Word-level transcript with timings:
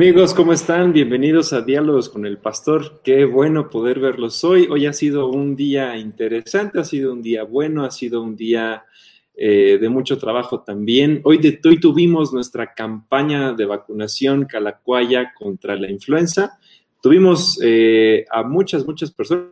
Amigos, 0.00 0.32
¿cómo 0.32 0.54
están? 0.54 0.94
Bienvenidos 0.94 1.52
a 1.52 1.60
Diálogos 1.60 2.08
con 2.08 2.24
el 2.24 2.38
Pastor. 2.38 3.02
Qué 3.04 3.26
bueno 3.26 3.68
poder 3.68 4.00
verlos 4.00 4.42
hoy. 4.44 4.66
Hoy 4.70 4.86
ha 4.86 4.94
sido 4.94 5.28
un 5.28 5.56
día 5.56 5.98
interesante, 5.98 6.80
ha 6.80 6.84
sido 6.84 7.12
un 7.12 7.20
día 7.20 7.44
bueno, 7.44 7.84
ha 7.84 7.90
sido 7.90 8.22
un 8.22 8.34
día 8.34 8.86
eh, 9.34 9.76
de 9.78 9.88
mucho 9.90 10.16
trabajo 10.16 10.62
también. 10.62 11.20
Hoy, 11.24 11.36
de, 11.36 11.60
hoy 11.62 11.78
tuvimos 11.78 12.32
nuestra 12.32 12.72
campaña 12.72 13.52
de 13.52 13.66
vacunación 13.66 14.46
Calacuaya 14.46 15.34
contra 15.34 15.76
la 15.76 15.90
influenza. 15.90 16.58
Tuvimos 17.02 17.60
eh, 17.62 18.24
a 18.30 18.42
muchas, 18.42 18.86
muchas 18.86 19.12
personas. 19.12 19.50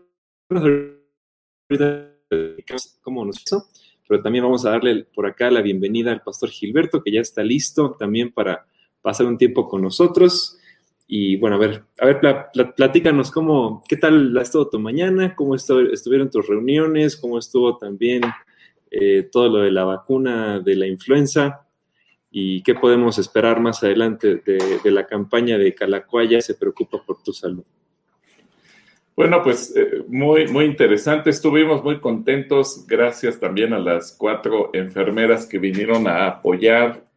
¿Cómo 3.03 3.27
nos 3.27 3.43
hizo? 3.43 3.67
Pero 4.09 4.23
también 4.23 4.45
vamos 4.45 4.65
a 4.65 4.71
darle 4.71 5.05
por 5.15 5.27
acá 5.27 5.51
la 5.51 5.61
bienvenida 5.61 6.11
al 6.11 6.23
Pastor 6.23 6.49
Gilberto, 6.49 7.03
que 7.03 7.13
ya 7.13 7.21
está 7.21 7.43
listo 7.45 7.97
también 7.99 8.33
para 8.33 8.65
pasar 9.09 9.25
un 9.25 9.39
tiempo 9.39 9.67
con 9.67 9.81
nosotros. 9.81 10.59
Y 11.07 11.37
bueno, 11.37 11.57
a 11.57 11.59
ver, 11.59 11.83
a 11.99 12.05
ver, 12.05 12.21
platícanos 12.77 13.31
cómo, 13.31 13.83
qué 13.89 13.97
tal 13.97 14.37
ha 14.37 14.43
estado 14.43 14.69
tu 14.69 14.79
mañana, 14.79 15.35
cómo 15.35 15.55
estuvieron 15.55 16.29
tus 16.29 16.47
reuniones, 16.47 17.17
cómo 17.17 17.39
estuvo 17.39 17.79
también 17.79 18.21
eh, 18.91 19.27
todo 19.33 19.49
lo 19.49 19.59
de 19.61 19.71
la 19.71 19.85
vacuna 19.85 20.61
de 20.61 20.77
la 20.77 20.87
influenza 20.87 21.67
y 22.31 22.63
qué 22.63 22.75
podemos 22.75 23.19
esperar 23.19 23.61
más 23.61 23.83
adelante 23.83 24.43
de, 24.45 24.91
la 24.91 25.07
campaña 25.07 25.57
de 25.57 25.75
Calacuaya 25.75 26.43
se 26.43 26.55
preocupa 26.55 27.03
por 27.03 27.23
tu 27.23 27.33
salud. 27.33 27.65
Bueno, 29.17 29.43
pues 29.43 29.75
eh, 29.75 30.05
muy, 30.07 30.49
muy 30.49 30.67
interesante. 30.67 31.31
Estuvimos 31.31 31.83
muy 31.83 31.99
contentos. 31.99 32.87
Gracias 32.87 33.41
también 33.41 33.73
a 33.73 33.79
las 33.79 34.13
cuatro 34.13 34.69
enfermeras 34.75 35.47
que 35.47 35.59
vinieron 35.59 36.07
a 36.07 36.27
apoyar 36.27 37.09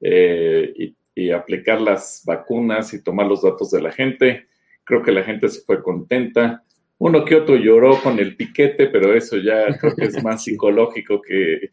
eh, 0.00 0.72
y 0.76 0.97
y 1.18 1.32
aplicar 1.32 1.80
las 1.80 2.22
vacunas 2.24 2.94
y 2.94 3.02
tomar 3.02 3.26
los 3.26 3.42
datos 3.42 3.72
de 3.72 3.82
la 3.82 3.90
gente. 3.90 4.46
Creo 4.84 5.02
que 5.02 5.10
la 5.10 5.24
gente 5.24 5.48
se 5.48 5.62
fue 5.62 5.82
contenta. 5.82 6.62
Uno 6.98 7.24
que 7.24 7.34
otro 7.34 7.56
lloró 7.56 8.00
con 8.00 8.20
el 8.20 8.36
piquete, 8.36 8.86
pero 8.86 9.12
eso 9.12 9.36
ya 9.36 9.76
creo 9.76 9.96
que 9.96 10.04
es 10.04 10.22
más 10.22 10.44
psicológico 10.44 11.20
que, 11.20 11.70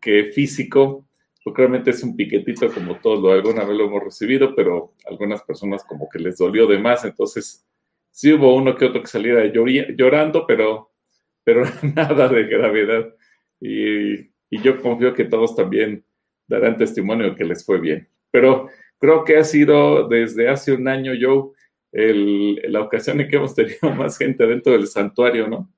que, 0.00 0.24
físico. 0.32 1.04
Porque 1.44 1.60
realmente 1.60 1.90
es 1.90 2.02
un 2.02 2.16
piquetito 2.16 2.72
como 2.72 2.96
todos 3.00 3.20
lo 3.20 3.32
alguna 3.32 3.64
vez 3.64 3.76
lo 3.76 3.84
hemos 3.84 4.02
recibido, 4.02 4.54
pero 4.54 4.94
algunas 5.10 5.42
personas 5.42 5.84
como 5.84 6.08
que 6.08 6.18
les 6.18 6.38
dolió 6.38 6.66
de 6.66 6.78
más. 6.78 7.04
Entonces, 7.04 7.66
sí 8.10 8.32
hubo 8.32 8.56
uno 8.56 8.74
que 8.76 8.86
otro 8.86 9.02
que 9.02 9.08
saliera 9.08 9.44
llorando, 9.44 10.46
pero, 10.46 10.90
pero 11.44 11.64
nada 11.94 12.28
de 12.28 12.44
gravedad. 12.44 13.14
Y, 13.60 14.14
y 14.48 14.62
yo 14.62 14.80
confío 14.80 15.12
que 15.12 15.26
todos 15.26 15.54
también 15.54 16.02
darán 16.46 16.78
testimonio 16.78 17.28
de 17.28 17.36
que 17.36 17.44
les 17.44 17.62
fue 17.62 17.78
bien 17.78 18.08
pero 18.34 18.68
creo 18.98 19.22
que 19.22 19.36
ha 19.36 19.44
sido 19.44 20.08
desde 20.08 20.48
hace 20.48 20.72
un 20.72 20.88
año, 20.88 21.12
Joe, 21.20 21.52
la 22.68 22.80
ocasión 22.80 23.20
en 23.20 23.28
que 23.28 23.36
hemos 23.36 23.54
tenido 23.54 23.78
más 23.96 24.18
gente 24.18 24.44
dentro 24.44 24.72
del 24.72 24.88
santuario, 24.88 25.46
¿no? 25.46 25.72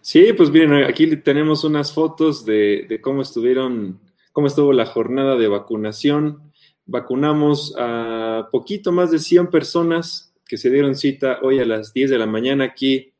Sí, 0.00 0.32
pues 0.36 0.50
miren, 0.50 0.82
aquí 0.82 1.16
tenemos 1.18 1.62
unas 1.62 1.94
fotos 1.94 2.44
de, 2.44 2.98
cómo 3.00 3.22
estuvieron, 3.22 4.00
cómo 4.32 4.48
estuvo 4.48 4.72
la 4.72 4.86
jornada 4.86 5.36
de 5.36 5.46
vacunación. 5.46 6.52
Vacunamos 6.84 7.76
a 7.78 8.48
poquito 8.50 8.90
más 8.90 9.12
de 9.12 9.20
100 9.20 9.46
personas 9.46 10.34
que 10.44 10.56
se 10.56 10.68
dieron 10.68 10.96
cita 10.96 11.38
hoy 11.42 11.60
a 11.60 11.64
las 11.64 11.94
10 11.94 12.10
de 12.10 12.18
la 12.18 12.26
mañana 12.26 12.64
aquí 12.64 13.12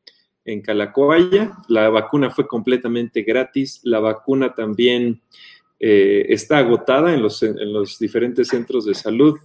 en 0.43 0.59
Calacoaya. 0.61 1.53
La 1.69 1.89
vacuna 1.89 2.29
fue 2.29 2.45
completamente 2.45 3.21
gratis. 3.21 3.79
La 3.83 4.01
vacuna 4.01 4.53
también 4.53 5.21
eh, 5.85 6.27
está 6.29 6.59
agotada 6.59 7.13
en 7.13 7.21
los, 7.21 7.43
en 7.43 7.73
los, 7.73 7.99
diferentes 7.99 8.47
centros 8.47 8.85
de 8.85 8.93
salud. 8.93 9.37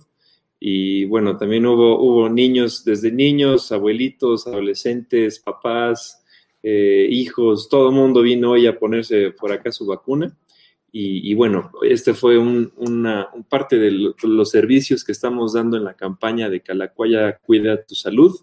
Y 0.61 1.05
bueno, 1.07 1.37
también 1.37 1.67
hubo, 1.67 2.01
hubo 2.01 2.29
niños, 2.29 2.85
desde 2.85 3.11
niños, 3.11 3.73
abuelitos, 3.73 4.47
adolescentes, 4.47 5.41
papás, 5.41 6.25
eh, 6.63 7.09
hijos, 7.11 7.69
todo 7.69 7.89
el 7.89 7.97
mundo 7.97 8.23
vino 8.23 8.53
hoy 8.53 8.69
a 8.69 8.79
ponerse 8.79 9.33
por 9.33 9.51
acá 9.51 9.73
su 9.73 9.85
vacuna. 9.85 10.33
Y, 10.93 11.35
bueno, 11.35 11.71
este 11.83 12.15
fue 12.15 12.39
un, 12.39 12.73
una 12.77 13.29
parte 13.49 13.77
de 13.77 13.91
los 14.23 14.51
servicios 14.51 15.05
que 15.05 15.13
estamos 15.13 15.53
dando 15.53 15.77
en 15.77 15.85
la 15.85 15.95
campaña 15.95 16.49
de 16.49 16.61
Calacuaya 16.61 17.39
Cuida 17.39 17.85
tu 17.85 17.95
Salud 17.95 18.35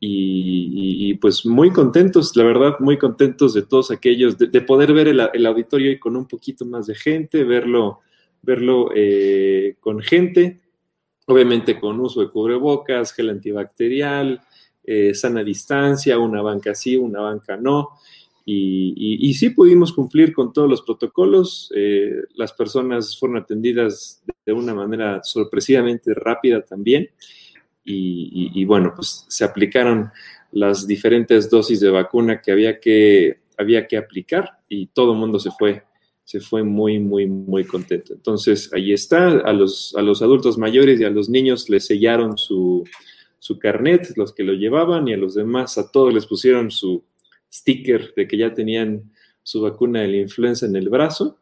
y, 0.00 1.14
pues 1.14 1.44
muy 1.44 1.72
contentos, 1.72 2.36
la 2.36 2.44
verdad, 2.44 2.76
muy 2.78 2.98
contentos 2.98 3.54
de 3.54 3.62
todos 3.62 3.90
aquellos, 3.90 4.38
de, 4.38 4.60
poder 4.60 4.92
ver 4.92 5.08
el, 5.08 5.46
auditorio 5.46 5.98
con 5.98 6.16
un 6.16 6.26
poquito 6.26 6.64
más 6.64 6.86
de 6.86 6.94
gente, 6.94 7.42
verlo, 7.42 8.00
verlo 8.42 8.90
eh, 8.94 9.76
con 9.80 10.00
gente, 10.00 10.60
obviamente 11.26 11.80
con 11.80 11.98
uso 12.00 12.20
de 12.20 12.28
cubrebocas, 12.28 13.12
gel 13.12 13.30
antibacterial, 13.30 14.40
eh, 14.84 15.14
sana 15.14 15.42
distancia, 15.42 16.18
una 16.18 16.42
banca 16.42 16.74
sí, 16.74 16.96
una 16.96 17.20
banca 17.20 17.56
no. 17.56 17.90
Y, 18.50 19.34
sí 19.34 19.50
pudimos 19.50 19.92
cumplir 19.92 20.32
con 20.32 20.54
todos 20.54 20.70
los 20.70 20.80
protocolos. 20.80 21.70
Eh, 21.76 22.22
las 22.34 22.54
personas 22.54 23.18
fueron 23.18 23.36
atendidas 23.36 24.22
de 24.46 24.52
una 24.54 24.74
manera 24.74 25.22
sorpresivamente 25.22 26.14
rápida 26.14 26.62
también 26.62 27.10
y, 27.90 28.64
bueno, 28.64 28.92
pues 28.94 29.24
se 29.28 29.44
aplicaron 29.44 30.10
las 30.52 30.86
diferentes 30.86 31.48
dosis 31.48 31.80
de 31.80 31.90
vacuna 31.90 32.40
que 32.40 32.52
había 32.52 32.80
que, 32.80 33.40
había 33.56 33.86
que 33.86 33.96
aplicar 33.96 34.58
y 34.68 34.86
todo 34.88 35.12
el 35.12 35.18
mundo 35.18 35.38
se 35.38 35.50
fue, 35.50 35.84
se 36.24 36.40
fue 36.40 36.62
muy, 36.62 36.98
muy, 36.98 37.26
muy 37.26 37.64
contento. 37.64 38.12
Entonces, 38.12 38.70
ahí 38.72 38.92
está, 38.92 39.28
a 39.28 39.52
los, 39.52 39.94
a 39.96 40.02
los 40.02 40.22
adultos 40.22 40.58
mayores 40.58 41.00
y 41.00 41.04
a 41.04 41.10
los 41.10 41.28
niños 41.28 41.68
les 41.70 41.86
sellaron 41.86 42.36
su, 42.36 42.84
su 43.38 43.58
carnet, 43.58 44.12
los 44.16 44.32
que 44.32 44.44
lo 44.44 44.52
llevaban, 44.52 45.08
y 45.08 45.14
a 45.14 45.16
los 45.16 45.34
demás, 45.34 45.78
a 45.78 45.90
todos 45.90 46.12
les 46.12 46.26
pusieron 46.26 46.70
su 46.70 47.04
sticker 47.52 48.12
de 48.14 48.28
que 48.28 48.36
ya 48.36 48.52
tenían 48.52 49.10
su 49.42 49.62
vacuna 49.62 50.02
de 50.02 50.08
la 50.08 50.16
influenza 50.18 50.66
en 50.66 50.76
el 50.76 50.88
brazo. 50.88 51.38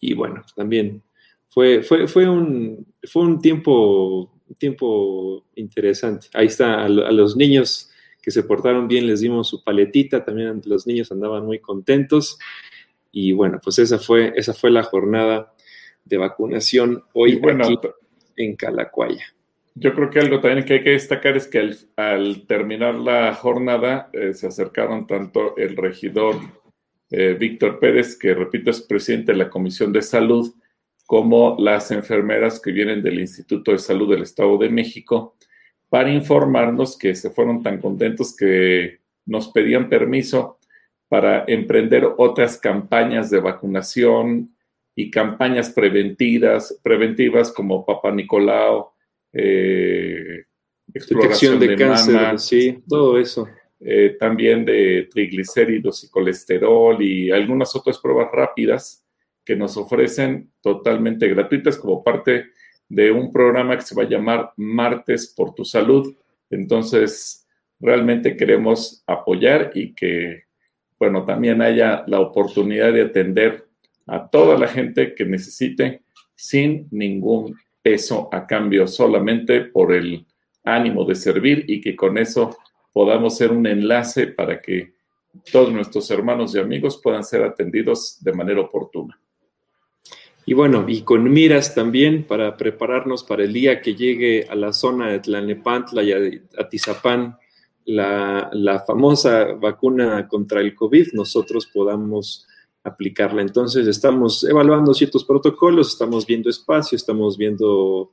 Y 0.00 0.14
bueno, 0.14 0.44
también 0.54 1.02
fue, 1.48 1.82
fue, 1.82 2.06
fue, 2.06 2.28
un, 2.28 2.86
fue 3.04 3.22
un 3.22 3.40
tiempo 3.40 4.37
un 4.48 4.54
tiempo 4.56 5.44
interesante. 5.54 6.28
Ahí 6.34 6.46
está, 6.46 6.84
a, 6.84 6.88
los 6.88 7.36
niños 7.36 7.90
que 8.22 8.30
se 8.30 8.42
portaron 8.42 8.88
bien 8.88 9.06
les 9.06 9.20
dimos 9.20 9.48
su 9.48 9.62
paletita, 9.62 10.24
también 10.24 10.60
los 10.64 10.86
niños 10.86 11.12
andaban 11.12 11.44
muy 11.44 11.58
contentos. 11.58 12.38
Y 13.12 13.32
bueno, 13.32 13.60
pues 13.62 13.78
esa 13.78 13.98
fue, 13.98 14.32
esa 14.36 14.54
fue 14.54 14.70
la 14.70 14.82
jornada 14.82 15.54
de 16.04 16.16
vacunación 16.16 17.04
hoy 17.12 17.40
aquí 17.42 17.78
en 18.36 18.56
Calacuaya. 18.56 19.24
Yo 19.74 19.94
creo 19.94 20.10
que 20.10 20.18
algo 20.18 20.40
también 20.40 20.64
que 20.64 20.74
hay 20.74 20.82
que 20.82 20.90
destacar 20.90 21.36
es 21.36 21.46
que 21.46 21.72
al, 21.96 22.46
terminar 22.46 22.96
la 22.96 23.32
jornada 23.34 24.10
eh, 24.12 24.34
se 24.34 24.48
acercaron 24.48 25.06
tanto 25.06 25.56
el 25.56 25.76
regidor 25.76 26.36
eh, 27.10 27.36
Víctor 27.38 27.78
Pérez, 27.78 28.16
que 28.16 28.34
repito 28.34 28.70
es 28.70 28.82
presidente 28.82 29.32
de 29.32 29.38
la 29.38 29.50
Comisión 29.50 29.92
de 29.92 30.02
Salud, 30.02 30.52
como 31.08 31.56
las 31.58 31.90
enfermeras 31.90 32.60
que 32.60 32.70
vienen 32.70 33.02
del 33.02 33.18
Instituto 33.18 33.72
de 33.72 33.78
Salud 33.78 34.10
del 34.10 34.24
Estado 34.24 34.58
de 34.58 34.68
México 34.68 35.36
para 35.88 36.12
informarnos 36.12 36.98
que 36.98 37.14
se 37.14 37.30
fueron 37.30 37.62
tan 37.62 37.80
contentos 37.80 38.36
que 38.36 38.98
nos 39.24 39.48
pedían 39.48 39.88
permiso 39.88 40.58
para 41.08 41.46
emprender 41.48 42.06
otras 42.18 42.58
campañas 42.58 43.30
de 43.30 43.40
vacunación 43.40 44.54
y 44.94 45.10
campañas 45.10 45.70
preventivas, 45.70 46.78
preventivas 46.82 47.52
como 47.52 47.86
Papa 47.86 48.10
Nicolau, 48.10 48.90
eh, 49.32 50.44
exploración 50.92 51.58
de, 51.58 51.74
cáncer, 51.74 52.38
sí, 52.38 52.82
todo 52.86 53.18
eso. 53.18 53.48
Eh, 53.80 54.18
también 54.20 54.62
de 54.66 55.08
triglicéridos 55.10 56.04
y 56.04 56.10
colesterol 56.10 57.00
y 57.00 57.30
algunas 57.30 57.74
otras 57.74 57.96
pruebas 57.96 58.28
rápidas 58.30 59.07
que 59.48 59.56
nos 59.56 59.78
ofrecen 59.78 60.52
totalmente 60.60 61.26
gratuitas 61.26 61.78
como 61.78 62.04
parte 62.04 62.48
de 62.86 63.10
un 63.10 63.32
programa 63.32 63.76
que 63.76 63.82
se 63.82 63.94
va 63.94 64.02
a 64.02 64.08
llamar 64.08 64.52
Martes 64.58 65.32
por 65.34 65.54
tu 65.54 65.64
Salud. 65.64 66.14
Entonces, 66.50 67.48
realmente 67.80 68.36
queremos 68.36 69.02
apoyar 69.06 69.70
y 69.74 69.94
que, 69.94 70.42
bueno, 70.98 71.24
también 71.24 71.62
haya 71.62 72.04
la 72.06 72.20
oportunidad 72.20 72.92
de 72.92 73.00
atender 73.00 73.66
a 74.06 74.28
toda 74.28 74.58
la 74.58 74.68
gente 74.68 75.14
que 75.14 75.24
necesite 75.24 76.02
sin 76.34 76.86
ningún 76.90 77.56
peso 77.80 78.28
a 78.30 78.46
cambio, 78.46 78.86
solamente 78.86 79.62
por 79.62 79.94
el 79.94 80.26
ánimo 80.62 81.06
de 81.06 81.14
servir 81.14 81.64
y 81.68 81.80
que 81.80 81.96
con 81.96 82.18
eso 82.18 82.58
podamos 82.92 83.38
ser 83.38 83.52
un 83.52 83.66
enlace 83.66 84.26
para 84.26 84.60
que 84.60 84.92
todos 85.50 85.72
nuestros 85.72 86.10
hermanos 86.10 86.54
y 86.54 86.58
amigos 86.58 87.00
puedan 87.02 87.24
ser 87.24 87.42
atendidos 87.44 88.22
de 88.22 88.34
manera 88.34 88.60
oportuna. 88.60 89.18
Y 90.48 90.54
bueno, 90.54 90.86
y 90.88 91.02
con 91.02 91.30
miras 91.30 91.74
también 91.74 92.24
para 92.24 92.56
prepararnos 92.56 93.22
para 93.22 93.44
el 93.44 93.52
día 93.52 93.82
que 93.82 93.94
llegue 93.94 94.46
a 94.48 94.54
la 94.54 94.72
zona 94.72 95.08
de 95.08 95.20
Tlanepantla 95.20 96.02
y 96.02 96.40
Atizapán 96.58 97.36
la, 97.84 98.48
la 98.54 98.80
famosa 98.80 99.52
vacuna 99.52 100.26
contra 100.26 100.62
el 100.62 100.74
COVID, 100.74 101.08
nosotros 101.12 101.66
podamos 101.66 102.46
aplicarla. 102.82 103.42
Entonces 103.42 103.86
estamos 103.86 104.42
evaluando 104.42 104.94
ciertos 104.94 105.22
protocolos, 105.22 105.88
estamos 105.88 106.24
viendo 106.24 106.48
espacio, 106.48 106.96
estamos 106.96 107.36
viendo 107.36 108.12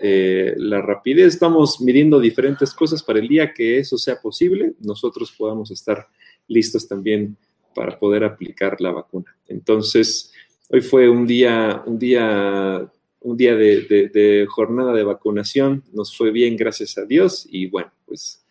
eh, 0.00 0.54
la 0.56 0.80
rapidez. 0.80 1.34
Estamos 1.34 1.82
midiendo 1.82 2.18
diferentes 2.18 2.72
cosas 2.72 3.02
para 3.02 3.18
el 3.18 3.28
día 3.28 3.52
que 3.52 3.76
eso 3.78 3.98
sea 3.98 4.18
posible, 4.22 4.72
nosotros 4.80 5.34
podamos 5.36 5.70
estar 5.70 6.08
listos 6.48 6.88
también 6.88 7.36
para 7.74 7.98
poder 7.98 8.24
aplicar 8.24 8.80
la 8.80 8.90
vacuna. 8.90 9.36
Entonces, 9.48 10.32
hoy 10.74 10.80
fue 10.80 11.08
un 11.08 11.24
día, 11.24 11.84
un 11.86 12.00
día, 12.00 12.84
un 13.20 13.36
día 13.36 13.54
de 13.54 14.46
jornada 14.50 14.92
de 14.92 15.04
vacunación. 15.04 15.84
Nos 15.92 16.16
fue 16.16 16.32
bien, 16.32 16.56
gracias 16.56 16.98
a 16.98 17.04
Dios. 17.04 17.46
Y 17.48 17.68
bueno, 17.68 17.92
pues 18.04 18.44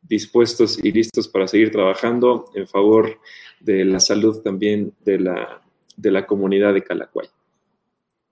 dispuestos 0.00 0.78
y 0.84 0.92
listos 0.92 1.26
para 1.26 1.48
seguir 1.48 1.72
trabajando 1.72 2.48
en 2.54 2.68
favor 2.68 3.18
de 3.58 3.84
la 3.84 3.98
salud 3.98 4.40
también 4.40 4.92
de 5.04 5.18
la, 5.18 5.62
de 5.96 6.10
la 6.12 6.24
comunidad 6.26 6.74
de 6.74 6.84
Calacuay. 6.84 7.26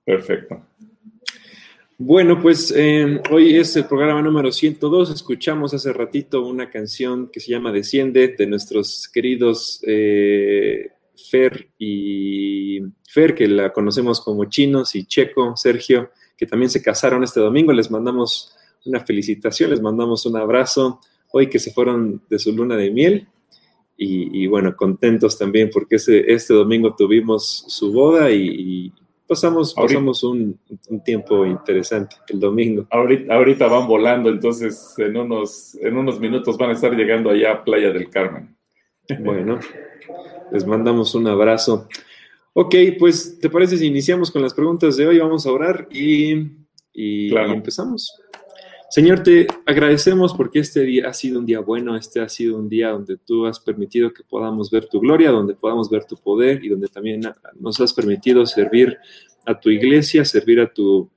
Perfecto. 0.04 0.64
Bueno, 1.98 2.40
pues 2.40 2.72
eh, 2.76 3.20
hoy 3.32 3.56
es 3.56 3.74
el 3.74 3.86
programa 3.86 4.22
número 4.22 4.52
102. 4.52 5.10
Escuchamos 5.10 5.74
hace 5.74 5.92
ratito 5.92 6.46
una 6.46 6.70
canción 6.70 7.28
que 7.28 7.40
se 7.40 7.50
llama 7.50 7.72
Desciende 7.72 8.28
de 8.38 8.46
nuestros 8.46 9.08
queridos 9.12 9.82
eh, 9.84 10.92
Fer 11.30 11.70
y 11.78 12.80
Fer, 13.08 13.34
que 13.34 13.48
la 13.48 13.72
conocemos 13.72 14.20
como 14.20 14.44
chinos, 14.46 14.94
y 14.94 15.04
Checo, 15.04 15.56
Sergio, 15.56 16.10
que 16.36 16.46
también 16.46 16.70
se 16.70 16.82
casaron 16.82 17.22
este 17.24 17.40
domingo. 17.40 17.72
Les 17.72 17.90
mandamos 17.90 18.54
una 18.84 19.00
felicitación, 19.00 19.70
les 19.70 19.80
mandamos 19.80 20.26
un 20.26 20.36
abrazo 20.36 21.00
hoy 21.32 21.48
que 21.48 21.58
se 21.58 21.72
fueron 21.72 22.22
de 22.28 22.38
su 22.38 22.52
luna 22.52 22.76
de 22.76 22.90
miel. 22.90 23.28
Y, 24.04 24.48
bueno, 24.48 24.74
contentos 24.74 25.38
también 25.38 25.70
porque 25.72 25.94
este, 25.94 26.32
este 26.32 26.54
domingo 26.54 26.96
tuvimos 26.96 27.64
su 27.68 27.92
boda 27.92 28.32
y, 28.32 28.92
pasamos, 29.28 29.74
pasamos 29.74 30.24
un, 30.24 30.58
tiempo 31.04 31.46
interesante 31.46 32.16
el 32.28 32.40
domingo. 32.40 32.84
Ahorita, 32.90 33.32
ahorita, 33.32 33.68
van 33.68 33.86
volando, 33.86 34.28
entonces 34.28 34.94
en 34.98 35.16
unos, 35.16 35.76
en 35.76 35.96
unos 35.96 36.18
minutos 36.18 36.58
van 36.58 36.70
a 36.70 36.72
estar 36.72 36.92
llegando 36.96 37.30
allá 37.30 37.52
a 37.52 37.64
Playa 37.64 37.92
del 37.92 38.10
Carmen. 38.10 38.56
Bueno, 39.20 39.60
les 40.52 40.66
mandamos 40.66 41.14
un 41.14 41.26
abrazo. 41.26 41.88
Ok, 42.52 42.74
pues, 42.98 43.38
¿te 43.40 43.48
parece 43.48 43.78
si 43.78 43.86
iniciamos 43.86 44.30
con 44.30 44.42
las 44.42 44.52
preguntas 44.52 44.96
de 44.96 45.06
hoy? 45.06 45.18
Vamos 45.18 45.46
a 45.46 45.52
orar 45.52 45.88
y, 45.90 46.50
y 46.92 47.34
empezamos. 47.34 48.14
Señor, 48.90 49.22
te 49.22 49.46
agradecemos 49.64 50.34
porque 50.34 50.58
este 50.58 50.82
día 50.82 51.08
ha 51.08 51.14
sido 51.14 51.38
un 51.38 51.46
día 51.46 51.60
bueno, 51.60 51.96
este 51.96 52.20
ha 52.20 52.28
sido 52.28 52.58
un 52.58 52.68
día 52.68 52.90
donde 52.90 53.16
tú 53.16 53.46
has 53.46 53.58
permitido 53.58 54.12
que 54.12 54.22
podamos 54.22 54.70
ver 54.70 54.84
tu 54.84 55.00
gloria, 55.00 55.30
donde 55.30 55.54
podamos 55.54 55.88
ver 55.88 56.04
tu 56.04 56.18
poder 56.18 56.62
y 56.62 56.68
donde 56.68 56.88
también 56.88 57.22
nos 57.58 57.80
has 57.80 57.94
permitido 57.94 58.44
servir 58.44 58.98
a 59.46 59.58
tu 59.58 59.70
iglesia, 59.70 60.26
servir 60.26 60.60
a 60.60 60.70
tu 60.70 61.10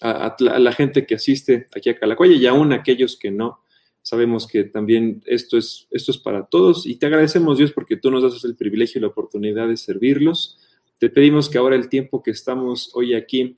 a, 0.00 0.36
la 0.38 0.72
gente 0.72 1.04
que 1.04 1.16
asiste 1.16 1.66
aquí 1.74 1.90
a 1.90 1.98
Calacuaya 1.98 2.36
y 2.36 2.46
aún 2.46 2.72
a 2.72 2.76
aquellos 2.76 3.18
que 3.18 3.32
no. 3.32 3.60
Sabemos 4.04 4.46
que 4.46 4.64
también 4.64 5.22
esto 5.24 5.56
es, 5.56 5.88
esto 5.90 6.10
es 6.10 6.18
para 6.18 6.44
todos 6.44 6.86
y 6.86 6.96
te 6.96 7.06
agradecemos 7.06 7.56
Dios 7.56 7.72
porque 7.72 7.96
tú 7.96 8.10
nos 8.10 8.22
das 8.22 8.44
el 8.44 8.54
privilegio 8.54 8.98
y 8.98 9.02
la 9.02 9.08
oportunidad 9.08 9.66
de 9.66 9.78
servirlos. 9.78 10.58
Te 10.98 11.08
pedimos 11.08 11.48
que 11.48 11.56
ahora 11.56 11.74
el 11.74 11.88
tiempo 11.88 12.22
que 12.22 12.30
estamos 12.30 12.90
hoy 12.92 13.14
aquí 13.14 13.56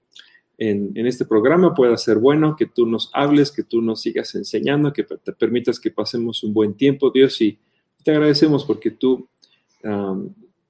en, 0.56 1.04
este 1.04 1.24
programa 1.24 1.74
pueda 1.74 1.96
ser 1.96 2.18
bueno, 2.18 2.54
que 2.56 2.66
tú 2.66 2.86
nos 2.86 3.10
hables, 3.12 3.50
que 3.50 3.64
tú 3.64 3.82
nos 3.82 4.00
sigas 4.02 4.36
enseñando, 4.36 4.92
que 4.92 5.02
te 5.02 5.32
permitas 5.32 5.80
que 5.80 5.90
pasemos 5.90 6.44
un 6.44 6.54
buen 6.54 6.74
tiempo, 6.74 7.10
Dios, 7.10 7.40
y 7.40 7.58
te 8.04 8.12
agradecemos 8.12 8.64
porque 8.64 8.92
tú 8.92 9.28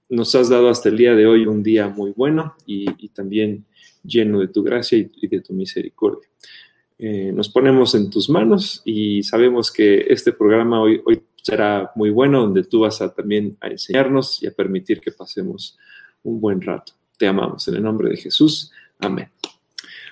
nos 0.09 0.35
has 0.35 0.49
dado 0.49 0.71
hasta 0.71 0.89
el 0.89 0.97
día 0.97 1.15
de 1.15 1.27
hoy 1.27 1.47
un 1.47 1.63
día 1.63 1.89
muy 1.89 2.13
bueno 2.13 2.55
y, 2.65 2.87
también 3.11 3.67
lleno 4.03 4.41
de 4.41 4.49
tu 4.49 4.63
gracia 4.63 4.97
y, 4.97 5.27
de 5.27 5.43
tu 5.43 5.53
misericordia. 5.53 6.27
Eh, 6.99 7.31
nos 7.33 7.49
ponemos 7.49 7.95
en 7.95 8.09
tus 8.09 8.31
manos 8.31 8.81
y 8.85 9.23
sabemos 9.23 9.71
que 9.71 10.07
este 10.09 10.33
programa 10.33 10.81
hoy, 10.81 11.03
hoy 11.05 11.23
será 11.43 11.93
muy 11.95 12.11
bueno, 12.11 12.41
donde 12.41 12.65
tú 12.65 12.81
vas 12.81 13.01
a 13.03 13.15
también 13.15 13.57
a 13.61 13.69
enseñarnos 13.69 14.43
y 14.43 14.47
a 14.47 14.53
permitir 14.53 15.01
que 15.01 15.13
pasemos 15.13 15.79
un 16.23 16.41
buen 16.41 16.61
rato. 16.61 16.95
Te 17.19 17.27
amamos 17.27 17.69
en 17.69 17.77
el 17.77 17.83
nombre 17.83 18.09
de 18.11 18.17
Jesús. 18.17 18.73
Amén. 18.99 19.31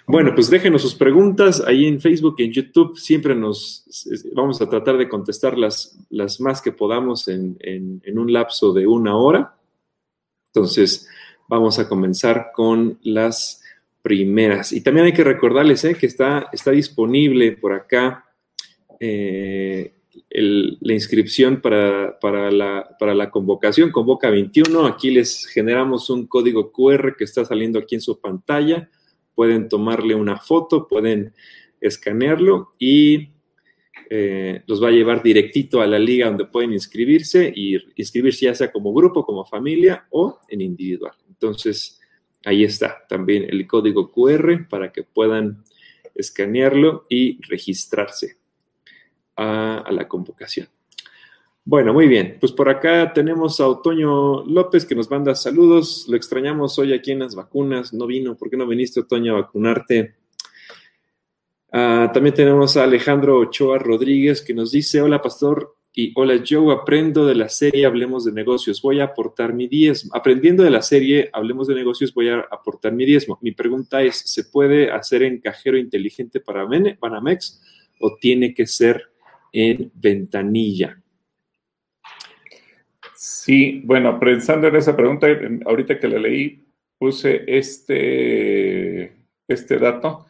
Bueno, 0.06 0.34
pues 0.34 0.50
déjenos 0.50 0.82
sus 0.82 0.94
preguntas 0.94 1.62
ahí 1.66 1.86
en 1.86 1.98
Facebook 1.98 2.36
y 2.38 2.44
en 2.44 2.52
YouTube. 2.52 2.98
Siempre 2.98 3.34
nos 3.34 3.84
vamos 4.34 4.60
a 4.60 4.68
tratar 4.68 4.98
de 4.98 5.08
contestar 5.08 5.56
las, 5.56 5.98
las 6.10 6.40
más 6.40 6.60
que 6.60 6.72
podamos 6.72 7.26
en, 7.28 7.58
un 8.06 8.32
lapso 8.32 8.74
de 8.74 8.86
una 8.86 9.16
hora. 9.16 9.56
Entonces, 10.52 11.08
vamos 11.48 11.78
a 11.78 11.88
comenzar 11.88 12.50
con 12.54 12.98
las 13.02 13.62
primeras. 14.04 14.70
Y 14.72 14.82
también 14.82 15.06
hay 15.06 15.12
que 15.14 15.24
recordarles 15.24 15.84
eh, 15.84 15.96
que 15.96 16.06
está, 16.06 16.48
está 16.52 16.70
disponible 16.70 17.52
por 17.52 17.72
acá 17.72 18.26
eh, 19.00 19.94
la 20.30 20.92
inscripción 20.92 21.60
para, 21.60 22.20
para, 22.20 22.52
la, 22.52 22.96
para 23.00 23.14
la 23.14 23.30
convocación. 23.30 23.90
Convoca 23.90 24.30
21. 24.30 24.86
Aquí 24.86 25.10
les 25.10 25.46
generamos 25.46 26.10
un 26.10 26.26
código 26.28 26.70
QR 26.70 27.16
que 27.16 27.24
está 27.24 27.44
saliendo 27.44 27.78
aquí 27.78 27.96
en 27.96 28.00
su 28.02 28.20
pantalla 28.20 28.90
pueden 29.34 29.68
tomarle 29.68 30.14
una 30.14 30.38
foto, 30.38 30.86
pueden 30.88 31.32
escanearlo 31.80 32.74
y 32.78 33.30
eh, 34.10 34.62
los 34.66 34.82
va 34.82 34.88
a 34.88 34.92
llevar 34.92 35.22
directito 35.22 35.80
a 35.80 35.86
la 35.86 35.98
liga 35.98 36.26
donde 36.26 36.46
pueden 36.46 36.72
inscribirse 36.72 37.52
y 37.54 37.76
inscribirse 37.96 38.46
ya 38.46 38.54
sea 38.54 38.70
como 38.70 38.92
grupo, 38.92 39.24
como 39.24 39.44
familia 39.44 40.06
o 40.10 40.38
en 40.48 40.60
individual. 40.60 41.14
Entonces, 41.28 42.00
ahí 42.44 42.64
está 42.64 43.04
también 43.08 43.46
el 43.48 43.66
código 43.66 44.10
QR 44.10 44.66
para 44.68 44.92
que 44.92 45.02
puedan 45.02 45.64
escanearlo 46.14 47.06
y 47.08 47.40
registrarse 47.42 48.36
a 49.36 49.88
la 49.90 50.06
convocación. 50.06 50.68
Bueno, 51.66 51.94
muy 51.94 52.08
bien. 52.08 52.36
Pues 52.38 52.52
por 52.52 52.68
acá 52.68 53.12
tenemos 53.14 53.58
a 53.58 53.66
Otoño 53.66 54.44
López 54.44 54.84
que 54.84 54.94
nos 54.94 55.10
manda 55.10 55.34
saludos. 55.34 56.04
Lo 56.08 56.16
extrañamos 56.16 56.78
hoy 56.78 56.92
aquí 56.92 57.12
en 57.12 57.20
las 57.20 57.34
vacunas. 57.34 57.94
No 57.94 58.06
vino. 58.06 58.36
¿Por 58.36 58.50
qué 58.50 58.56
no 58.58 58.66
viniste, 58.66 59.00
Otoño, 59.00 59.32
a 59.32 59.40
vacunarte? 59.40 60.14
Ah, 61.72 62.10
también 62.12 62.34
tenemos 62.34 62.76
a 62.76 62.84
Alejandro 62.84 63.38
Ochoa 63.38 63.78
Rodríguez 63.78 64.42
que 64.42 64.52
nos 64.52 64.72
dice, 64.72 65.00
hola 65.00 65.20
pastor 65.22 65.74
y 65.96 66.12
hola 66.16 66.42
Joe, 66.44 66.74
aprendo 66.74 67.24
de 67.24 67.36
la 67.36 67.48
serie 67.48 67.86
Hablemos 67.86 68.24
de 68.24 68.32
negocios, 68.32 68.82
voy 68.82 68.98
a 68.98 69.04
aportar 69.04 69.54
mi 69.54 69.68
diezmo. 69.68 70.10
Aprendiendo 70.12 70.64
de 70.64 70.70
la 70.70 70.82
serie 70.82 71.30
Hablemos 71.32 71.68
de 71.68 71.76
negocios, 71.76 72.12
voy 72.12 72.30
a 72.30 72.40
aportar 72.50 72.92
mi 72.92 73.06
diezmo. 73.06 73.38
Mi 73.40 73.52
pregunta 73.52 74.02
es, 74.02 74.16
¿se 74.16 74.44
puede 74.44 74.90
hacer 74.90 75.22
en 75.22 75.40
cajero 75.40 75.78
inteligente 75.78 76.40
para 76.40 76.64
Banamex 76.64 77.62
o 78.00 78.16
tiene 78.16 78.52
que 78.52 78.66
ser 78.66 79.04
en 79.52 79.92
ventanilla? 79.94 81.00
Sí, 83.14 83.80
bueno, 83.84 84.18
pensando 84.18 84.66
en 84.66 84.74
esa 84.74 84.96
pregunta, 84.96 85.28
ahorita 85.64 86.00
que 86.00 86.08
la 86.08 86.18
leí, 86.18 86.66
puse 86.98 87.44
este, 87.46 89.14
este 89.46 89.78
dato 89.78 90.26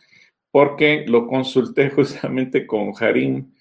porque 0.50 1.06
lo 1.08 1.26
consulté 1.26 1.88
justamente 1.96 2.66
con 2.66 2.92
Jarín 2.92 3.54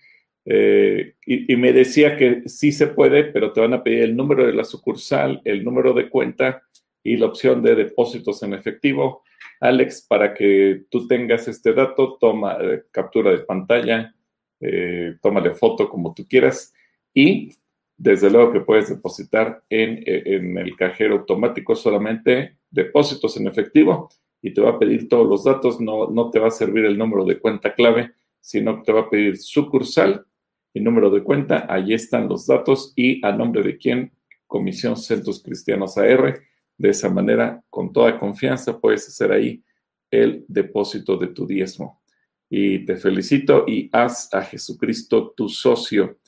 eh, 0.45 1.15
y, 1.25 1.55
me 1.55 1.71
decía 1.71 2.17
que 2.17 2.43
sí 2.47 2.71
se 2.71 2.87
puede, 2.87 3.23
pero 3.25 3.53
te 3.53 3.61
van 3.61 3.73
a 3.73 3.83
pedir 3.83 4.03
el 4.03 4.15
número 4.15 4.45
de 4.45 4.53
la 4.53 4.65
sucursal, 4.65 5.41
el 5.45 5.63
número 5.63 5.93
de 5.93 6.09
cuenta 6.09 6.63
y 7.01 7.17
la 7.17 7.27
opción 7.27 7.61
de 7.61 7.75
depósitos 7.75 8.43
en 8.43 8.53
efectivo. 8.53 9.23
Alex, 9.59 10.05
para 10.07 10.33
que 10.33 10.83
tú 10.89 11.07
tengas 11.07 11.47
este 11.47 11.73
dato, 11.73 12.17
toma 12.19 12.57
eh, 12.61 12.83
captura 12.91 13.31
de 13.31 13.39
pantalla, 13.39 14.13
eh, 14.59 15.15
tómale 15.21 15.53
foto 15.53 15.89
como 15.89 16.13
tú 16.13 16.27
quieras 16.27 16.73
y 17.13 17.49
desde 17.97 18.29
luego 18.29 18.51
que 18.51 18.61
puedes 18.61 18.89
depositar 18.89 19.63
en, 19.69 20.57
el 20.57 20.75
cajero 20.75 21.15
automático 21.15 21.75
solamente 21.75 22.57
depósitos 22.69 23.37
en 23.37 23.47
efectivo 23.47 24.09
y 24.41 24.53
te 24.53 24.61
va 24.61 24.71
a 24.71 24.79
pedir 24.79 25.07
todos 25.07 25.27
los 25.27 25.43
datos, 25.43 25.79
no, 25.79 26.09
no 26.09 26.29
te 26.29 26.39
va 26.39 26.47
a 26.47 26.51
servir 26.51 26.85
el 26.85 26.97
número 26.97 27.23
de 27.23 27.39
cuenta 27.39 27.73
clave, 27.73 28.11
sino 28.41 28.77
que 28.77 28.83
te 28.83 28.91
va 28.91 29.01
a 29.01 29.09
pedir 29.09 29.37
sucursal 29.37 30.25
y 30.73 30.81
número 30.81 31.09
de 31.09 31.23
cuenta, 31.23 31.67
ahí 31.69 31.93
están 31.93 32.27
los 32.27 32.47
datos 32.47 32.93
y 32.95 33.23
a 33.25 33.31
nombre 33.31 33.61
de 33.61 33.77
quién, 33.77 34.11
Comisión 34.47 34.97
Centros 34.97 35.41
Cristianos 35.41 35.97
AR. 35.97 36.41
De 36.77 36.89
esa 36.89 37.09
manera, 37.09 37.63
con 37.69 37.93
toda 37.93 38.19
confianza, 38.19 38.79
puedes 38.79 39.07
hacer 39.07 39.31
ahí 39.31 39.63
el 40.09 40.43
depósito 40.47 41.17
de 41.17 41.27
tu 41.27 41.45
diezmo. 41.45 42.01
Y 42.49 42.85
te 42.85 42.97
felicito 42.97 43.65
y 43.67 43.89
haz 43.91 44.33
a 44.33 44.41
Jesucristo 44.41 45.33
tu 45.35 45.49
socio 45.49 46.19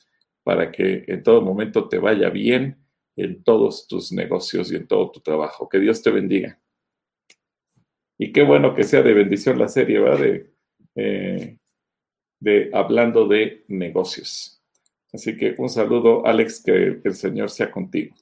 para 0.44 0.72
que 0.72 1.04
en 1.08 1.24
todo 1.24 1.42
momento 1.42 1.88
te 1.88 1.98
vaya 1.98 2.30
bien 2.30 2.78
en 3.16 3.44
todos 3.44 3.88
tus 3.88 4.12
negocios 4.12 4.72
y 4.72 4.76
en 4.76 4.88
todo 4.88 5.12
tu 5.12 5.20
trabajo. 5.22 5.68
Que 5.68 5.80
Dios 5.80 6.02
te 6.02 6.12
bendiga. 6.12 6.60
Y 8.18 8.32
qué 8.32 8.44
bueno 8.44 8.74
que 8.76 8.84
sea 8.84 9.02
de 9.02 9.14
bendición 9.14 9.58
la 9.60 9.68
serie, 9.68 10.00
¿verdad? 10.00 10.20
De, 10.20 10.54
eh, 10.96 11.58
de 12.40 12.70
hablando 12.74 13.28
de 13.28 13.64
negocios. 13.68 14.62
Así 15.14 15.38
que 15.38 15.56
un 15.58 15.70
saludo, 15.70 16.26
Alex, 16.26 16.62
que 16.64 17.00
el 17.04 17.16
Señor 17.16 17.50
sea 17.50 17.72
contigo. 17.72 18.16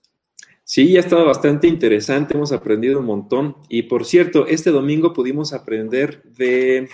Sí, 0.64 0.96
ha 0.96 1.02
estado 1.02 1.26
bastante 1.26 1.68
interesante, 1.68 2.36
hemos 2.36 2.52
aprendido 2.52 3.00
un 3.00 3.06
montón. 3.06 3.58
Y 3.68 3.84
por 3.84 4.06
cierto, 4.06 4.48
este 4.48 4.70
domingo 4.70 5.12
pudimos 5.12 5.54
aprender 5.54 6.24
de 6.24 6.88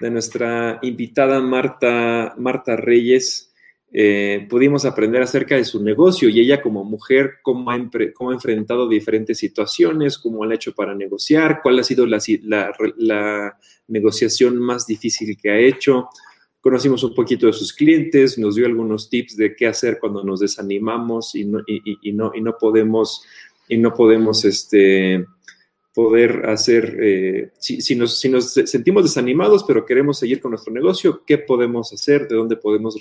de 0.00 0.10
nuestra 0.10 0.78
invitada 0.82 1.40
Marta, 1.40 2.34
Marta 2.36 2.76
Reyes, 2.76 3.52
eh, 3.92 4.46
pudimos 4.50 4.84
aprender 4.84 5.22
acerca 5.22 5.56
de 5.56 5.64
su 5.64 5.82
negocio 5.82 6.28
y 6.28 6.40
ella 6.40 6.60
como 6.60 6.84
mujer, 6.84 7.34
cómo 7.42 7.70
ha, 7.70 7.78
cómo 8.14 8.30
ha, 8.30 8.34
enfrentado 8.34 8.88
diferentes 8.88 9.38
situaciones, 9.38 10.18
cómo 10.18 10.44
ha 10.44 10.54
hecho 10.54 10.74
para 10.74 10.94
negociar, 10.94 11.60
cuál 11.62 11.78
ha 11.78 11.84
sido 11.84 12.04
la, 12.06 12.20
la, 12.96 13.58
negociación 13.88 14.58
más 14.58 14.86
difícil 14.86 15.36
que 15.40 15.50
ha 15.50 15.58
hecho. 15.58 16.08
Conocimos 16.66 17.04
un 17.04 17.14
poquito 17.14 17.46
de 17.46 17.52
sus 17.52 17.72
clientes, 17.72 18.36
nos 18.38 18.56
dio 18.56 18.66
algunos 18.66 19.08
tips 19.08 19.36
de 19.36 19.54
qué 19.54 19.68
hacer 19.68 19.98
cuando 20.00 20.24
nos 20.24 20.40
desanimamos 20.40 21.36
y 21.36 21.44
no, 21.44 21.60
y, 21.64 22.12
no, 22.12 22.32
y 22.34 22.40
no 22.40 22.58
podemos, 22.58 23.22
y 23.68 23.78
no 23.78 23.94
podemos 23.94 24.44
este, 24.44 25.24
poder 25.94 26.44
hacer, 26.46 26.98
eh, 27.00 27.52
si, 27.60 27.94
nos, 27.94 28.18
si, 28.18 28.28
nos, 28.28 28.52
sentimos 28.52 29.04
desanimados, 29.04 29.62
pero 29.62 29.86
queremos 29.86 30.18
seguir 30.18 30.40
con 30.40 30.50
nuestro 30.50 30.74
negocio, 30.74 31.22
¿qué 31.24 31.38
podemos 31.38 31.92
hacer? 31.92 32.26
¿De 32.26 32.34
dónde 32.34 32.56
podemos 32.56 32.96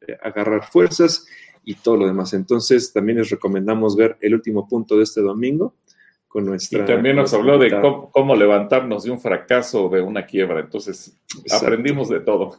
eh, 0.00 0.16
agarrar 0.22 0.70
fuerzas? 0.72 1.26
Y 1.62 1.74
todo 1.74 1.98
lo 1.98 2.06
demás. 2.06 2.32
Entonces, 2.32 2.90
también 2.90 3.18
les 3.18 3.28
recomendamos 3.28 3.96
ver 3.96 4.16
el 4.22 4.32
último 4.32 4.66
punto 4.66 4.96
de 4.96 5.02
este 5.02 5.20
domingo 5.20 5.74
con 6.26 6.46
nuestra... 6.46 6.84
Y 6.84 6.86
también 6.86 7.16
nos 7.16 7.34
habló 7.34 7.58
de 7.58 7.70
cómo, 8.12 8.34
levantarnos 8.34 9.04
de 9.04 9.10
un 9.10 9.20
fracaso 9.20 9.88
o 9.88 9.88
de 9.90 10.00
una 10.00 10.24
quiebra. 10.24 10.60
Entonces, 10.60 11.20
aprendimos 11.50 12.08
de 12.08 12.20
todo. 12.20 12.56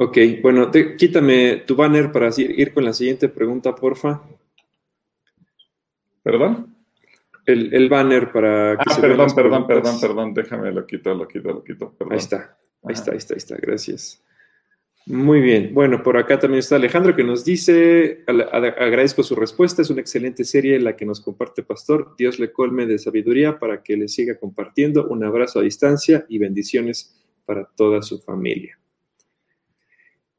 Ok, 0.00 0.16
bueno, 0.40 0.70
quítame 0.96 1.64
tu 1.66 1.74
banner 1.74 2.12
para 2.12 2.30
ir 2.38 2.72
con 2.72 2.84
la 2.84 2.92
siguiente 2.92 3.28
pregunta, 3.28 3.74
porfa. 3.74 4.22
¿Perdón? 6.22 6.72
El, 7.44 7.88
banner 7.88 8.30
para 8.30 8.76
que 8.76 8.84
ah, 8.86 9.00
perdón, 9.00 9.34
perdón, 9.34 9.66
perdón, 9.66 10.00
perdón, 10.00 10.34
déjame 10.34 10.70
lo 10.70 10.86
quito, 10.86 11.12
lo 11.14 11.26
quito, 11.26 11.48
lo 11.48 11.64
quito. 11.64 11.96
Ahí 12.10 12.18
está, 12.18 12.56
ahí 12.84 12.92
está, 12.92 13.10
ahí 13.10 13.16
está, 13.16 13.34
ahí 13.34 13.38
está, 13.38 13.56
gracias. 13.56 14.22
Muy 15.06 15.40
bien, 15.40 15.74
bueno, 15.74 16.00
por 16.04 16.16
acá 16.16 16.38
también 16.38 16.60
está 16.60 16.76
Alejandro 16.76 17.16
que 17.16 17.24
nos 17.24 17.44
dice, 17.44 18.22
agradezco 18.28 19.24
su 19.24 19.34
respuesta, 19.34 19.82
es 19.82 19.90
una 19.90 20.00
excelente 20.00 20.44
serie 20.44 20.78
la 20.78 20.94
que 20.94 21.06
nos 21.06 21.20
comparte 21.20 21.64
Pastor, 21.64 22.14
Dios 22.16 22.38
le 22.38 22.52
colme 22.52 22.86
de 22.86 22.98
sabiduría 22.98 23.58
para 23.58 23.82
que 23.82 23.96
le 23.96 24.06
siga 24.06 24.38
compartiendo, 24.38 25.08
un 25.08 25.24
abrazo 25.24 25.58
a 25.58 25.62
distancia 25.62 26.24
y 26.28 26.38
bendiciones 26.38 27.20
para 27.44 27.64
toda 27.74 28.00
su 28.02 28.20
familia. 28.20 28.78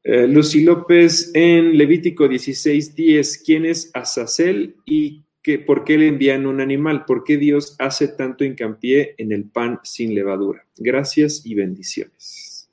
Eh, 0.02 0.26
Lucy 0.26 0.62
López 0.62 1.30
en 1.34 1.76
Levítico 1.76 2.26
16:10, 2.26 3.42
¿quién 3.44 3.66
es 3.66 3.90
Azazel 3.92 4.76
y 4.86 5.24
¿por 5.66 5.84
qué 5.84 5.98
le 5.98 6.08
envían 6.08 6.46
un 6.46 6.60
animal? 6.60 7.04
¿Por 7.04 7.22
qué 7.22 7.36
Dios 7.36 7.76
hace 7.78 8.08
tanto 8.08 8.44
hincapié 8.44 9.14
en 9.18 9.32
el 9.32 9.44
pan 9.44 9.78
sin 9.82 10.14
levadura? 10.14 10.66
Gracias 10.76 11.44
y 11.44 11.54
bendiciones. 11.54 12.70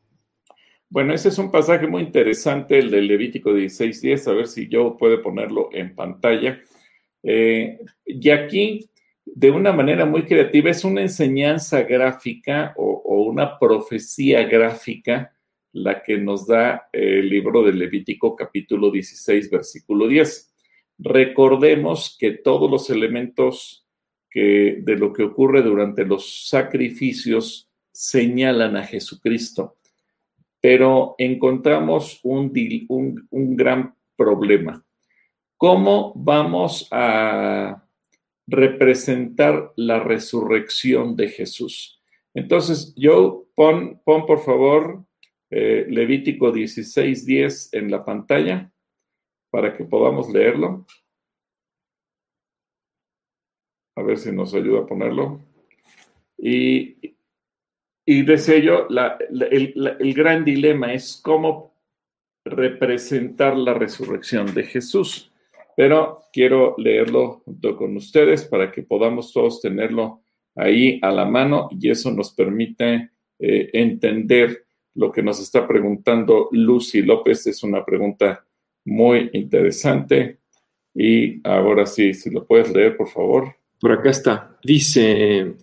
Bueno, 0.89 1.13
ese 1.13 1.27
es 1.29 1.37
un 1.37 1.51
pasaje 1.51 1.85
muy 1.85 2.01
interesante, 2.01 2.79
el 2.79 2.89
del 2.89 3.07
Levítico 3.07 3.51
16.10, 3.51 4.27
a 4.27 4.33
ver 4.33 4.47
si 4.47 4.69
yo 4.69 4.95
puedo 4.95 5.21
ponerlo 5.21 5.69
en 5.73 5.93
pantalla. 5.95 6.61
Eh, 7.23 7.79
y 8.05 8.29
aquí, 8.29 8.89
de 9.25 9.51
una 9.51 9.73
manera 9.73 10.05
muy 10.05 10.23
creativa, 10.23 10.69
es 10.69 10.85
una 10.85 11.01
enseñanza 11.01 11.83
gráfica 11.83 12.73
o 12.77 13.23
una 13.23 13.59
profecía 13.59 14.43
gráfica 14.43 15.36
la 15.83 16.01
que 16.03 16.17
nos 16.17 16.47
da 16.47 16.89
el 16.91 17.29
libro 17.29 17.63
del 17.63 17.79
Levítico 17.79 18.35
capítulo 18.35 18.91
16, 18.91 19.49
versículo 19.49 20.07
10 20.07 20.53
recordemos 20.97 22.15
que 22.19 22.31
todos 22.31 22.69
los 22.69 22.89
elementos 22.89 23.85
que, 24.29 24.79
de 24.81 24.95
lo 24.97 25.13
que 25.13 25.23
ocurre 25.23 25.61
durante 25.61 26.05
los 26.05 26.47
sacrificios 26.47 27.69
señalan 27.91 28.75
a 28.77 28.83
Jesucristo, 28.83 29.77
pero 30.59 31.15
encontramos 31.17 32.19
un, 32.23 32.51
un 33.29 33.55
gran 33.55 33.95
problema. 34.15 34.83
¿Cómo 35.55 36.13
vamos 36.15 36.87
a 36.91 37.83
representar 38.45 39.73
la 39.75 39.99
resurrección 39.99 41.15
de 41.15 41.29
Jesús? 41.29 41.99
Entonces, 42.33 42.93
yo 42.95 43.47
pon, 43.55 43.99
pon 44.03 44.27
por 44.27 44.39
favor 44.39 45.06
eh, 45.49 45.85
Levítico 45.89 46.51
16:10 46.51 47.69
en 47.71 47.91
la 47.91 48.03
pantalla 48.03 48.71
para 49.49 49.75
que 49.75 49.85
podamos 49.85 50.29
leerlo. 50.29 50.85
A 53.95 54.03
ver 54.03 54.17
si 54.17 54.31
nos 54.31 54.53
ayuda 54.53 54.81
a 54.81 54.85
ponerlo. 54.85 55.41
Y, 56.37 57.15
y 58.05 58.21
decía 58.23 58.59
yo, 58.59 58.87
el, 59.29 60.13
gran 60.13 60.45
dilema 60.45 60.93
es 60.93 61.19
cómo 61.23 61.73
representar 62.45 63.57
la 63.57 63.73
resurrección 63.73 64.53
de 64.53 64.63
Jesús. 64.63 65.31
Pero 65.75 66.23
quiero 66.31 66.75
leerlo 66.77 67.41
junto 67.45 67.75
con 67.75 67.95
ustedes 67.97 68.45
para 68.45 68.71
que 68.71 68.83
podamos 68.83 69.33
todos 69.33 69.61
tenerlo 69.61 70.21
ahí 70.55 70.99
a 71.01 71.11
la 71.11 71.25
mano 71.25 71.69
y 71.71 71.89
eso 71.89 72.11
nos 72.11 72.33
permite 72.33 73.11
eh, 73.39 73.69
entender 73.73 74.66
lo 74.97 75.11
que 75.11 75.21
nos 75.21 75.39
está 75.39 75.67
preguntando 75.67 76.49
Lucy 76.51 77.03
López. 77.03 77.45
Es 77.47 77.63
una 77.63 77.85
pregunta 77.85 78.43
muy 78.83 79.29
interesante. 79.33 80.39
Y 80.93 81.39
ahora 81.47 81.85
sí, 81.85 82.13
si 82.15 82.31
lo 82.31 82.45
puedes 82.45 82.73
leer, 82.73 82.97
por 82.97 83.07
favor. 83.07 83.55
Por 83.79 83.91
acá 83.91 84.09
está. 84.09 84.57
Dice, 84.63 85.53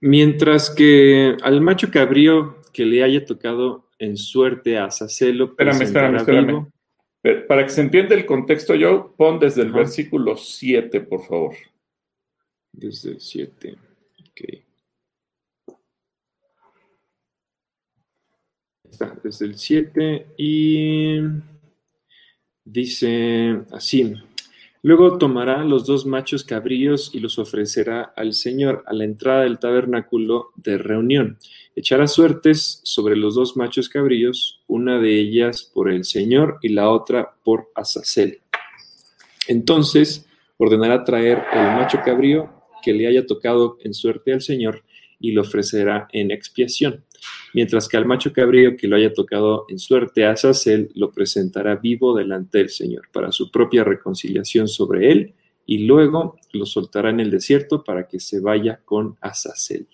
mientras 0.00 0.68
que 0.68 1.36
al 1.42 1.62
macho 1.62 1.90
cabrío 1.90 2.58
que 2.72 2.84
le 2.84 3.02
haya 3.02 3.24
tocado 3.24 3.88
en 3.98 4.18
suerte 4.18 4.76
a 4.76 4.90
Sacelo. 4.90 5.46
Espérame, 5.46 5.82
espérame, 5.82 6.16
espérame. 6.16 6.66
Para 7.48 7.64
que 7.64 7.70
se 7.70 7.80
entienda 7.80 8.14
el 8.14 8.26
contexto, 8.26 8.74
yo 8.74 9.14
pon 9.16 9.38
desde 9.38 9.62
el 9.62 9.72
versículo 9.72 10.36
7, 10.36 11.00
por 11.00 11.22
favor. 11.24 11.54
Desde 12.72 13.12
el 13.12 13.20
7. 13.20 13.74
Ok. 14.20 14.69
Está, 18.90 19.16
desde 19.22 19.46
el 19.46 19.56
7 19.56 20.26
y 20.36 21.20
Dice 22.72 23.62
así, 23.72 24.14
luego 24.82 25.18
tomará 25.18 25.64
los 25.64 25.86
dos 25.86 26.06
machos 26.06 26.44
cabríos 26.44 27.10
y 27.12 27.18
los 27.18 27.38
ofrecerá 27.40 28.12
al 28.16 28.32
Señor 28.32 28.84
a 28.86 28.92
la 28.92 29.02
entrada 29.02 29.42
del 29.42 29.58
tabernáculo 29.58 30.50
de 30.54 30.78
reunión. 30.78 31.38
Echará 31.74 32.06
suertes 32.06 32.80
sobre 32.84 33.16
los 33.16 33.34
dos 33.34 33.56
machos 33.56 33.88
cabríos, 33.88 34.62
una 34.68 35.00
de 35.00 35.18
ellas 35.18 35.68
por 35.74 35.90
el 35.90 36.04
Señor 36.04 36.58
y 36.62 36.68
la 36.68 36.90
otra 36.90 37.34
por 37.42 37.70
Azazel. 37.74 38.40
Entonces 39.48 40.28
ordenará 40.56 41.02
traer 41.02 41.42
el 41.52 41.62
macho 41.76 41.98
cabrío 42.04 42.52
que 42.84 42.92
le 42.92 43.08
haya 43.08 43.26
tocado 43.26 43.78
en 43.82 43.94
suerte 43.94 44.32
al 44.32 44.42
Señor 44.42 44.84
y 45.20 45.32
lo 45.32 45.42
ofrecerá 45.42 46.08
en 46.12 46.30
expiación 46.30 47.04
mientras 47.54 47.88
que 47.88 47.96
al 47.96 48.06
macho 48.06 48.32
cabrío 48.32 48.76
que 48.76 48.88
lo 48.88 48.96
haya 48.96 49.12
tocado 49.12 49.66
en 49.68 49.78
suerte 49.78 50.24
a 50.24 50.32
Azazel 50.32 50.90
lo 50.94 51.10
presentará 51.12 51.76
vivo 51.76 52.16
delante 52.16 52.58
del 52.58 52.70
Señor 52.70 53.08
para 53.12 53.32
su 53.32 53.50
propia 53.50 53.84
reconciliación 53.84 54.68
sobre 54.68 55.10
él 55.10 55.34
y 55.66 55.86
luego 55.86 56.36
lo 56.52 56.66
soltará 56.66 57.10
en 57.10 57.20
el 57.20 57.30
desierto 57.30 57.84
para 57.84 58.08
que 58.08 58.18
se 58.18 58.40
vaya 58.40 58.80
con 58.84 59.16
Azazel. 59.20 59.86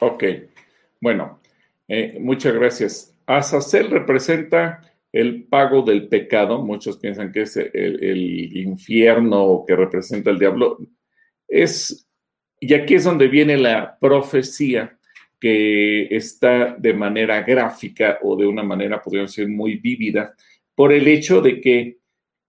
Ok, 0.00 0.24
bueno, 1.00 1.40
eh, 1.88 2.18
muchas 2.20 2.52
gracias. 2.54 3.14
Azazel 3.26 3.90
representa 3.90 4.80
el 5.12 5.44
pago 5.44 5.82
del 5.82 6.08
pecado. 6.08 6.60
Muchos 6.60 6.98
piensan 6.98 7.32
que 7.32 7.42
es 7.42 7.56
el, 7.56 8.04
el 8.04 8.56
infierno 8.56 9.64
que 9.66 9.76
representa 9.76 10.30
el 10.30 10.38
diablo. 10.38 10.78
Es, 11.48 12.06
y 12.66 12.74
aquí 12.74 12.94
es 12.94 13.04
donde 13.04 13.28
viene 13.28 13.56
la 13.56 13.98
profecía 13.98 14.98
que 15.38 16.06
está 16.16 16.74
de 16.78 16.94
manera 16.94 17.42
gráfica 17.42 18.18
o 18.22 18.36
de 18.36 18.46
una 18.46 18.62
manera, 18.62 19.02
podríamos 19.02 19.36
decir, 19.36 19.48
muy 19.50 19.76
vívida, 19.76 20.34
por 20.74 20.92
el 20.92 21.06
hecho 21.06 21.42
de 21.42 21.60
que 21.60 21.98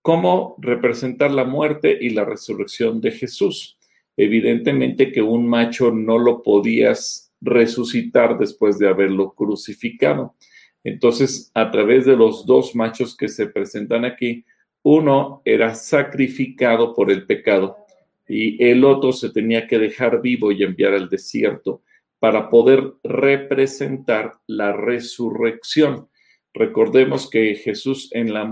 cómo 0.01 0.55
representar 0.59 1.31
la 1.31 1.43
muerte 1.43 1.97
y 1.99 2.11
la 2.11 2.23
resurrección 2.23 3.01
de 3.01 3.11
Jesús. 3.11 3.77
Evidentemente 4.15 5.11
que 5.11 5.21
un 5.21 5.47
macho 5.47 5.91
no 5.91 6.17
lo 6.17 6.41
podías 6.43 7.33
resucitar 7.41 8.37
después 8.37 8.79
de 8.79 8.87
haberlo 8.87 9.33
crucificado. 9.33 10.35
Entonces, 10.83 11.51
a 11.53 11.71
través 11.71 12.05
de 12.05 12.15
los 12.15 12.45
dos 12.45 12.75
machos 12.75 13.17
que 13.17 13.27
se 13.27 13.47
presentan 13.47 14.05
aquí, 14.05 14.45
uno 14.83 15.41
era 15.43 15.75
sacrificado 15.75 16.93
por 16.93 17.11
el 17.11 17.25
pecado 17.25 17.84
y 18.27 18.63
el 18.63 18.83
otro 18.83 19.11
se 19.11 19.29
tenía 19.29 19.67
que 19.67 19.77
dejar 19.77 20.21
vivo 20.21 20.51
y 20.51 20.63
enviar 20.63 20.93
al 20.93 21.09
desierto 21.09 21.83
para 22.19 22.49
poder 22.49 22.93
representar 23.03 24.33
la 24.47 24.73
resurrección. 24.73 26.09
Recordemos 26.53 27.29
que 27.29 27.55
Jesús 27.55 28.09
en, 28.13 28.33
la 28.33 28.49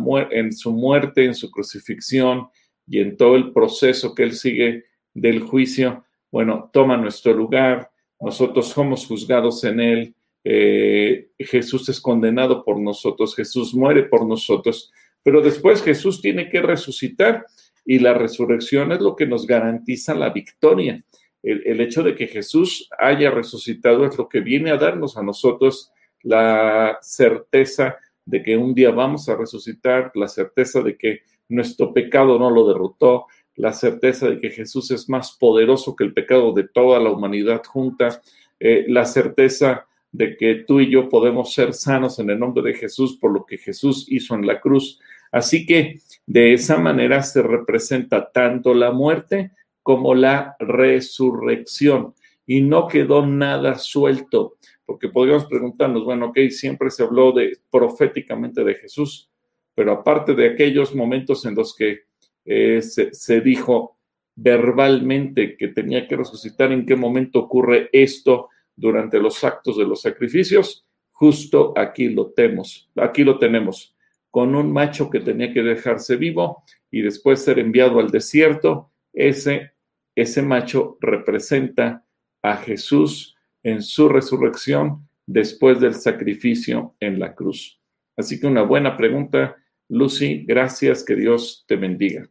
su 0.51 0.71
muerte, 0.71 1.25
en 1.25 1.33
su 1.33 1.49
crucifixión 1.49 2.49
y 2.85 2.99
en 2.99 3.17
todo 3.17 3.35
el 3.35 3.53
proceso 3.53 4.13
que 4.13 4.23
él 4.23 4.33
sigue 4.33 4.85
del 5.13 5.39
juicio, 5.39 6.03
bueno, 6.31 6.69
toma 6.73 6.97
nuestro 6.97 7.33
lugar, 7.33 7.89
nosotros 8.19 8.69
somos 8.69 9.05
juzgados 9.05 9.63
en 9.63 9.79
Él, 9.79 10.15
eh, 10.43 11.29
Jesús 11.37 11.87
es 11.89 12.01
condenado 12.01 12.63
por 12.65 12.79
nosotros, 12.79 13.35
Jesús 13.35 13.73
muere 13.73 14.03
por 14.03 14.25
nosotros, 14.25 14.91
pero 15.21 15.41
después 15.41 15.81
Jesús 15.81 16.21
tiene 16.21 16.49
que 16.49 16.61
resucitar 16.61 17.45
y 17.85 17.99
la 17.99 18.13
resurrección 18.13 18.91
es 18.91 19.01
lo 19.01 19.15
que 19.15 19.25
nos 19.25 19.45
garantiza 19.45 20.13
la 20.13 20.29
victoria. 20.29 21.03
El, 21.41 21.81
hecho 21.81 22.03
de 22.03 22.15
que 22.15 22.27
Jesús 22.27 22.89
haya 22.97 23.29
resucitado 23.29 24.05
es 24.05 24.17
lo 24.17 24.29
que 24.29 24.39
viene 24.39 24.71
a 24.71 24.77
darnos 24.77 25.17
a 25.17 25.23
nosotros 25.23 25.91
la 26.21 26.97
certeza 27.01 27.97
de 28.25 28.41
que 28.41 28.55
un 28.55 28.73
día 28.73 28.91
vamos 28.91 29.27
a 29.27 29.35
resucitar, 29.35 30.11
la 30.15 30.29
certeza 30.29 30.81
de 30.81 30.97
que 30.97 31.23
nuestro 31.49 31.93
pecado 31.93 32.39
no 32.39 32.49
lo 32.49 32.65
derrotó, 32.65 33.25
la 33.55 33.73
certeza 33.73 34.29
de 34.29 34.39
que 34.39 34.51
Jesús 34.51 34.89
es 34.91 35.09
más 35.09 35.33
poderoso 35.37 35.97
que 35.97 36.05
el 36.05 36.13
pecado 36.13 36.53
de 36.53 36.63
toda 36.63 36.99
la 36.99 37.11
humanidad 37.11 37.61
junta, 37.65 38.21
eh, 38.59 38.85
la 38.87 39.03
certeza 39.03 39.85
de 40.13 40.37
que 40.37 40.63
tú 40.65 40.79
y 40.79 40.89
yo 40.89 41.09
podemos 41.09 41.53
ser 41.53 41.73
sanos 41.73 42.19
en 42.19 42.29
el 42.29 42.39
nombre 42.39 42.63
de 42.63 42.73
Jesús 42.73 43.17
por 43.19 43.31
lo 43.31 43.45
que 43.45 43.57
Jesús 43.57 44.05
hizo 44.09 44.35
en 44.35 44.47
la 44.47 44.61
cruz. 44.61 44.99
Así 45.33 45.65
que 45.65 45.99
de 46.27 46.53
esa 46.53 46.77
manera 46.77 47.23
se 47.23 47.41
representa 47.41 48.31
tanto 48.31 48.75
la 48.75 48.91
muerte 48.91 49.51
como 49.81 50.13
la 50.13 50.55
resurrección 50.59 52.13
y 52.45 52.61
no 52.61 52.87
quedó 52.87 53.25
nada 53.25 53.79
suelto, 53.79 54.57
porque 54.85 55.09
podríamos 55.09 55.45
preguntarnos, 55.45 56.05
bueno, 56.05 56.27
ok, 56.27 56.37
siempre 56.51 56.91
se 56.91 57.01
habló 57.01 57.31
de 57.31 57.57
proféticamente 57.71 58.63
de 58.63 58.75
Jesús, 58.75 59.31
pero 59.73 59.91
aparte 59.91 60.35
de 60.35 60.49
aquellos 60.49 60.93
momentos 60.93 61.45
en 61.47 61.55
los 61.55 61.75
que 61.75 62.01
eh, 62.45 62.83
se, 62.83 63.11
se 63.11 63.41
dijo 63.41 63.97
verbalmente 64.35 65.57
que 65.57 65.69
tenía 65.69 66.07
que 66.07 66.15
resucitar, 66.15 66.71
¿en 66.71 66.85
qué 66.85 66.95
momento 66.95 67.39
ocurre 67.39 67.89
esto 67.91 68.49
durante 68.75 69.17
los 69.19 69.43
actos 69.43 69.77
de 69.77 69.85
los 69.85 70.01
sacrificios? 70.01 70.85
Justo 71.11 71.73
aquí 71.75 72.09
lo 72.09 72.27
tenemos, 72.27 72.87
aquí 72.95 73.23
lo 73.23 73.39
tenemos, 73.39 73.95
con 74.33 74.55
un 74.55 74.73
macho 74.73 75.11
que 75.11 75.19
tenía 75.19 75.53
que 75.53 75.61
dejarse 75.61 76.15
vivo 76.15 76.63
y 76.89 77.03
después 77.03 77.43
ser 77.43 77.59
enviado 77.59 77.99
al 77.99 78.09
desierto, 78.09 78.89
ese, 79.13 79.73
ese 80.15 80.41
macho 80.41 80.97
representa 81.01 82.03
a 82.41 82.57
Jesús 82.57 83.35
en 83.61 83.83
su 83.83 84.09
resurrección 84.09 85.07
después 85.27 85.79
del 85.79 85.93
sacrificio 85.93 86.95
en 86.99 87.19
la 87.19 87.35
cruz. 87.35 87.79
Así 88.17 88.39
que 88.39 88.47
una 88.47 88.63
buena 88.63 88.97
pregunta, 88.97 89.55
Lucy, 89.87 90.43
gracias, 90.47 91.03
que 91.03 91.15
Dios 91.15 91.63
te 91.67 91.75
bendiga. 91.75 92.27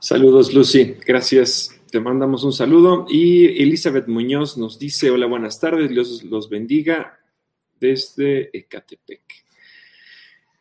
Saludos, 0.00 0.52
Lucy, 0.52 0.96
gracias. 1.06 1.80
Te 1.88 2.00
mandamos 2.00 2.42
un 2.42 2.52
saludo. 2.52 3.06
Y 3.08 3.62
Elizabeth 3.62 4.08
Muñoz 4.08 4.58
nos 4.58 4.76
dice, 4.76 5.08
hola, 5.12 5.26
buenas 5.26 5.60
tardes, 5.60 5.88
Dios 5.88 6.24
los 6.24 6.50
bendiga 6.50 7.20
desde 7.82 8.56
Ecatepec. 8.56 9.20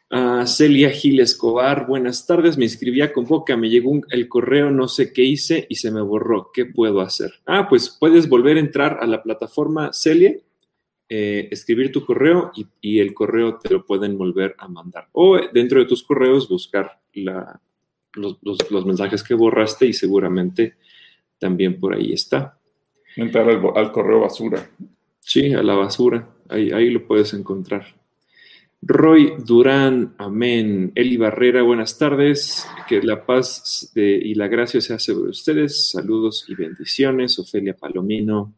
Uh, 0.09 0.45
Celia 0.45 0.89
Gil 0.89 1.21
Escobar, 1.21 1.87
buenas 1.87 2.25
tardes. 2.25 2.57
Me 2.57 2.65
inscribí 2.65 2.99
a 2.99 3.13
Convoca, 3.13 3.55
me 3.55 3.69
llegó 3.69 4.01
el 4.09 4.27
correo, 4.27 4.71
no 4.71 4.89
sé 4.89 5.13
qué 5.13 5.23
hice 5.23 5.67
y 5.69 5.75
se 5.75 5.91
me 5.91 6.01
borró. 6.01 6.51
¿Qué 6.53 6.65
puedo 6.65 6.99
hacer? 6.99 7.31
Ah, 7.45 7.67
pues 7.69 7.95
puedes 7.97 8.27
volver 8.27 8.57
a 8.57 8.59
entrar 8.59 8.97
a 8.99 9.07
la 9.07 9.23
plataforma 9.23 9.93
Celia, 9.93 10.35
eh, 11.07 11.47
escribir 11.51 11.91
tu 11.93 12.05
correo 12.05 12.51
y, 12.81 12.99
el 12.99 13.13
correo 13.13 13.57
te 13.57 13.69
lo 13.69 13.85
pueden 13.85 14.17
volver 14.17 14.55
a 14.57 14.67
mandar. 14.67 15.07
O 15.13 15.39
dentro 15.53 15.79
de 15.79 15.85
tus 15.85 16.03
correos 16.03 16.49
buscar 16.49 16.99
los, 17.13 18.85
mensajes 18.85 19.23
que 19.23 19.35
borraste 19.35 19.85
y 19.85 19.93
seguramente 19.93 20.75
también 21.39 21.79
por 21.79 21.93
ahí 21.95 22.11
está. 22.11 22.57
Entrar 23.15 23.47
al, 23.49 23.91
correo 23.91 24.21
basura. 24.21 24.69
Sí, 25.21 25.53
a 25.53 25.63
la 25.63 25.75
basura. 25.75 26.29
Ahí, 26.49 26.71
ahí 26.71 26.89
lo 26.89 27.07
puedes 27.07 27.33
encontrar. 27.33 27.85
Roy 28.81 29.33
Durán, 29.45 30.15
amén. 30.17 30.91
Eli 30.95 31.15
Barrera, 31.15 31.61
buenas 31.61 31.97
tardes. 31.97 32.67
Que 32.87 33.01
la 33.01 33.25
paz 33.25 33.91
y 33.95 34.33
la 34.35 34.47
gracia 34.47 34.81
sea 34.81 34.99
sobre 34.99 35.29
ustedes. 35.29 35.91
Saludos 35.91 36.45
y 36.47 36.55
bendiciones. 36.55 37.37
Ofelia 37.39 37.75
Palomino, 37.77 38.55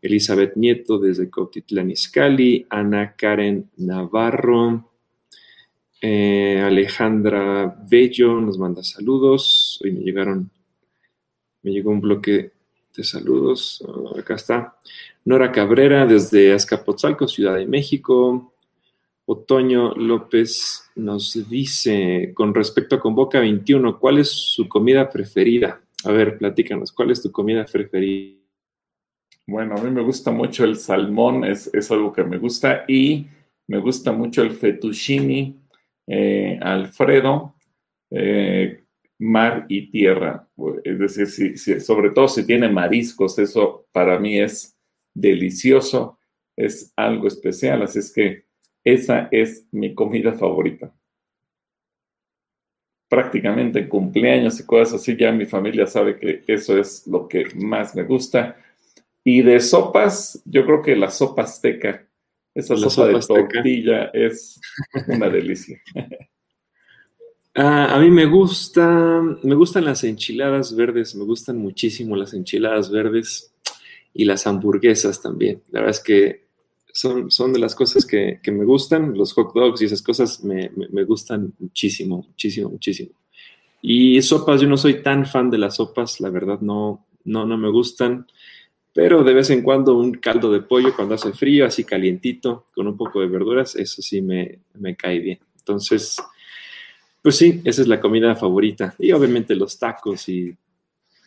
Elizabeth 0.00 0.56
Nieto 0.56 0.98
desde 0.98 1.28
Cotitlán 1.28 1.90
Izcalli, 1.90 2.66
Ana 2.70 3.14
Karen 3.16 3.70
Navarro, 3.76 4.92
eh, 6.00 6.62
Alejandra 6.64 7.76
Bello 7.90 8.40
nos 8.40 8.58
manda 8.58 8.82
saludos. 8.82 9.80
Hoy 9.82 9.92
me 9.92 10.00
llegaron, 10.00 10.50
me 11.62 11.72
llegó 11.72 11.90
un 11.90 12.00
bloque 12.00 12.52
de 12.98 13.04
saludos. 13.04 13.82
Ah, 13.86 14.18
acá 14.18 14.34
está. 14.34 14.76
Nora 15.24 15.52
Cabrera 15.52 16.04
desde 16.04 16.52
Azcapotzalco, 16.52 17.28
Ciudad 17.28 17.54
de 17.54 17.66
México. 17.66 18.52
Otoño 19.24 19.94
López 19.94 20.90
nos 20.96 21.48
dice, 21.48 22.32
con 22.34 22.52
respecto 22.54 22.96
a 22.96 23.00
Convoca 23.00 23.38
21, 23.38 24.00
¿cuál 24.00 24.18
es 24.18 24.30
su 24.30 24.68
comida 24.68 25.08
preferida? 25.08 25.80
A 26.04 26.10
ver, 26.10 26.38
platícanos, 26.38 26.90
¿cuál 26.92 27.10
es 27.12 27.22
tu 27.22 27.30
comida 27.30 27.64
preferida? 27.64 28.36
Bueno, 29.46 29.76
a 29.76 29.82
mí 29.82 29.90
me 29.90 30.02
gusta 30.02 30.30
mucho 30.30 30.64
el 30.64 30.76
salmón, 30.76 31.44
es, 31.44 31.90
algo 31.90 32.12
que 32.12 32.24
me 32.24 32.38
gusta, 32.38 32.84
y 32.88 33.26
me 33.68 33.78
gusta 33.78 34.12
mucho 34.12 34.42
el 34.42 34.52
fettuccine, 34.52 35.54
eh, 36.06 36.58
Alfredo, 36.60 37.54
eh, 38.10 38.82
mar 39.18 39.66
y 39.68 39.90
tierra. 39.90 40.48
Es 40.84 41.16
decir, 41.16 41.80
sobre 41.80 42.10
todo 42.10 42.28
si 42.28 42.46
tiene 42.46 42.68
mariscos, 42.68 43.38
eso 43.38 43.86
para 43.92 44.18
mí 44.18 44.38
es 44.38 44.76
delicioso, 45.14 46.18
es 46.56 46.92
algo 46.96 47.28
especial, 47.28 47.82
así 47.82 47.98
es 47.98 48.12
que 48.12 48.44
esa 48.84 49.28
es 49.30 49.66
mi 49.72 49.94
comida 49.94 50.32
favorita. 50.32 50.94
Prácticamente 53.08 53.80
en 53.80 53.88
cumpleaños 53.88 54.60
y 54.60 54.66
cosas 54.66 55.00
así, 55.00 55.16
ya 55.16 55.32
mi 55.32 55.46
familia 55.46 55.86
sabe 55.86 56.18
que 56.18 56.44
eso 56.46 56.78
es 56.78 57.06
lo 57.06 57.26
que 57.26 57.46
más 57.54 57.94
me 57.94 58.04
gusta. 58.04 58.56
Y 59.24 59.42
de 59.42 59.60
sopas, 59.60 60.42
yo 60.44 60.64
creo 60.64 60.82
que 60.82 60.94
la 60.96 61.10
sopa 61.10 61.42
azteca, 61.42 62.06
esa 62.54 62.76
sopa, 62.76 63.08
de 63.08 63.20
tortilla 63.20 64.10
es 64.12 64.60
una 65.06 65.28
delicia. 65.28 65.80
Ah, 67.60 67.96
a 67.96 67.98
mí 67.98 68.08
me 68.08 68.24
gusta, 68.24 69.20
me 69.42 69.56
gustan 69.56 69.84
las 69.84 70.04
enchiladas 70.04 70.76
verdes, 70.76 71.16
me 71.16 71.24
gustan 71.24 71.58
muchísimo 71.58 72.14
las 72.14 72.32
enchiladas 72.32 72.88
verdes 72.88 73.52
y 74.14 74.26
las 74.26 74.46
hamburguesas 74.46 75.20
también. 75.20 75.60
La 75.72 75.80
verdad 75.80 75.96
es 75.96 76.04
que 76.04 76.44
son, 76.92 77.32
son 77.32 77.52
de 77.52 77.58
las 77.58 77.74
cosas 77.74 78.06
que, 78.06 78.38
me 78.46 78.64
gustan, 78.64 79.18
los 79.18 79.32
hot 79.32 79.52
dogs 79.52 79.82
y 79.82 79.86
esas 79.86 80.02
cosas 80.02 80.44
me, 80.44 80.70
gustan 81.02 81.52
muchísimo, 81.58 82.24
muchísimo, 82.28 82.68
muchísimo. 82.70 83.10
Y 83.82 84.22
sopas, 84.22 84.60
yo 84.60 84.68
no 84.68 84.76
soy 84.76 85.02
tan 85.02 85.26
fan 85.26 85.50
de 85.50 85.58
las 85.58 85.74
sopas, 85.74 86.20
la 86.20 86.30
verdad 86.30 86.60
no, 86.60 87.06
no, 87.24 87.44
no 87.44 87.58
me 87.58 87.70
gustan, 87.70 88.28
pero 88.92 89.24
de 89.24 89.34
vez 89.34 89.50
en 89.50 89.62
cuando 89.62 89.98
un 89.98 90.12
caldo 90.12 90.52
de 90.52 90.60
pollo 90.60 90.94
cuando 90.94 91.16
hace 91.16 91.32
frío, 91.32 91.66
así 91.66 91.82
calientito, 91.82 92.66
con 92.72 92.86
un 92.86 92.96
poco 92.96 93.20
de 93.20 93.26
verduras, 93.26 93.74
eso 93.74 94.00
sí 94.00 94.22
me, 94.22 94.60
me 94.74 94.94
cae 94.94 95.18
bien. 95.18 95.40
Entonces, 95.58 96.18
pues 97.22 97.36
sí, 97.36 97.60
esa 97.64 97.82
es 97.82 97.88
la 97.88 98.00
comida 98.00 98.34
favorita. 98.36 98.94
Y 98.98 99.12
obviamente 99.12 99.54
los 99.54 99.78
tacos 99.78 100.28
y 100.28 100.56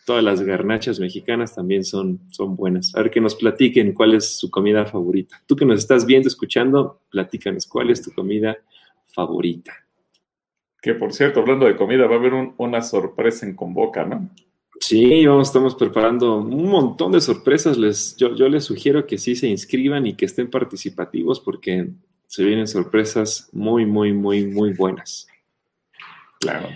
todas 0.06 0.24
las 0.24 0.42
garnachas 0.42 1.00
mexicanas 1.00 1.56
también 1.56 1.84
son, 1.84 2.20
son 2.32 2.56
buenas. 2.56 2.96
A 2.96 3.02
ver 3.02 3.12
que 3.12 3.22
nos 3.22 3.36
platiquen 3.36 3.94
cuál 3.94 4.14
es 4.14 4.38
su 4.38 4.50
comida 4.50 4.86
favorita. 4.86 5.42
Tú 5.46 5.56
que 5.56 5.66
nos 5.66 5.80
estás 5.80 6.06
viendo, 6.06 6.28
escuchando, 6.28 7.02
platícanos 7.10 7.68
cuál 7.68 7.90
es 7.90 8.02
tu 8.02 8.12
comida 8.12 8.58
favorita. 9.08 9.74
Que 10.82 10.96
por 10.96 11.14
cierto, 11.14 11.42
hablando 11.42 11.66
de 11.66 11.76
comida, 11.76 12.08
va 12.08 12.16
a 12.16 12.20
haber 12.20 12.34
una 12.58 12.82
sorpresa 12.82 13.46
en 13.46 13.56
Convoca, 13.56 14.04
¿no? 14.04 14.30
Sí, 14.80 15.28
vamos, 15.28 15.50
estamos 15.50 15.76
preparando 15.76 16.38
un 16.38 16.68
montón 16.68 17.12
de 17.12 17.22
sorpresas. 17.22 17.78
Les, 17.78 18.16
yo, 18.18 18.36
yo 18.36 18.50
les 18.50 18.64
sugiero 18.64 19.06
que 19.06 19.20
sí 19.20 19.36
se 19.36 19.48
inscriban 19.48 20.08
y 20.08 20.16
que 20.16 20.26
estén 20.26 20.50
participativos 20.50 21.40
porque 21.40 21.90
se 22.26 22.44
vienen 22.44 22.68
sorpresas 22.68 23.48
muy, 23.52 23.86
muy, 23.86 24.12
muy, 24.12 24.48
muy 24.48 24.74
buenas. 24.74 25.28
Claro. 26.42 26.70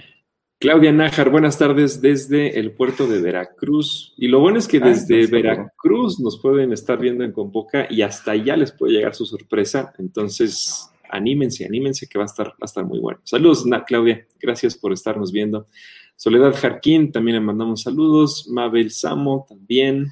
Claudia 0.60 0.92
Nájar, 0.94 1.30
buenas 1.30 1.58
tardes 1.58 2.02
desde 2.02 2.60
el 2.60 2.72
puerto 2.72 3.08
de 3.08 3.20
Veracruz. 3.20 4.14
Y 4.16 4.30
lo 4.30 4.40
bueno 4.40 4.58
es 4.58 4.68
que 4.68 4.80
desde 4.80 5.28
Veracruz 5.28 6.20
nos 6.20 6.40
pueden 6.40 6.72
estar 6.72 6.98
viendo 6.98 7.24
en 7.24 7.34
Compoca 7.34 7.88
y 7.90 8.04
hasta 8.04 8.32
allá 8.32 8.56
les 8.56 8.72
puede 8.72 8.94
llegar 8.94 9.14
su 9.14 9.26
sorpresa. 9.26 9.94
Entonces, 9.98 10.90
anímense, 11.10 11.66
anímense 11.66 12.08
que 12.08 12.18
va 12.18 12.24
a 12.24 12.28
estar, 12.28 12.48
va 12.48 12.56
a 12.62 12.66
estar 12.66 12.86
muy 12.86 13.00
bueno. 13.00 13.20
Saludos, 13.24 13.66
Claudia. 13.86 14.26
Gracias 14.40 14.78
por 14.78 14.94
estarnos 14.94 15.32
viendo. 15.32 15.68
Soledad 16.16 16.56
Jarquín, 16.56 17.12
también 17.12 17.36
le 17.36 17.42
mandamos 17.42 17.82
saludos. 17.82 18.48
Mabel 18.48 18.92
Samo, 18.92 19.46
también. 19.50 20.08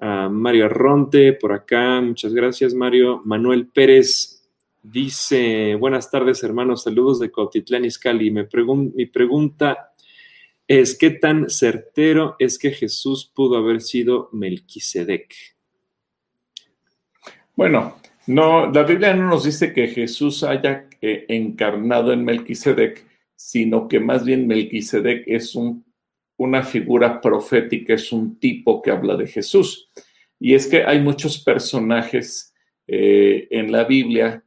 Mario 0.00 0.64
Arronte, 0.64 1.34
por 1.34 1.52
acá. 1.52 2.00
Muchas 2.00 2.34
gracias, 2.34 2.74
Mario. 2.74 3.22
Manuel 3.24 3.68
Pérez, 3.68 4.39
Dice, 4.82 5.74
buenas 5.74 6.10
tardes 6.10 6.42
hermanos, 6.42 6.84
saludos 6.84 7.20
de 7.20 7.30
Cotitlán 7.30 7.84
Izcalli. 7.84 8.30
Me 8.30 8.48
mi 8.94 9.06
pregunta 9.06 9.92
es 10.66 10.96
qué 10.96 11.10
tan 11.10 11.50
certero 11.50 12.36
es 12.38 12.58
que 12.58 12.70
Jesús 12.70 13.30
pudo 13.34 13.58
haber 13.58 13.82
sido 13.82 14.30
Melquisedec. 14.32 15.34
Bueno, 17.54 17.98
no, 18.26 18.70
la 18.70 18.82
Biblia 18.84 19.12
no 19.12 19.28
nos 19.28 19.44
dice 19.44 19.74
que 19.74 19.88
Jesús 19.88 20.44
haya 20.44 20.88
eh, 21.02 21.26
encarnado 21.28 22.14
en 22.14 22.24
Melquisedec, 22.24 23.04
sino 23.36 23.86
que 23.86 24.00
más 24.00 24.24
bien 24.24 24.46
Melquisedec 24.46 25.24
es 25.26 25.54
un, 25.54 25.84
una 26.38 26.62
figura 26.62 27.20
profética, 27.20 27.92
es 27.92 28.12
un 28.12 28.40
tipo 28.40 28.80
que 28.80 28.90
habla 28.90 29.14
de 29.16 29.26
Jesús. 29.26 29.90
Y 30.38 30.54
es 30.54 30.66
que 30.66 30.84
hay 30.84 31.00
muchos 31.00 31.38
personajes 31.38 32.54
eh, 32.86 33.46
en 33.50 33.70
la 33.70 33.84
Biblia 33.84 34.42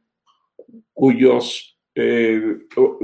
cuyos, 0.94 1.78
eh, 1.94 2.40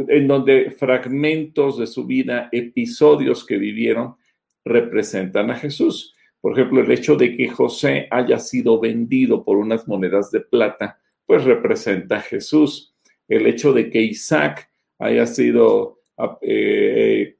en 0.08 0.26
donde 0.26 0.70
fragmentos 0.70 1.78
de 1.78 1.86
su 1.86 2.06
vida, 2.06 2.48
episodios 2.52 3.44
que 3.44 3.58
vivieron, 3.58 4.16
representan 4.64 5.50
a 5.50 5.56
Jesús. 5.56 6.14
Por 6.40 6.52
ejemplo, 6.52 6.80
el 6.80 6.90
hecho 6.90 7.16
de 7.16 7.36
que 7.36 7.48
José 7.48 8.08
haya 8.10 8.38
sido 8.38 8.80
vendido 8.80 9.44
por 9.44 9.58
unas 9.58 9.86
monedas 9.86 10.30
de 10.30 10.40
plata, 10.40 10.98
pues 11.26 11.44
representa 11.44 12.16
a 12.16 12.22
Jesús. 12.22 12.94
El 13.28 13.46
hecho 13.46 13.72
de 13.72 13.90
que 13.90 14.00
Isaac 14.00 14.70
haya 14.98 15.26
sido 15.26 16.00
eh, 16.40 17.36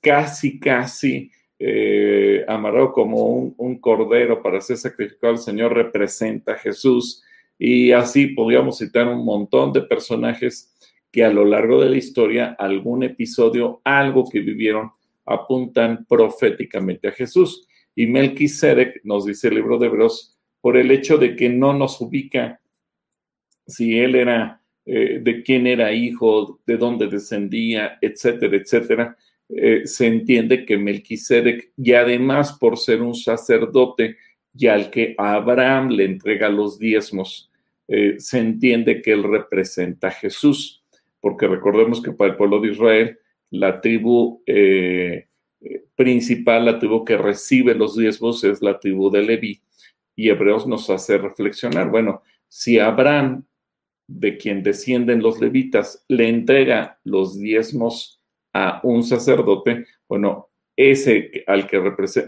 casi, 0.00 0.60
casi 0.60 1.30
eh, 1.58 2.44
amarrado 2.46 2.92
como 2.92 3.54
un, 3.56 3.78
cordero 3.80 4.42
para 4.42 4.60
ser 4.60 4.76
sacrificado 4.76 5.32
al 5.32 5.38
Señor 5.38 5.72
representa 5.74 6.52
a 6.52 6.58
Jesús. 6.58 7.22
Y 7.58 7.92
así 7.92 8.28
podríamos 8.28 8.78
citar 8.78 9.08
un 9.08 9.24
montón 9.24 9.72
de 9.72 9.82
personajes 9.82 10.74
que 11.10 11.24
a 11.24 11.30
lo 11.30 11.44
largo 11.44 11.80
de 11.80 11.90
la 11.90 11.96
historia, 11.96 12.56
algún 12.58 13.02
episodio, 13.02 13.80
algo 13.84 14.28
que 14.28 14.40
vivieron, 14.40 14.90
apuntan 15.24 16.04
proféticamente 16.06 17.08
a 17.08 17.12
Jesús. 17.12 17.66
Y 17.94 18.06
Melquisedec, 18.06 19.00
nos 19.04 19.24
dice 19.24 19.48
el 19.48 19.54
libro 19.54 19.78
de 19.78 19.86
Hebreos, 19.86 20.36
por 20.60 20.76
el 20.76 20.90
hecho 20.90 21.16
de 21.16 21.34
que 21.36 21.48
no 21.48 21.72
nos 21.72 22.00
ubica 22.00 22.60
si 23.66 23.98
él 23.98 24.14
era, 24.14 24.62
eh, 24.84 25.20
de 25.22 25.42
quién 25.42 25.66
era 25.66 25.92
hijo, 25.92 26.60
de 26.66 26.76
dónde 26.76 27.08
descendía, 27.08 27.98
etcétera, 28.00 28.56
etcétera, 28.56 29.16
eh, 29.48 29.82
se 29.86 30.06
entiende 30.06 30.64
que 30.64 30.76
Melquisedec, 30.76 31.72
y 31.76 31.92
además 31.92 32.58
por 32.58 32.78
ser 32.78 33.02
un 33.02 33.14
sacerdote 33.14 34.16
y 34.56 34.66
al 34.68 34.90
que 34.90 35.14
Abraham 35.18 35.90
le 35.90 36.04
entrega 36.04 36.48
los 36.48 36.78
diezmos, 36.78 37.50
eh, 37.88 38.16
se 38.18 38.38
entiende 38.38 39.02
que 39.02 39.12
él 39.12 39.22
representa 39.22 40.08
a 40.08 40.12
Jesús, 40.12 40.82
porque 41.20 41.46
recordemos 41.46 42.00
que 42.02 42.12
para 42.12 42.30
el 42.30 42.36
pueblo 42.36 42.60
de 42.60 42.72
Israel, 42.72 43.18
la 43.50 43.80
tribu 43.80 44.42
eh, 44.46 45.28
principal, 45.94 46.64
la 46.64 46.78
tribu 46.78 47.04
que 47.04 47.16
recibe 47.16 47.74
los 47.74 47.96
diezmos 47.96 48.42
es 48.44 48.62
la 48.62 48.78
tribu 48.78 49.10
de 49.10 49.22
Leví, 49.22 49.62
y 50.14 50.30
Hebreos 50.30 50.66
nos 50.66 50.88
hace 50.88 51.18
reflexionar, 51.18 51.90
bueno, 51.90 52.22
si 52.48 52.78
Abraham, 52.78 53.44
de 54.08 54.36
quien 54.38 54.62
descienden 54.62 55.22
los 55.22 55.40
levitas, 55.40 56.04
le 56.08 56.28
entrega 56.28 56.98
los 57.04 57.38
diezmos 57.38 58.22
a 58.52 58.80
un 58.82 59.02
sacerdote, 59.02 59.84
bueno, 60.08 60.48
ese 60.76 61.44
al 61.46 61.66
que, 61.66 61.76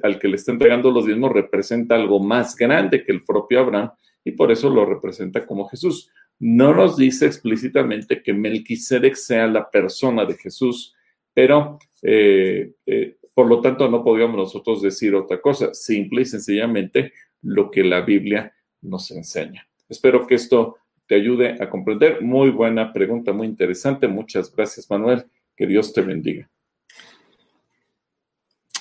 al 0.02 0.18
que 0.18 0.28
le 0.28 0.36
está 0.36 0.52
entregando 0.52 0.90
los 0.90 1.04
diezmos 1.04 1.32
representa 1.32 1.94
algo 1.94 2.20
más 2.20 2.56
grande 2.56 3.04
que 3.04 3.12
el 3.12 3.24
propio 3.24 3.60
Abraham 3.60 3.90
y 4.24 4.32
por 4.32 4.50
eso 4.50 4.70
lo 4.70 4.86
representa 4.86 5.46
como 5.46 5.68
Jesús. 5.68 6.10
No 6.38 6.72
nos 6.72 6.96
dice 6.96 7.26
explícitamente 7.26 8.22
que 8.22 8.32
Melquisedec 8.32 9.14
sea 9.14 9.46
la 9.46 9.70
persona 9.70 10.24
de 10.24 10.34
Jesús, 10.34 10.94
pero 11.34 11.78
eh, 12.02 12.72
eh, 12.86 13.16
por 13.34 13.46
lo 13.46 13.60
tanto 13.60 13.88
no 13.88 14.02
podríamos 14.02 14.36
nosotros 14.36 14.82
decir 14.82 15.14
otra 15.14 15.40
cosa, 15.40 15.74
simple 15.74 16.22
y 16.22 16.24
sencillamente 16.24 17.12
lo 17.42 17.70
que 17.70 17.84
la 17.84 18.00
Biblia 18.00 18.52
nos 18.80 19.10
enseña. 19.10 19.68
Espero 19.88 20.26
que 20.26 20.34
esto 20.36 20.76
te 21.06 21.14
ayude 21.14 21.56
a 21.60 21.68
comprender. 21.70 22.22
Muy 22.22 22.50
buena 22.50 22.92
pregunta, 22.92 23.32
muy 23.32 23.46
interesante. 23.46 24.08
Muchas 24.08 24.54
gracias, 24.54 24.88
Manuel. 24.90 25.24
Que 25.56 25.66
Dios 25.66 25.92
te 25.92 26.02
bendiga. 26.02 26.48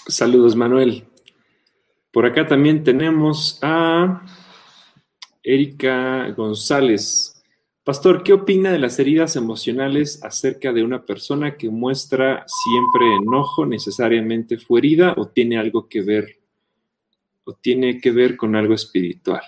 Saludos, 0.10 0.56
Manuel. 0.56 1.04
Por 2.12 2.26
acá 2.26 2.48
también 2.48 2.82
tenemos 2.82 3.60
a 3.62 4.24
Erika 5.44 6.30
González. 6.30 7.44
Pastor, 7.84 8.24
¿qué 8.24 8.32
opina 8.32 8.72
de 8.72 8.80
las 8.80 9.00
heridas 9.00 9.36
emocionales 9.36 10.24
acerca 10.24 10.72
de 10.72 10.84
una 10.84 11.06
persona 11.06 11.58
que 11.58 11.70
muestra 11.70 12.46
siempre 12.48 13.16
enojo? 13.22 13.66
¿Necesariamente 13.66 14.58
fue 14.58 14.80
herida 14.80 15.14
o 15.18 15.28
tiene 15.28 15.58
algo 15.58 15.90
que 15.90 16.02
ver 16.02 16.38
o 17.44 17.54
tiene 17.54 18.00
que 18.00 18.12
ver 18.12 18.38
con 18.38 18.56
algo 18.56 18.76
espiritual? 18.76 19.42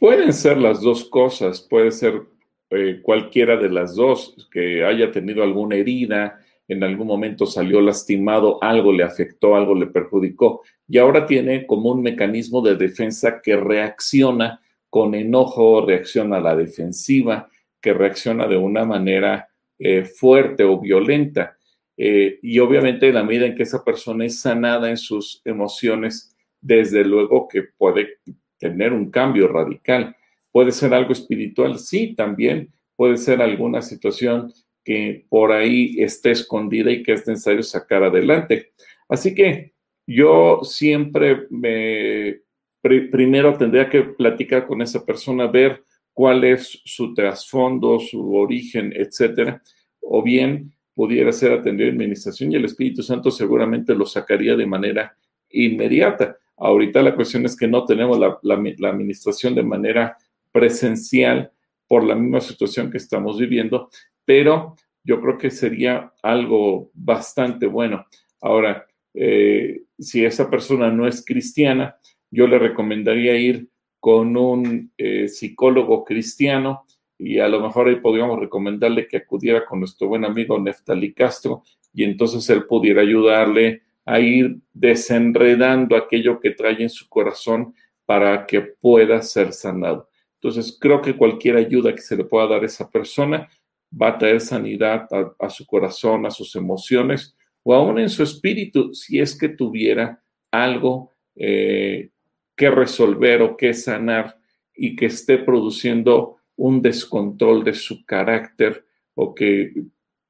Pueden 0.00 0.32
ser 0.32 0.58
las 0.58 0.80
dos 0.80 1.04
cosas, 1.04 1.60
puede 1.60 1.92
ser 1.92 2.22
eh, 2.70 3.00
cualquiera 3.02 3.56
de 3.56 3.68
las 3.68 3.94
dos, 3.94 4.48
que 4.50 4.84
haya 4.84 5.12
tenido 5.12 5.44
alguna 5.44 5.76
herida, 5.76 6.40
en 6.70 6.84
algún 6.84 7.08
momento 7.08 7.46
salió 7.46 7.80
lastimado, 7.80 8.62
algo 8.62 8.92
le 8.92 9.02
afectó, 9.02 9.56
algo 9.56 9.74
le 9.74 9.86
perjudicó, 9.86 10.62
y 10.86 10.98
ahora 10.98 11.26
tiene 11.26 11.66
como 11.66 11.90
un 11.90 12.00
mecanismo 12.00 12.62
de 12.62 12.76
defensa 12.76 13.40
que 13.42 13.56
reacciona 13.56 14.60
con 14.88 15.16
enojo, 15.16 15.84
reacciona 15.84 16.36
a 16.36 16.40
la 16.40 16.54
defensiva, 16.54 17.48
que 17.80 17.92
reacciona 17.92 18.46
de 18.46 18.56
una 18.56 18.84
manera 18.84 19.48
eh, 19.80 20.04
fuerte 20.04 20.62
o 20.62 20.78
violenta. 20.78 21.56
Eh, 21.96 22.38
y 22.40 22.60
obviamente 22.60 23.08
en 23.08 23.14
la 23.16 23.24
medida 23.24 23.46
en 23.46 23.56
que 23.56 23.64
esa 23.64 23.84
persona 23.84 24.24
es 24.24 24.40
sanada 24.40 24.90
en 24.90 24.96
sus 24.96 25.42
emociones, 25.44 26.36
desde 26.60 27.04
luego 27.04 27.48
que 27.48 27.64
puede 27.76 28.18
tener 28.58 28.92
un 28.92 29.10
cambio 29.10 29.48
radical. 29.48 30.14
Puede 30.52 30.70
ser 30.70 30.94
algo 30.94 31.12
espiritual, 31.12 31.80
sí, 31.80 32.14
también 32.14 32.70
puede 32.94 33.16
ser 33.16 33.42
alguna 33.42 33.82
situación 33.82 34.52
que 34.90 35.24
por 35.28 35.52
ahí 35.52 35.94
esté 36.00 36.32
escondida 36.32 36.90
y 36.90 37.04
que 37.04 37.12
es 37.12 37.24
necesario 37.24 37.62
sacar 37.62 38.02
adelante. 38.02 38.72
Así 39.08 39.36
que 39.36 39.72
yo 40.04 40.62
siempre 40.64 41.46
me, 41.48 42.40
primero 42.82 43.56
tendría 43.56 43.88
que 43.88 44.02
platicar 44.02 44.66
con 44.66 44.82
esa 44.82 45.06
persona, 45.06 45.46
ver 45.46 45.84
cuál 46.12 46.42
es 46.42 46.82
su 46.84 47.14
trasfondo, 47.14 48.00
su 48.00 48.34
origen, 48.34 48.92
etcétera, 48.92 49.62
o 50.00 50.24
bien 50.24 50.72
pudiera 50.92 51.30
ser 51.30 51.52
atendido 51.52 51.88
en 51.88 51.94
administración 51.94 52.50
y 52.50 52.56
el 52.56 52.64
Espíritu 52.64 53.04
Santo 53.04 53.30
seguramente 53.30 53.94
lo 53.94 54.06
sacaría 54.06 54.56
de 54.56 54.66
manera 54.66 55.16
inmediata. 55.50 56.36
Ahorita 56.56 57.00
la 57.00 57.14
cuestión 57.14 57.46
es 57.46 57.56
que 57.56 57.68
no 57.68 57.84
tenemos 57.84 58.18
la, 58.18 58.40
la 58.42 58.88
administración 58.88 59.54
de 59.54 59.62
manera 59.62 60.16
presencial 60.50 61.52
por 61.86 62.02
la 62.02 62.16
misma 62.16 62.40
situación 62.40 62.90
que 62.90 62.98
estamos 62.98 63.38
viviendo, 63.38 63.88
pero 64.30 64.76
yo 65.02 65.20
creo 65.20 65.38
que 65.38 65.50
sería 65.50 66.12
algo 66.22 66.92
bastante 66.94 67.66
bueno. 67.66 68.06
Ahora, 68.40 68.86
eh, 69.12 69.82
si 69.98 70.24
esa 70.24 70.48
persona 70.48 70.88
no 70.88 71.08
es 71.08 71.24
cristiana, 71.24 71.96
yo 72.30 72.46
le 72.46 72.60
recomendaría 72.60 73.34
ir 73.36 73.68
con 73.98 74.36
un 74.36 74.92
eh, 74.96 75.26
psicólogo 75.26 76.04
cristiano 76.04 76.84
y 77.18 77.40
a 77.40 77.48
lo 77.48 77.58
mejor 77.60 77.88
ahí 77.88 77.96
podríamos 77.96 78.38
recomendarle 78.38 79.08
que 79.08 79.16
acudiera 79.16 79.66
con 79.66 79.80
nuestro 79.80 80.06
buen 80.06 80.24
amigo 80.24 80.60
Neftali 80.60 81.12
Castro 81.12 81.64
y 81.92 82.04
entonces 82.04 82.48
él 82.50 82.66
pudiera 82.66 83.02
ayudarle 83.02 83.82
a 84.04 84.20
ir 84.20 84.58
desenredando 84.72 85.96
aquello 85.96 86.38
que 86.38 86.52
trae 86.52 86.80
en 86.80 86.88
su 86.88 87.08
corazón 87.08 87.74
para 88.06 88.46
que 88.46 88.60
pueda 88.60 89.22
ser 89.22 89.52
sanado. 89.52 90.08
Entonces, 90.34 90.78
creo 90.80 91.02
que 91.02 91.16
cualquier 91.16 91.56
ayuda 91.56 91.94
que 91.94 92.00
se 92.00 92.16
le 92.16 92.24
pueda 92.24 92.46
dar 92.46 92.62
a 92.62 92.66
esa 92.66 92.88
persona 92.88 93.48
va 93.90 94.08
a 94.08 94.18
traer 94.18 94.40
sanidad 94.40 95.08
a, 95.38 95.50
su 95.50 95.66
corazón, 95.66 96.26
a 96.26 96.30
sus 96.30 96.54
emociones 96.56 97.36
o 97.62 97.74
aún 97.74 97.98
en 97.98 98.08
su 98.08 98.22
espíritu, 98.22 98.94
si 98.94 99.20
es 99.20 99.36
que 99.36 99.48
tuviera 99.48 100.22
algo 100.50 101.12
eh, 101.36 102.10
que 102.56 102.70
resolver 102.70 103.42
o 103.42 103.56
que 103.56 103.74
sanar 103.74 104.38
y 104.74 104.96
que 104.96 105.06
esté 105.06 105.38
produciendo 105.38 106.36
un 106.56 106.82
descontrol 106.82 107.64
de 107.64 107.74
su 107.74 108.04
carácter 108.04 108.84
o 109.14 109.34
que 109.34 109.72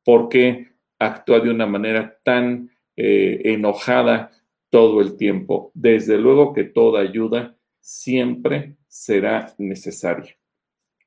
por 0.04 0.28
qué 0.28 0.68
actúa 0.98 1.40
de 1.40 1.50
una 1.50 1.66
manera 1.66 2.18
tan 2.22 2.70
eh, 2.96 3.40
enojada 3.44 4.30
todo 4.68 5.00
el 5.00 5.16
tiempo. 5.16 5.70
Desde 5.74 6.18
luego 6.18 6.52
que 6.52 6.64
toda 6.64 7.00
ayuda 7.00 7.56
siempre 7.80 8.76
será 8.86 9.54
necesaria. 9.58 10.36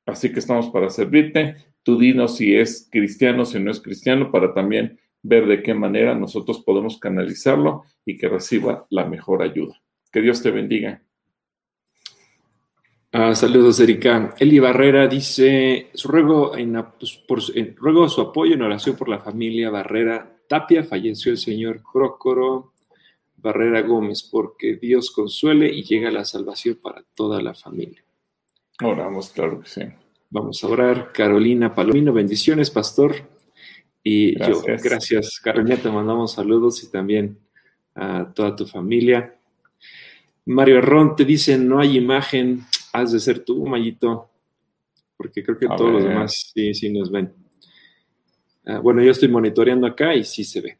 Así 0.05 0.31
que 0.31 0.39
estamos 0.39 0.69
para 0.69 0.89
servirte. 0.89 1.55
Tú 1.83 1.97
dinos 1.99 2.37
si 2.37 2.55
es 2.55 2.87
cristiano, 2.91 3.45
si 3.45 3.59
no 3.59 3.69
es 3.69 3.81
cristiano, 3.81 4.31
para 4.31 4.53
también 4.53 4.99
ver 5.21 5.47
de 5.47 5.61
qué 5.63 5.73
manera 5.73 6.15
nosotros 6.15 6.61
podemos 6.63 6.97
canalizarlo 6.97 7.83
y 8.05 8.17
que 8.17 8.29
reciba 8.29 8.85
la 8.89 9.05
mejor 9.05 9.41
ayuda. 9.41 9.81
Que 10.11 10.21
Dios 10.21 10.41
te 10.41 10.51
bendiga. 10.51 11.01
Ah, 13.11 13.35
saludos, 13.35 13.79
Erika. 13.79 14.33
Eli 14.39 14.59
Barrera 14.59 15.07
dice, 15.07 15.91
ruego, 16.03 16.57
en, 16.57 16.75
ruego 17.75 18.09
su 18.09 18.21
apoyo 18.21 18.55
en 18.55 18.61
oración 18.63 18.95
por 18.95 19.07
la 19.07 19.19
familia 19.19 19.69
Barrera 19.69 20.35
Tapia, 20.47 20.83
falleció 20.83 21.31
el 21.31 21.37
señor 21.37 21.81
Prócoro 21.91 22.73
Barrera 23.37 23.81
Gómez, 23.81 24.23
porque 24.23 24.77
Dios 24.77 25.11
consuele 25.11 25.71
y 25.71 25.83
llega 25.83 26.09
la 26.09 26.25
salvación 26.25 26.79
para 26.81 27.03
toda 27.13 27.41
la 27.41 27.53
familia. 27.53 28.03
Oramos, 28.81 29.29
claro 29.29 29.61
que 29.61 29.69
sí. 29.69 29.81
Vamos 30.33 30.63
a 30.63 30.67
orar. 30.67 31.11
Carolina 31.13 31.75
Palomino, 31.75 32.11
bendiciones, 32.11 32.71
pastor. 32.71 33.13
Y 34.01 34.35
yo, 34.39 34.63
gracias, 34.83 35.39
Carolina, 35.39 35.77
te 35.77 35.91
mandamos 35.91 36.33
saludos 36.33 36.83
y 36.83 36.89
también 36.89 37.37
a 37.93 38.33
toda 38.33 38.55
tu 38.55 38.65
familia. 38.65 39.37
Mario 40.47 40.81
Ron 40.81 41.15
te 41.15 41.23
dice, 41.23 41.55
no 41.59 41.79
hay 41.79 41.97
imagen, 41.97 42.63
has 42.93 43.11
de 43.11 43.19
ser 43.19 43.45
tú, 43.45 43.63
Mayito, 43.67 44.31
porque 45.15 45.43
creo 45.43 45.55
que 45.55 45.67
todos 45.67 45.91
los 45.91 46.03
demás 46.03 46.51
sí, 46.51 46.73
sí 46.73 46.91
nos 46.91 47.11
ven. 47.11 47.31
Ah, 48.65 48.79
bueno, 48.79 49.03
yo 49.03 49.11
estoy 49.11 49.29
monitoreando 49.29 49.85
acá 49.85 50.15
y 50.15 50.23
sí 50.23 50.43
se 50.43 50.61
ve. 50.61 50.79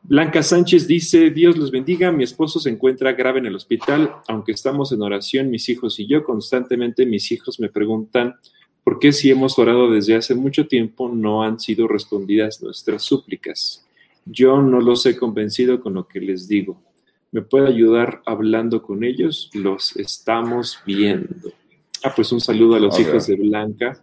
Blanca 0.00 0.44
Sánchez 0.44 0.86
dice, 0.86 1.30
Dios 1.30 1.56
los 1.56 1.72
bendiga, 1.72 2.12
mi 2.12 2.22
esposo 2.22 2.60
se 2.60 2.70
encuentra 2.70 3.14
grave 3.14 3.40
en 3.40 3.46
el 3.46 3.56
hospital, 3.56 4.14
aunque 4.28 4.52
estamos 4.52 4.92
en 4.92 5.02
oración, 5.02 5.50
mis 5.50 5.68
hijos 5.68 5.98
y 5.98 6.06
yo, 6.06 6.22
constantemente 6.22 7.04
mis 7.04 7.32
hijos 7.32 7.58
me 7.58 7.68
preguntan, 7.68 8.36
¿por 8.84 8.98
qué 8.98 9.12
si 9.12 9.30
hemos 9.30 9.58
orado 9.58 9.90
desde 9.90 10.14
hace 10.14 10.34
mucho 10.34 10.66
tiempo 10.66 11.08
no 11.08 11.42
han 11.42 11.58
sido 11.60 11.88
respondidas 11.88 12.62
nuestras 12.62 13.02
súplicas? 13.02 13.86
Yo 14.24 14.62
no 14.62 14.80
los 14.80 15.04
he 15.06 15.16
convencido 15.16 15.80
con 15.80 15.94
lo 15.94 16.06
que 16.06 16.20
les 16.20 16.48
digo. 16.48 16.80
¿Me 17.32 17.42
puede 17.42 17.68
ayudar 17.68 18.22
hablando 18.26 18.82
con 18.82 19.04
ellos? 19.04 19.50
Los 19.54 19.96
estamos 19.96 20.78
viendo. 20.86 21.52
Ah, 22.04 22.12
pues 22.14 22.30
un 22.32 22.40
saludo 22.40 22.76
a 22.76 22.80
los 22.80 22.98
hijos 23.00 23.26
de 23.26 23.36
Blanca. 23.36 24.02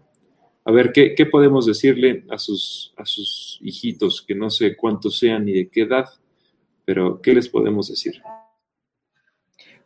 A 0.65 0.71
ver, 0.71 0.91
¿qué, 0.91 1.25
podemos 1.25 1.65
decirle 1.65 2.25
a 2.29 2.37
sus, 2.37 2.93
a 2.97 3.05
sus 3.05 3.59
hijitos, 3.61 4.21
que 4.21 4.35
no 4.35 4.49
sé 4.49 4.75
cuántos 4.75 5.17
sean 5.17 5.45
ni 5.45 5.53
de 5.53 5.69
qué 5.69 5.81
edad, 5.81 6.05
pero 6.85 7.21
¿qué 7.21 7.33
les 7.33 7.47
podemos 7.47 7.87
decir? 7.87 8.21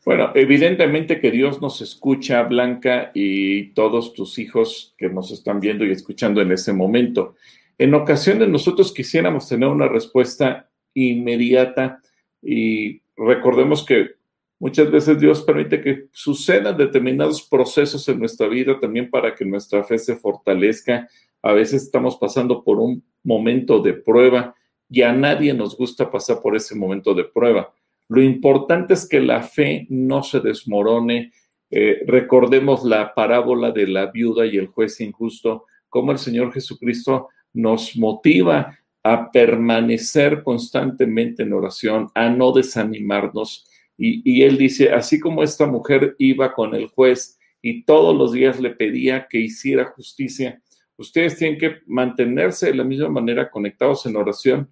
Bueno, 0.05 0.31
evidentemente 0.35 1.19
que 1.19 1.31
Dios 1.31 1.61
nos 1.61 1.81
escucha, 1.81 2.43
Blanca, 2.43 3.11
y 3.13 3.73
todos 3.73 4.13
tus 4.13 4.37
hijos 4.37 4.93
que 4.97 5.09
nos 5.09 5.31
están 5.31 5.59
viendo 5.59 5.85
y 5.85 5.91
escuchando 5.91 6.41
en 6.41 6.51
ese 6.51 6.73
momento. 6.73 7.35
En 7.77 7.93
ocasiones 7.93 8.49
nosotros 8.49 8.93
quisiéramos 8.93 9.47
tener 9.47 9.69
una 9.69 9.87
respuesta 9.87 10.69
inmediata 10.93 12.01
y 12.41 13.01
recordemos 13.15 13.85
que 13.85 14.15
Muchas 14.63 14.89
veces 14.89 15.19
Dios 15.19 15.41
permite 15.41 15.81
que 15.81 16.07
sucedan 16.13 16.77
determinados 16.77 17.45
procesos 17.45 18.07
en 18.07 18.17
nuestra 18.17 18.47
vida 18.47 18.79
también 18.79 19.09
para 19.09 19.35
que 19.35 19.43
nuestra 19.43 19.83
fe 19.83 19.97
se 19.97 20.15
fortalezca. 20.15 21.09
A 21.41 21.51
veces 21.51 21.83
estamos 21.83 22.15
pasando 22.15 22.63
por 22.63 22.79
un 22.79 23.03
momento 23.25 23.81
de 23.81 23.91
prueba 23.91 24.55
y 24.89 25.01
a 25.01 25.11
nadie 25.11 25.53
nos 25.53 25.75
gusta 25.75 26.09
pasar 26.09 26.41
por 26.41 26.55
ese 26.55 26.75
momento 26.75 27.13
de 27.13 27.25
prueba. 27.25 27.73
Lo 28.09 28.21
importante 28.21 28.93
es 28.93 29.07
que 29.07 29.19
la 29.19 29.43
fe 29.43 29.87
no 29.89 30.23
se 30.23 30.39
desmorone. 30.39 31.31
Eh, 31.69 32.03
recordemos 32.05 32.83
la 32.83 33.13
parábola 33.13 33.71
de 33.71 33.87
la 33.87 34.07
viuda 34.07 34.45
y 34.45 34.57
el 34.57 34.67
juez 34.67 34.99
injusto, 35.01 35.65
cómo 35.89 36.11
el 36.11 36.17
Señor 36.17 36.53
Jesucristo 36.53 37.29
nos 37.53 37.95
motiva 37.95 38.77
a 39.03 39.31
permanecer 39.31 40.43
constantemente 40.43 41.43
en 41.43 41.53
oración, 41.53 42.09
a 42.15 42.29
no 42.29 42.51
desanimarnos 42.51 43.67
y, 43.97 44.41
él 44.41 44.57
dice, 44.57 44.91
así 44.91 45.19
como 45.19 45.43
esta 45.43 45.65
mujer 45.67 46.15
iba 46.17 46.53
con 46.53 46.73
el 46.75 46.87
juez 46.87 47.39
y 47.61 47.83
todos 47.83 48.15
los 48.15 48.33
días 48.33 48.59
le 48.59 48.71
pedía 48.71 49.27
que 49.29 49.39
hiciera 49.39 49.85
justicia, 49.85 50.61
ustedes 50.97 51.37
tienen 51.37 51.59
que 51.59 51.77
mantenerse 51.85 52.67
de 52.67 52.75
la 52.75 52.83
misma 52.83 53.09
manera 53.09 53.49
conectados 53.49 54.05
en 54.05 54.15
oración. 54.15 54.69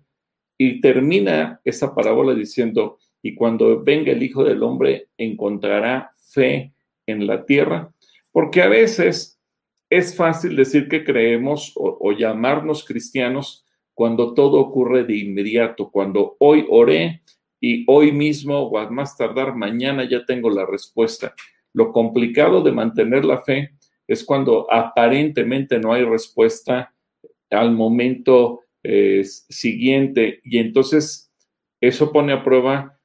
Y 0.57 0.81
termina 0.81 1.59
esa 1.63 1.95
parábola 1.95 2.35
diciendo, 2.35 2.99
y 3.21 3.35
cuando 3.35 3.83
venga 3.83 4.11
el 4.11 4.23
Hijo 4.23 4.43
del 4.43 4.63
Hombre, 4.63 5.09
encontrará 5.17 6.11
fe 6.31 6.73
en 7.05 7.27
la 7.27 7.45
tierra, 7.45 7.91
porque 8.31 8.61
a 8.61 8.67
veces 8.67 9.39
es 9.89 10.15
fácil 10.15 10.55
decir 10.55 10.87
que 10.87 11.03
creemos 11.03 11.73
o, 11.75 12.13
llamarnos 12.13 12.85
cristianos 12.85 13.65
cuando 13.93 14.33
todo 14.33 14.59
ocurre 14.59 15.03
de 15.03 15.17
inmediato, 15.17 15.91
cuando 15.91 16.37
hoy 16.39 16.65
oré 16.69 17.21
y 17.59 17.83
hoy 17.87 18.13
mismo 18.13 18.59
o 18.59 18.77
a 18.77 18.89
más 18.89 19.17
tardar 19.17 19.53
mañana 19.53 20.07
ya 20.09 20.25
tengo 20.25 20.49
la 20.49 20.65
respuesta. 20.65 21.35
Lo 21.73 21.91
complicado 21.91 22.63
de 22.63 22.71
mantener 22.71 23.25
la 23.25 23.41
fe 23.41 23.71
es 24.07 24.23
cuando 24.23 24.65
aparentemente 24.71 25.77
no 25.77 25.93
hay 25.93 26.05
respuesta 26.05 26.93
al 27.49 27.73
momento 27.73 28.61
eh, 28.83 29.23
siguiente 29.25 30.39
y 30.43 30.57
entonces 30.57 31.31
eso 31.81 32.13
pone 32.13 32.31
a 32.31 32.43
prueba 32.43 32.97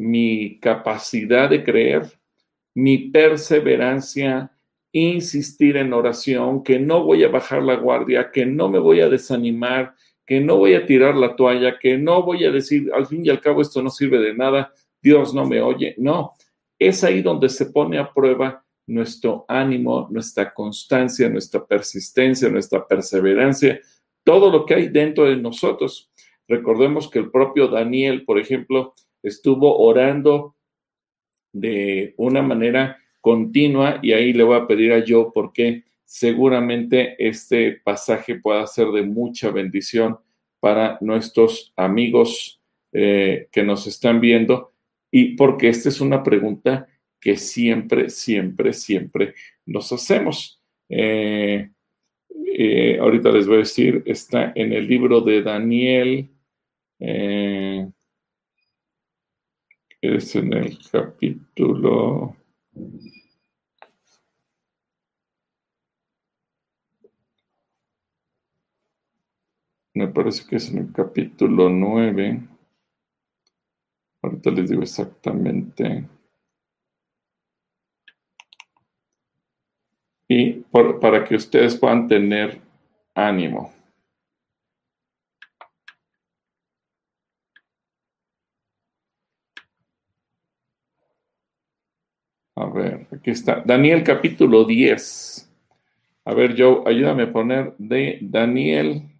mi 0.00 0.58
capacidad 0.60 1.50
de 1.50 1.62
creer, 1.62 2.10
mi 2.74 3.10
perseverancia, 3.10 4.50
insistir 4.92 5.76
en 5.76 5.92
oración, 5.92 6.62
que 6.64 6.78
no 6.78 7.04
voy 7.04 7.22
a 7.22 7.28
bajar 7.28 7.62
la 7.62 7.76
guardia, 7.76 8.30
que 8.32 8.46
no 8.46 8.70
me 8.70 8.78
voy 8.78 9.00
a 9.00 9.10
desanimar, 9.10 9.94
que 10.26 10.40
no 10.40 10.56
voy 10.56 10.72
a 10.72 10.86
tirar 10.86 11.16
la 11.16 11.36
toalla, 11.36 11.78
que 11.78 11.98
no 11.98 12.22
voy 12.22 12.46
a 12.46 12.50
decir, 12.50 12.90
al 12.94 13.06
fin 13.06 13.26
y 13.26 13.28
al 13.28 13.40
cabo 13.40 13.60
esto 13.60 13.82
no 13.82 13.90
sirve 13.90 14.18
de 14.20 14.34
nada, 14.34 14.72
Dios 15.02 15.34
no 15.34 15.44
me 15.44 15.60
oye. 15.60 15.94
No, 15.98 16.32
es 16.78 17.04
ahí 17.04 17.20
donde 17.20 17.50
se 17.50 17.66
pone 17.66 17.98
a 17.98 18.10
prueba 18.10 18.64
nuestro 18.86 19.44
ánimo, 19.48 20.08
nuestra 20.10 20.54
constancia, 20.54 21.28
nuestra 21.28 21.66
persistencia, 21.66 22.48
nuestra 22.48 22.86
perseverancia, 22.86 23.78
todo 24.24 24.50
lo 24.50 24.64
que 24.64 24.74
hay 24.74 24.88
dentro 24.88 25.26
de 25.26 25.36
nosotros. 25.36 26.10
Recordemos 26.48 27.10
que 27.10 27.18
el 27.18 27.30
propio 27.30 27.68
Daniel, 27.68 28.24
por 28.24 28.38
ejemplo, 28.38 28.94
estuvo 29.22 29.78
orando 29.78 30.56
de 31.52 32.14
una 32.16 32.42
manera 32.42 32.98
continua 33.20 33.98
y 34.02 34.12
ahí 34.12 34.32
le 34.32 34.44
voy 34.44 34.56
a 34.56 34.66
pedir 34.66 34.92
a 34.92 35.04
yo 35.04 35.32
por 35.32 35.52
qué 35.52 35.84
seguramente 36.04 37.14
este 37.18 37.80
pasaje 37.84 38.36
pueda 38.36 38.66
ser 38.66 38.88
de 38.88 39.02
mucha 39.02 39.50
bendición 39.50 40.18
para 40.58 40.98
nuestros 41.00 41.72
amigos 41.76 42.60
eh, 42.92 43.48
que 43.52 43.62
nos 43.62 43.86
están 43.86 44.20
viendo 44.20 44.72
y 45.10 45.36
porque 45.36 45.68
esta 45.68 45.88
es 45.88 46.00
una 46.00 46.22
pregunta 46.22 46.86
que 47.20 47.36
siempre, 47.36 48.08
siempre, 48.08 48.72
siempre 48.72 49.34
nos 49.66 49.92
hacemos. 49.92 50.60
Eh, 50.88 51.70
eh, 52.46 52.98
ahorita 52.98 53.30
les 53.30 53.46
voy 53.46 53.56
a 53.56 53.58
decir, 53.60 54.02
está 54.06 54.52
en 54.54 54.72
el 54.72 54.86
libro 54.88 55.20
de 55.20 55.42
Daniel, 55.42 56.30
es 60.02 60.34
en 60.36 60.52
el 60.52 60.78
capítulo 60.90 62.36
me 70.00 70.08
parece 70.08 70.46
que 70.46 70.56
es 70.56 70.70
en 70.70 70.78
el 70.78 70.92
capítulo 70.92 71.68
9. 71.68 72.40
Ahorita 74.22 74.50
les 74.50 74.70
digo 74.70 74.82
exactamente. 74.82 76.08
Y 80.28 80.52
para 80.70 81.24
que 81.24 81.34
ustedes 81.34 81.76
puedan 81.76 82.06
tener 82.06 82.60
ánimo. 83.14 83.72
A 92.60 92.66
ver, 92.66 93.06
aquí 93.10 93.30
está. 93.30 93.62
Daniel 93.64 94.04
capítulo 94.04 94.64
10. 94.64 95.50
A 96.26 96.34
ver, 96.34 96.54
Joe, 96.58 96.82
ayúdame 96.84 97.22
a 97.22 97.32
poner 97.32 97.74
de 97.78 98.18
Daniel 98.20 99.18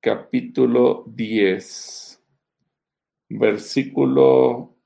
capítulo 0.00 1.02
10, 1.08 2.22
versículo 3.30 4.76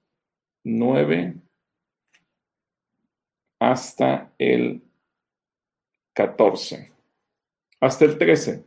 9 0.64 1.34
hasta 3.60 4.32
el 4.38 4.82
14, 6.14 6.92
hasta 7.78 8.04
el 8.06 8.16
13. 8.16 8.64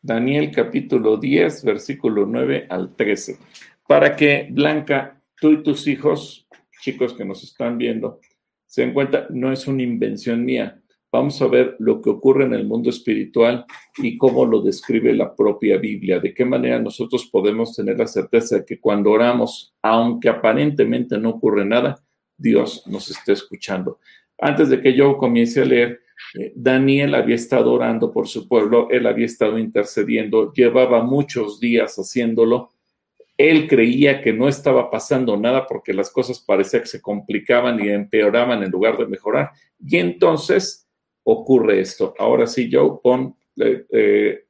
Daniel 0.00 0.50
capítulo 0.50 1.16
10, 1.16 1.62
versículo 1.64 2.26
9 2.26 2.66
al 2.68 2.96
13. 2.96 3.38
Para 3.86 4.16
que 4.16 4.48
Blanca, 4.50 5.22
tú 5.40 5.52
y 5.52 5.62
tus 5.62 5.86
hijos, 5.86 6.46
chicos 6.80 7.14
que 7.14 7.24
nos 7.24 7.42
están 7.42 7.78
viendo, 7.78 8.20
se 8.66 8.82
den 8.82 8.94
cuenta, 8.94 9.26
no 9.30 9.52
es 9.52 9.66
una 9.66 9.82
invención 9.82 10.44
mía 10.44 10.82
vamos 11.12 11.40
a 11.42 11.46
ver 11.46 11.76
lo 11.78 12.00
que 12.00 12.08
ocurre 12.08 12.46
en 12.46 12.54
el 12.54 12.66
mundo 12.66 12.88
espiritual 12.88 13.66
y 13.98 14.16
cómo 14.16 14.46
lo 14.46 14.62
describe 14.62 15.12
la 15.12 15.36
propia 15.36 15.76
Biblia, 15.76 16.18
de 16.18 16.32
qué 16.32 16.44
manera 16.44 16.80
nosotros 16.80 17.28
podemos 17.30 17.76
tener 17.76 17.98
la 17.98 18.06
certeza 18.06 18.56
de 18.56 18.64
que 18.64 18.80
cuando 18.80 19.10
oramos, 19.10 19.74
aunque 19.82 20.30
aparentemente 20.30 21.18
no 21.18 21.30
ocurre 21.30 21.66
nada, 21.66 22.02
Dios 22.36 22.84
nos 22.86 23.10
está 23.10 23.32
escuchando. 23.32 24.00
Antes 24.38 24.70
de 24.70 24.80
que 24.80 24.94
yo 24.94 25.16
comience 25.18 25.60
a 25.60 25.66
leer, 25.66 26.00
Eh, 26.38 26.52
Daniel 26.54 27.16
había 27.16 27.34
estado 27.34 27.72
orando 27.72 28.12
por 28.12 28.28
su 28.28 28.46
pueblo, 28.46 28.86
él 28.90 29.06
había 29.06 29.26
estado 29.26 29.58
intercediendo, 29.58 30.52
llevaba 30.52 31.02
muchos 31.02 31.58
días 31.58 31.96
haciéndolo. 31.96 32.70
Él 33.36 33.68
creía 33.68 34.20
que 34.20 34.32
no 34.32 34.48
estaba 34.48 34.90
pasando 34.90 35.36
nada 35.36 35.66
porque 35.66 35.94
las 35.94 36.10
cosas 36.10 36.40
parecía 36.40 36.80
que 36.80 36.86
se 36.86 37.00
complicaban 37.00 37.82
y 37.82 37.88
empeoraban 37.88 38.62
en 38.62 38.70
lugar 38.70 38.98
de 38.98 39.06
mejorar. 39.06 39.50
Y 39.84 39.96
entonces 39.96 40.88
ocurre 41.24 41.80
esto. 41.80 42.14
Ahora 42.18 42.46
sí, 42.46 42.68
Joe, 42.70 42.98
pon 43.02 43.34
eh, 43.56 43.86
eh, 43.90 44.44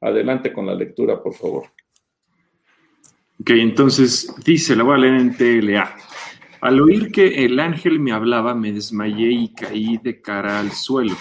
adelante 0.00 0.52
con 0.52 0.66
la 0.66 0.74
lectura, 0.74 1.22
por 1.22 1.34
favor. 1.34 1.64
Ok, 3.40 3.50
entonces 3.50 4.34
dice, 4.44 4.76
la 4.76 4.84
voy 4.84 4.94
a 4.96 4.98
leer 4.98 5.14
en 5.14 5.36
TLA. 5.36 5.96
Al 6.60 6.80
oír 6.80 7.10
que 7.10 7.46
el 7.46 7.58
ángel 7.58 7.98
me 8.00 8.12
hablaba, 8.12 8.54
me 8.54 8.70
desmayé 8.70 9.30
y 9.30 9.54
caí 9.54 9.96
de 9.96 10.20
cara 10.20 10.60
al 10.60 10.72
suelo. 10.72 11.16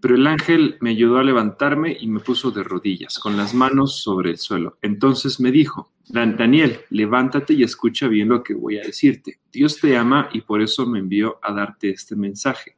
Pero 0.00 0.14
el 0.14 0.26
ángel 0.26 0.76
me 0.80 0.90
ayudó 0.90 1.18
a 1.18 1.24
levantarme 1.24 1.96
y 1.98 2.06
me 2.06 2.20
puso 2.20 2.50
de 2.50 2.62
rodillas, 2.62 3.18
con 3.18 3.36
las 3.36 3.54
manos 3.54 4.00
sobre 4.00 4.30
el 4.30 4.38
suelo. 4.38 4.78
Entonces 4.82 5.40
me 5.40 5.50
dijo, 5.50 5.92
Daniel, 6.08 6.80
levántate 6.90 7.54
y 7.54 7.62
escucha 7.62 8.08
bien 8.08 8.28
lo 8.28 8.42
que 8.42 8.54
voy 8.54 8.78
a 8.78 8.82
decirte. 8.82 9.40
Dios 9.52 9.78
te 9.80 9.96
ama 9.96 10.28
y 10.32 10.40
por 10.40 10.62
eso 10.62 10.86
me 10.86 10.98
envió 10.98 11.38
a 11.42 11.52
darte 11.52 11.90
este 11.90 12.16
mensaje. 12.16 12.76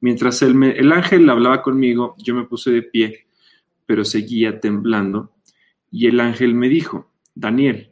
Mientras 0.00 0.42
el, 0.42 0.62
el 0.62 0.92
ángel 0.92 1.28
hablaba 1.30 1.62
conmigo, 1.62 2.14
yo 2.18 2.34
me 2.34 2.44
puse 2.44 2.70
de 2.70 2.82
pie, 2.82 3.26
pero 3.86 4.04
seguía 4.04 4.60
temblando. 4.60 5.32
Y 5.90 6.06
el 6.06 6.18
ángel 6.20 6.54
me 6.54 6.68
dijo, 6.68 7.12
Daniel, 7.34 7.90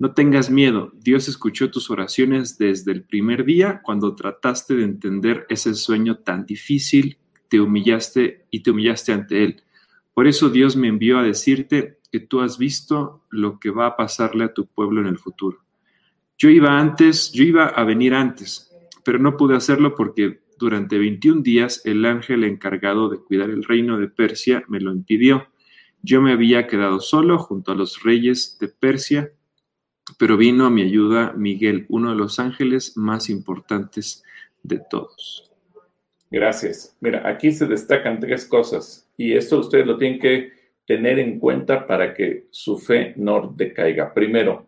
no 0.00 0.12
tengas 0.14 0.48
miedo, 0.48 0.92
Dios 0.94 1.26
escuchó 1.26 1.72
tus 1.72 1.90
oraciones 1.90 2.56
desde 2.56 2.92
el 2.92 3.02
primer 3.02 3.44
día 3.44 3.80
cuando 3.82 4.14
trataste 4.14 4.76
de 4.76 4.84
entender 4.84 5.44
ese 5.48 5.74
sueño 5.74 6.18
tan 6.18 6.46
difícil, 6.46 7.18
te 7.48 7.60
humillaste 7.60 8.46
y 8.50 8.62
te 8.62 8.70
humillaste 8.70 9.12
ante 9.12 9.44
Él. 9.44 9.62
Por 10.14 10.26
eso 10.26 10.48
Dios 10.48 10.76
me 10.76 10.88
envió 10.88 11.18
a 11.18 11.22
decirte 11.22 11.98
que 12.10 12.20
tú 12.20 12.40
has 12.40 12.58
visto 12.58 13.24
lo 13.30 13.58
que 13.58 13.70
va 13.70 13.86
a 13.86 13.96
pasarle 13.96 14.44
a 14.44 14.54
tu 14.54 14.66
pueblo 14.66 15.00
en 15.00 15.06
el 15.06 15.18
futuro. 15.18 15.58
Yo 16.36 16.48
iba 16.50 16.78
antes, 16.78 17.32
yo 17.32 17.44
iba 17.44 17.66
a 17.66 17.84
venir 17.84 18.14
antes, 18.14 18.70
pero 19.04 19.18
no 19.18 19.36
pude 19.36 19.56
hacerlo 19.56 19.94
porque 19.94 20.40
durante 20.58 20.98
21 20.98 21.42
días 21.42 21.82
el 21.84 22.04
ángel 22.04 22.44
encargado 22.44 23.08
de 23.08 23.18
cuidar 23.18 23.50
el 23.50 23.64
reino 23.64 23.98
de 23.98 24.08
Persia 24.08 24.64
me 24.68 24.80
lo 24.80 24.92
impidió. 24.92 25.48
Yo 26.02 26.22
me 26.22 26.32
había 26.32 26.66
quedado 26.66 27.00
solo 27.00 27.38
junto 27.38 27.72
a 27.72 27.74
los 27.74 28.02
reyes 28.02 28.56
de 28.60 28.68
Persia 28.68 29.32
pero 30.16 30.36
vino 30.36 30.64
a 30.64 30.70
mi 30.70 30.82
ayuda 30.82 31.34
Miguel, 31.36 31.84
uno 31.88 32.10
de 32.10 32.16
los 32.16 32.38
ángeles 32.38 32.96
más 32.96 33.28
importantes 33.28 34.22
de 34.62 34.80
todos. 34.90 35.47
Gracias. 36.30 36.96
Mira, 37.00 37.26
aquí 37.28 37.52
se 37.52 37.66
destacan 37.66 38.20
tres 38.20 38.44
cosas 38.44 39.10
y 39.16 39.34
esto 39.34 39.60
ustedes 39.60 39.86
lo 39.86 39.96
tienen 39.96 40.20
que 40.20 40.52
tener 40.86 41.18
en 41.18 41.38
cuenta 41.38 41.86
para 41.86 42.14
que 42.14 42.46
su 42.50 42.78
fe 42.78 43.14
no 43.16 43.52
decaiga. 43.56 44.12
Primero, 44.12 44.66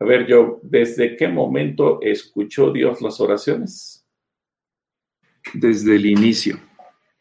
a 0.00 0.04
ver, 0.04 0.26
yo, 0.26 0.60
¿desde 0.62 1.16
qué 1.16 1.26
momento 1.26 2.00
escuchó 2.02 2.72
Dios 2.72 3.02
las 3.02 3.20
oraciones? 3.20 4.06
Desde 5.54 5.96
el 5.96 6.06
inicio. 6.06 6.58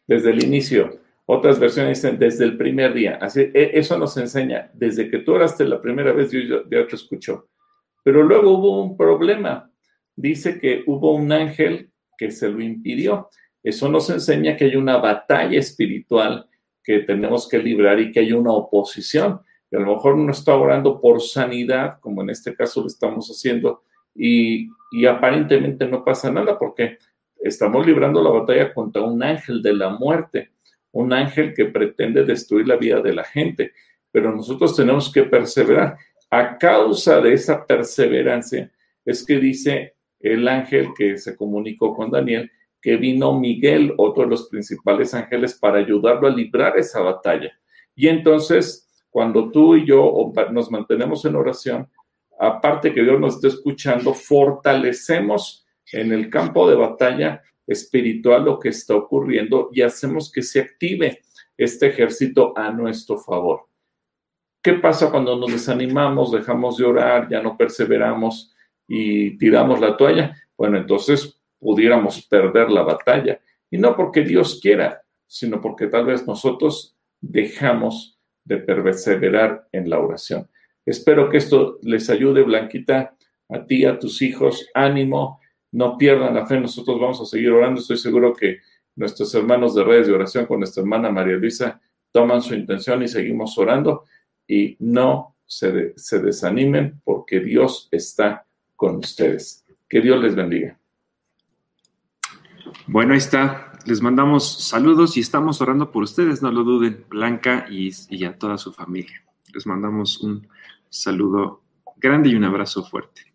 Desde 0.05 0.29
el 0.29 0.43
inicio. 0.43 0.99
Otras 1.25 1.59
versiones 1.59 2.01
dicen 2.01 2.19
desde 2.19 2.45
el 2.45 2.57
primer 2.57 2.93
día. 2.93 3.17
Así, 3.19 3.41
e, 3.53 3.71
eso 3.73 3.97
nos 3.97 4.15
enseña, 4.17 4.71
desde 4.73 5.09
que 5.09 5.19
tú 5.19 5.33
oraste 5.33 5.65
la 5.65 5.81
primera 5.81 6.13
vez, 6.13 6.31
Dios 6.31 6.63
ya 6.69 6.87
te 6.87 6.95
escuchó. 6.95 7.49
Pero 8.03 8.23
luego 8.23 8.51
hubo 8.51 8.81
un 8.81 8.95
problema. 8.95 9.71
Dice 10.15 10.59
que 10.59 10.83
hubo 10.85 11.15
un 11.15 11.31
ángel 11.31 11.91
que 12.17 12.31
se 12.31 12.49
lo 12.49 12.61
impidió. 12.61 13.29
Eso 13.63 13.89
nos 13.89 14.09
enseña 14.09 14.55
que 14.55 14.65
hay 14.65 14.75
una 14.75 14.97
batalla 14.97 15.57
espiritual 15.59 16.47
que 16.83 16.99
tenemos 16.99 17.47
que 17.47 17.59
librar 17.59 17.99
y 17.99 18.11
que 18.11 18.21
hay 18.21 18.31
una 18.31 18.51
oposición. 18.51 19.41
Y 19.69 19.75
a 19.75 19.79
lo 19.79 19.95
mejor 19.95 20.17
no 20.17 20.31
está 20.31 20.55
orando 20.55 21.01
por 21.01 21.21
sanidad, 21.21 21.99
como 21.99 22.21
en 22.21 22.29
este 22.29 22.55
caso 22.55 22.81
lo 22.81 22.87
estamos 22.87 23.27
haciendo, 23.29 23.83
y, 24.15 24.69
y 24.91 25.05
aparentemente 25.05 25.87
no 25.87 26.03
pasa 26.03 26.31
nada 26.31 26.57
porque 26.57 26.97
estamos 27.35 27.85
librando 27.85 28.23
la 28.23 28.31
batalla 28.31 28.73
contra 28.73 29.01
un 29.03 29.21
ángel 29.21 29.61
de 29.61 29.73
la 29.73 29.89
muerte 29.89 30.51
un 30.97 31.13
ángel 31.13 31.53
que 31.53 31.65
pretende 31.65 32.23
destruir 32.23 32.67
la 32.67 32.75
vida 32.75 33.01
de 33.01 33.13
la 33.13 33.23
gente, 33.23 33.73
pero 34.11 34.35
nosotros 34.35 34.75
tenemos 34.75 35.11
que 35.11 35.23
perseverar. 35.23 35.97
A 36.29 36.57
causa 36.57 37.21
de 37.21 37.33
esa 37.33 37.65
perseverancia 37.65 38.71
es 39.05 39.23
que 39.23 39.37
dice 39.37 39.95
el 40.19 40.47
ángel 40.47 40.89
que 40.97 41.17
se 41.17 41.35
comunicó 41.35 41.93
con 41.95 42.09
Daniel, 42.09 42.51
que 42.87 42.95
vino 42.95 43.37
Miguel, 43.37 43.93
otro 43.97 44.23
de 44.23 44.29
los 44.29 44.47
principales 44.47 45.13
ángeles, 45.13 45.55
para 45.55 45.79
ayudarlo 45.79 46.25
a 46.25 46.31
librar 46.31 46.77
esa 46.77 47.01
batalla. 47.01 47.51
Y 47.93 48.07
entonces, 48.07 49.03
cuando 49.09 49.51
tú 49.51 49.75
y 49.75 49.85
yo 49.85 50.31
nos 50.53 50.71
mantenemos 50.71 51.25
en 51.25 51.35
oración, 51.35 51.89
aparte 52.39 52.93
que 52.93 53.03
Dios 53.03 53.19
nos 53.19 53.35
esté 53.35 53.49
escuchando, 53.49 54.13
fortalecemos 54.13 55.67
en 55.91 56.13
el 56.13 56.29
campo 56.29 56.69
de 56.69 56.77
batalla 56.77 57.41
espiritual 57.67 58.45
lo 58.45 58.57
que 58.57 58.69
está 58.69 58.95
ocurriendo 58.95 59.67
y 59.73 59.81
hacemos 59.81 60.31
que 60.31 60.41
se 60.41 60.61
active 60.61 61.19
este 61.57 61.87
ejército 61.87 62.57
a 62.57 62.71
nuestro 62.71 63.17
favor. 63.17 63.67
¿Qué 64.63 64.75
pasa 64.75 65.11
cuando 65.11 65.35
nos 65.35 65.51
desanimamos, 65.51 66.31
dejamos 66.31 66.77
de 66.77 66.85
orar, 66.85 67.27
ya 67.29 67.41
no 67.41 67.57
perseveramos 67.57 68.55
y 68.87 69.37
tiramos 69.37 69.81
la 69.81 69.97
toalla? 69.97 70.41
Bueno, 70.55 70.77
entonces 70.77 71.36
pudiéramos 71.59 72.25
perder 72.27 72.69
la 72.69 72.83
batalla. 72.83 73.39
Y 73.69 73.77
no 73.77 73.95
porque 73.95 74.21
Dios 74.21 74.59
quiera, 74.61 75.03
sino 75.25 75.61
porque 75.61 75.87
tal 75.87 76.05
vez 76.05 76.25
nosotros 76.25 76.95
dejamos 77.19 78.17
de 78.43 78.57
perseverar 78.57 79.67
en 79.71 79.89
la 79.89 79.99
oración. 79.99 80.49
Espero 80.85 81.29
que 81.29 81.37
esto 81.37 81.79
les 81.81 82.09
ayude, 82.09 82.43
Blanquita, 82.43 83.17
a 83.49 83.65
ti, 83.65 83.85
a 83.85 83.99
tus 83.99 84.21
hijos. 84.21 84.69
Ánimo, 84.73 85.41
no 85.71 85.97
pierdan 85.97 86.35
la 86.35 86.45
fe, 86.45 86.59
nosotros 86.59 86.99
vamos 86.99 87.19
a 87.21 87.25
seguir 87.25 87.51
orando. 87.51 87.81
Estoy 87.81 87.97
seguro 87.97 88.33
que 88.33 88.59
nuestros 88.95 89.33
hermanos 89.35 89.75
de 89.75 89.83
redes 89.83 90.07
de 90.07 90.13
oración 90.13 90.45
con 90.45 90.59
nuestra 90.59 90.81
hermana 90.81 91.11
María 91.11 91.35
Luisa 91.35 91.81
toman 92.11 92.41
su 92.41 92.55
intención 92.55 93.03
y 93.03 93.07
seguimos 93.07 93.57
orando 93.57 94.05
y 94.47 94.77
no 94.79 95.35
se, 95.45 95.93
se 95.97 96.19
desanimen 96.19 97.01
porque 97.03 97.41
Dios 97.41 97.89
está 97.91 98.45
con 98.75 98.97
ustedes. 98.97 99.65
Que 99.89 100.01
Dios 100.01 100.21
les 100.21 100.35
bendiga. 100.35 100.79
Bueno, 102.89 103.11
ahí 103.11 103.17
está. 103.17 103.73
Les 103.85 104.01
mandamos 104.01 104.63
saludos 104.63 105.17
y 105.17 105.19
estamos 105.19 105.59
orando 105.59 105.91
por 105.91 106.03
ustedes, 106.03 106.41
no 106.41 106.53
lo 106.53 106.63
duden, 106.63 107.03
Blanca 107.09 107.65
y, 107.69 108.23
a 108.23 108.37
toda 108.37 108.57
su 108.57 108.71
familia. 108.71 109.25
Les 109.53 109.67
mandamos 109.67 110.21
un 110.21 110.47
saludo 110.89 111.63
grande 111.97 112.29
y 112.29 112.35
un 112.35 112.45
abrazo 112.45 112.85
fuerte. 112.85 113.33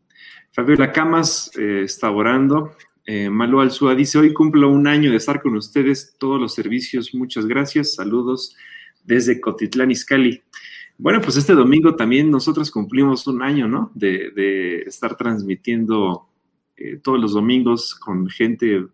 Fabiola 0.52 0.90
Camas 0.90 1.50
eh, 1.58 1.82
está 1.84 2.10
orando. 2.10 2.72
Eh, 3.04 3.28
Malu 3.28 3.60
Alzúa 3.60 3.94
dice, 3.94 4.18
hoy 4.18 4.32
cumplo 4.32 4.70
un 4.70 4.86
año 4.86 5.10
de 5.10 5.18
estar 5.18 5.42
con 5.42 5.54
ustedes, 5.54 6.16
todos 6.18 6.40
los 6.40 6.54
servicios, 6.54 7.14
muchas 7.14 7.44
gracias, 7.44 7.94
saludos 7.94 8.56
desde 9.04 9.38
Cotitlán, 9.38 9.90
Izcalli. 9.90 10.42
Bueno, 10.96 11.20
pues 11.20 11.36
este 11.36 11.52
domingo 11.52 11.94
también 11.94 12.30
nosotros 12.30 12.70
cumplimos 12.70 13.26
un 13.26 13.42
año, 13.42 13.68
¿no? 13.68 13.90
De, 13.94 14.82
estar 14.86 15.14
transmitiendo 15.16 16.28
eh, 16.74 16.96
todos 17.02 17.20
los 17.20 17.34
domingos 17.34 17.94
con 17.94 18.28
gente 18.30 18.86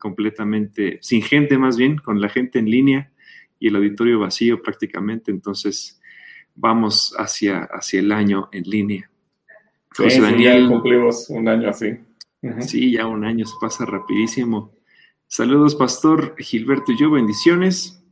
completamente, 0.00 0.98
sin 1.00 1.22
gente 1.22 1.58
más 1.58 1.76
bien, 1.76 1.98
con 1.98 2.20
la 2.20 2.28
gente 2.28 2.58
en 2.58 2.68
línea 2.68 3.12
y 3.60 3.68
el 3.68 3.76
auditorio 3.76 4.18
vacío 4.18 4.60
prácticamente. 4.60 5.30
Entonces, 5.30 6.00
vamos 6.56 7.14
hacia, 7.16 7.60
hacia 7.70 8.00
el 8.00 8.10
año 8.10 8.48
en 8.50 8.64
línea. 8.64 9.10
José 9.96 10.20
Daniel. 10.20 10.68
cumplimos 10.68 11.28
un 11.30 11.46
año 11.46 11.68
así. 11.68 11.98
Sí, 12.60 12.92
ya 12.92 13.06
un 13.06 13.24
año 13.24 13.44
se 13.44 13.54
pasa 13.60 13.84
rapidísimo. 13.84 14.72
Saludos, 15.26 15.74
Pastor 15.74 16.34
Gilberto 16.38 16.92
y 16.92 16.98
yo, 16.98 17.10
bendiciones. 17.10 18.02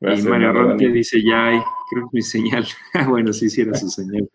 y 0.00 0.22
María 0.22 0.52
Ronte 0.52 0.88
dice, 0.90 1.22
ya 1.22 1.46
hay, 1.46 1.60
creo 1.90 2.04
que 2.04 2.10
mi 2.12 2.22
señal. 2.22 2.66
Ah, 2.94 3.08
bueno, 3.08 3.32
sí, 3.32 3.48
sí 3.48 3.62
era 3.62 3.74
su 3.74 3.88
señal. 3.88 4.28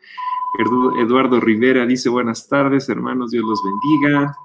Eduardo 0.99 1.39
Rivera 1.39 1.85
dice, 1.85 2.09
buenas 2.09 2.47
tardes, 2.47 2.89
hermanos, 2.89 3.31
Dios 3.31 3.43
los 3.45 3.61
bendiga. 3.63 4.35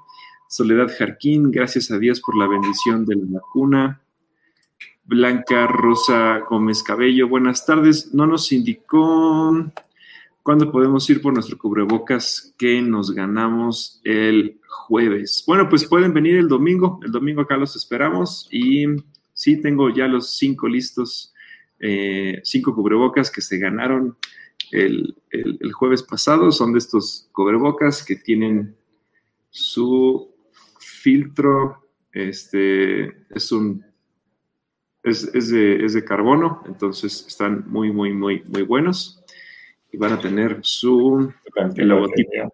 Soledad 0.51 0.91
Jarquín, 0.99 1.49
gracias 1.49 1.91
a 1.91 1.97
Dios 1.97 2.19
por 2.19 2.37
la 2.37 2.45
bendición 2.45 3.05
de 3.05 3.15
la 3.15 3.39
vacuna. 3.39 4.01
Blanca 5.05 5.65
Rosa 5.65 6.39
Gómez 6.39 6.83
Cabello, 6.83 7.29
buenas 7.29 7.65
tardes. 7.65 8.13
No 8.13 8.25
nos 8.27 8.51
indicó 8.51 9.71
¿Cuándo 10.43 10.69
podemos 10.69 11.09
ir 11.09 11.21
por 11.21 11.33
nuestro 11.33 11.57
cubrebocas 11.57 12.53
que 12.57 12.81
nos 12.81 13.11
ganamos 13.11 14.01
el 14.03 14.59
jueves? 14.67 15.45
Bueno, 15.47 15.69
pues 15.69 15.85
pueden 15.85 16.13
venir 16.13 16.35
el 16.35 16.49
domingo. 16.49 16.99
El 17.01 17.13
domingo 17.13 17.43
acá 17.43 17.55
los 17.55 17.77
esperamos. 17.77 18.49
Y 18.51 18.87
sí, 19.31 19.61
tengo 19.61 19.89
ya 19.89 20.07
los 20.09 20.35
cinco 20.37 20.67
listos, 20.67 21.33
eh, 21.79 22.41
cinco 22.43 22.75
cubrebocas 22.75 23.31
que 23.31 23.39
se 23.39 23.57
ganaron 23.57 24.17
el, 24.71 25.15
el, 25.29 25.71
jueves 25.71 26.03
pasado. 26.03 26.51
Son 26.51 26.73
de 26.73 26.79
estos 26.79 27.29
cubrebocas 27.31 28.03
que 28.03 28.17
tienen 28.17 28.75
su 29.49 30.31
filtro 31.01 31.89
Este 32.11 33.25
es 33.29 33.51
un 33.51 33.83
es, 35.03 35.49
de, 35.49 36.03
carbono, 36.05 36.61
entonces 36.67 37.25
están 37.27 37.65
muy, 37.67 37.91
muy, 37.91 38.13
muy, 38.13 38.43
muy 38.47 38.61
buenos. 38.61 39.23
Y 39.91 39.97
van 39.97 40.13
a 40.13 40.19
tener 40.19 40.59
su 40.61 41.33
logotipo 41.75 42.53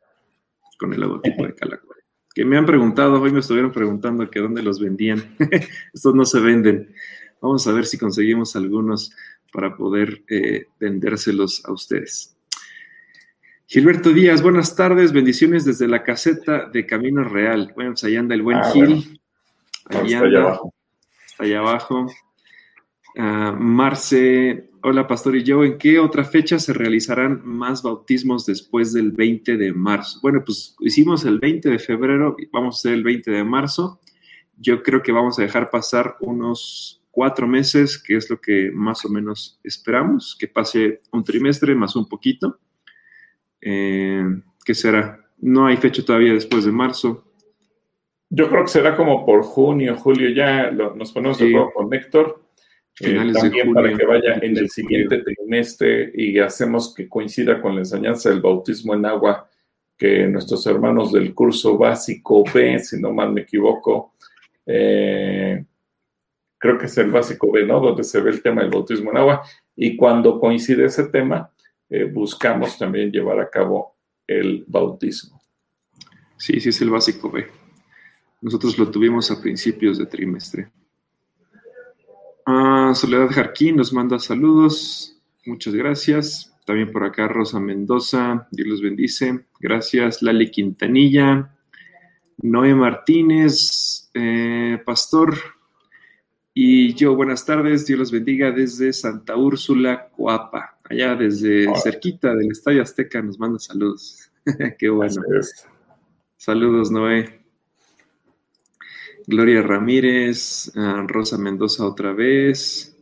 con 0.80 0.94
el 0.94 1.02
logotipo 1.02 1.46
de 1.46 1.54
Calacuare. 1.54 2.02
Que 2.34 2.46
me 2.46 2.58
han 2.58 2.66
preguntado, 2.66 3.22
hoy 3.22 3.32
me 3.32 3.40
estuvieron 3.40 3.72
preguntando 3.72 4.30
que 4.30 4.40
dónde 4.40 4.64
los 4.64 4.80
vendían. 4.80 5.36
Estos 5.94 6.16
no 6.16 6.24
se 6.26 6.40
venden. 6.40 6.94
Vamos 7.42 7.68
a 7.68 7.74
ver 7.74 7.86
si 7.86 7.98
conseguimos 7.98 8.56
algunos 8.56 9.12
para 9.52 9.76
poder 9.76 10.24
eh, 10.30 10.68
vendérselos 10.80 11.64
a 11.66 11.74
ustedes. 11.74 12.37
Gilberto 13.70 14.14
Díaz, 14.14 14.42
buenas 14.42 14.78
tardes, 14.78 15.12
bendiciones 15.12 15.66
desde 15.66 15.90
la 15.90 16.02
caseta 16.02 16.70
de 16.70 16.86
Camino 16.86 17.26
Real. 17.26 17.74
Bueno, 17.76 17.92
pues 17.92 18.06
allá 18.06 18.22
anda 18.22 18.34
el 18.34 18.42
buen 18.42 18.60
ah, 18.60 18.72
Gil. 18.72 19.20
está 19.90 20.00
allá 20.00 20.20
abajo. 20.20 20.74
Está 21.26 21.44
allá 21.44 21.60
abajo. 21.60 22.08
Ah, 23.18 23.54
Marce, 23.60 24.70
hola 24.84 25.06
Pastor 25.06 25.36
y 25.36 25.44
yo, 25.44 25.66
¿en 25.66 25.78
qué 25.78 26.00
otra 26.00 26.24
fecha 26.24 26.60
se 26.60 26.72
realizarán 26.72 27.42
más 27.44 27.84
bautismos 27.84 28.46
después 28.46 28.94
del 28.94 29.12
20 29.12 29.58
de 29.58 29.74
marzo? 29.74 30.20
Bueno, 30.22 30.44
pues 30.46 30.78
hicimos 30.80 31.26
el 31.26 31.38
20 31.38 31.70
de 31.70 31.80
febrero, 31.80 32.38
vamos 32.54 32.76
a 32.76 32.78
hacer 32.78 32.94
el 32.94 33.04
20 33.04 33.32
de 33.32 33.44
marzo. 33.44 34.00
Yo 34.56 34.82
creo 34.82 35.04
que 35.04 35.12
vamos 35.12 35.40
a 35.40 35.42
dejar 35.42 35.70
pasar 35.70 36.16
unos 36.22 37.04
cuatro 37.12 37.46
meses, 37.46 38.02
que 38.02 38.16
es 38.16 38.30
lo 38.30 38.40
que 38.40 38.72
más 38.74 39.04
o 39.04 39.10
menos 39.10 39.60
esperamos, 39.62 40.38
que 40.40 40.48
pase 40.48 41.02
un 41.12 41.26
trimestre 41.26 41.76
más 41.76 41.98
un 41.98 42.08
poquito. 42.08 42.62
Eh, 43.62 44.24
¿Qué 44.66 44.74
será? 44.74 45.26
No 45.38 45.68
hay 45.68 45.78
fecha 45.78 46.04
todavía 46.04 46.34
después 46.34 46.66
de 46.66 46.72
marzo. 46.72 47.24
Yo 48.30 48.50
creo 48.50 48.64
que 48.64 48.70
será 48.72 48.96
como 48.96 49.26
por 49.26 49.44
junio, 49.44 49.96
julio, 49.96 50.30
ya 50.30 50.72
nos 50.72 51.12
ponemos 51.12 51.38
de 51.38 51.50
acuerdo 51.50 51.72
con 51.74 51.94
Héctor 51.94 52.48
eh, 53.00 53.32
también 53.32 53.74
para 53.74 53.96
que 53.96 54.06
vaya 54.06 54.40
en 54.42 54.58
el 54.58 54.70
siguiente 54.70 55.20
trimestre 55.20 56.12
y 56.16 56.40
hacemos 56.40 56.94
que 56.96 57.08
coincida 57.08 57.62
con 57.62 57.76
la 57.76 57.82
enseñanza 57.82 58.30
del 58.30 58.42
bautismo 58.42 58.96
en 58.96 59.06
agua 59.06 59.48
que 59.96 60.28
nuestros 60.28 60.66
hermanos 60.66 61.12
del 61.12 61.34
curso 61.34 61.78
básico 61.78 62.44
B, 62.54 62.80
si 62.80 63.00
no 63.00 63.14
mal 63.14 63.32
me 63.34 63.42
equivoco, 63.42 64.14
eh, 64.66 65.64
creo 66.58 66.78
que 66.78 66.86
es 66.88 66.98
el 66.98 67.12
básico 67.12 67.52
B, 67.52 67.66
¿no? 67.66 67.80
Donde 67.80 68.04
se 68.04 68.20
ve 68.20 68.32
el 68.32 68.42
tema 68.42 68.62
del 68.62 68.72
bautismo 68.72 69.12
en 69.12 69.18
agua. 69.18 69.44
Y 69.76 69.96
cuando 69.96 70.40
coincide 70.40 70.86
ese 70.86 71.06
tema, 71.06 71.52
eh, 71.90 72.06
buscamos 72.06 72.78
también 72.78 73.12
llevar 73.12 73.40
a 73.40 73.50
cabo 73.50 73.98
el 74.26 74.66
bautismo. 74.68 75.42
Sí, 76.38 76.60
sí 76.60 76.70
es 76.70 76.82
el 76.82 76.90
básico 76.90 77.32
B. 77.32 77.48
Nosotros 78.42 78.78
lo 78.78 78.92
tuvimos 78.92 79.32
a 79.32 79.42
principios 79.42 79.98
de 79.98 80.06
trimestre. 80.06 80.70
Ah, 82.46 82.94
Soledad 82.96 83.30
Jarquín 83.30 83.76
nos 83.76 83.92
manda 83.92 84.20
saludos. 84.20 85.20
Muchas 85.46 85.74
gracias. 85.74 86.54
También 86.66 86.92
por 86.92 87.04
acá 87.04 87.28
Rosa 87.28 87.60
Mendoza. 87.60 88.48
Dios 88.52 88.68
los 88.68 88.82
bendice. 88.82 89.46
Gracias. 89.60 90.22
Lali 90.22 90.52
Quintanilla. 90.52 91.54
Noé 92.38 92.76
Martínez. 92.76 94.10
Eh, 94.14 94.82
Pastor. 94.86 95.36
Y 96.54 96.94
yo, 96.94 97.16
buenas 97.16 97.46
tardes. 97.46 97.86
Dios 97.86 98.00
los 98.00 98.12
bendiga 98.12 98.52
desde 98.52 98.94
Santa 98.94 99.36
Úrsula, 99.36 100.10
Coapa. 100.16 100.77
Allá 100.90 101.16
desde 101.16 101.68
cerquita 101.82 102.34
del 102.34 102.52
Estadio 102.52 102.82
Azteca 102.82 103.22
nos 103.22 103.38
manda 103.38 103.60
saludos. 103.60 104.32
Qué 104.80 104.90
bueno. 104.90 105.22
Saludos, 106.38 106.92
Noé. 106.92 107.42
Gloria 109.26 109.62
Ramírez, 109.62 110.72
Rosa 111.08 111.38
Mendoza 111.38 111.86
otra 111.86 112.14
vez, 112.14 112.98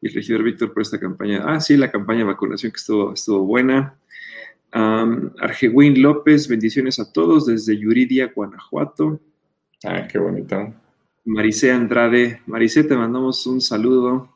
y 0.00 0.08
el 0.08 0.14
regidor 0.14 0.42
Víctor 0.42 0.72
por 0.72 0.80
esta 0.80 0.98
campaña. 0.98 1.42
Ah, 1.44 1.60
sí, 1.60 1.76
la 1.76 1.90
campaña 1.90 2.20
de 2.20 2.24
vacunación 2.24 2.72
que 2.72 2.78
estuvo, 2.78 3.12
estuvo 3.12 3.44
buena. 3.44 3.94
Um, 4.74 5.30
López, 5.96 6.48
bendiciones 6.48 6.98
a 6.98 7.12
todos 7.12 7.44
desde 7.44 7.76
Yuridia, 7.76 8.32
Guanajuato. 8.34 9.20
Ah, 9.84 10.08
qué 10.10 10.18
bonito. 10.18 10.72
Maricé 11.26 11.72
Andrade. 11.72 12.40
Maricé, 12.46 12.84
te 12.84 12.96
mandamos 12.96 13.46
un 13.46 13.60
saludo 13.60 14.35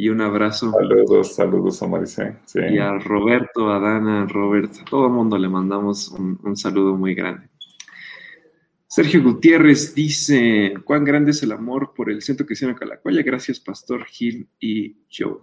y 0.00 0.08
un 0.10 0.20
abrazo. 0.20 0.70
Saludos, 0.70 1.34
saludos 1.34 1.82
a 1.82 1.88
Maricé. 1.88 2.36
Y 2.70 2.78
a 2.78 2.98
Roberto, 2.98 3.70
a 3.70 3.80
Dana, 3.80 4.22
a 4.22 4.26
Robert, 4.26 4.72
a 4.80 4.84
todo 4.84 5.06
el 5.06 5.12
mundo 5.12 5.36
le 5.36 5.48
mandamos 5.48 6.08
un 6.08 6.56
saludo 6.56 6.96
muy 6.96 7.14
grande. 7.14 7.48
Sergio 8.86 9.22
Gutiérrez 9.22 9.94
dice, 9.94 10.72
cuán 10.82 11.04
grande 11.04 11.32
es 11.32 11.42
el 11.42 11.52
amor 11.52 11.92
por 11.94 12.10
el 12.10 12.22
Centro 12.22 12.46
Cristiano 12.46 12.74
Calacuaya. 12.74 13.22
Gracias, 13.22 13.60
Pastor 13.60 14.06
Gil 14.06 14.48
y 14.58 14.96
Joe. 15.12 15.40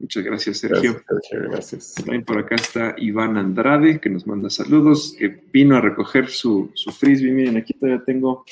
Muchas 0.00 0.24
gracias, 0.24 0.58
Sergio. 0.58 1.00
Gracias, 1.30 1.94
También 1.94 2.24
por 2.24 2.38
acá 2.38 2.56
está 2.56 2.94
Iván 2.98 3.36
Andrade, 3.36 4.00
que 4.00 4.10
nos 4.10 4.26
manda 4.26 4.50
saludos, 4.50 5.14
que 5.16 5.28
vino 5.52 5.76
a 5.76 5.80
recoger 5.80 6.28
su, 6.28 6.72
frisbee. 6.98 7.32
Miren, 7.32 7.56
aquí 7.56 7.72
todavía 7.74 8.02
tengo, 8.04 8.44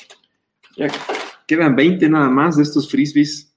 ya 0.77 0.87
quedan 1.45 1.75
20 1.75 2.09
nada 2.09 2.29
más 2.29 2.55
de 2.55 2.63
estos 2.63 2.89
frisbees. 2.89 3.53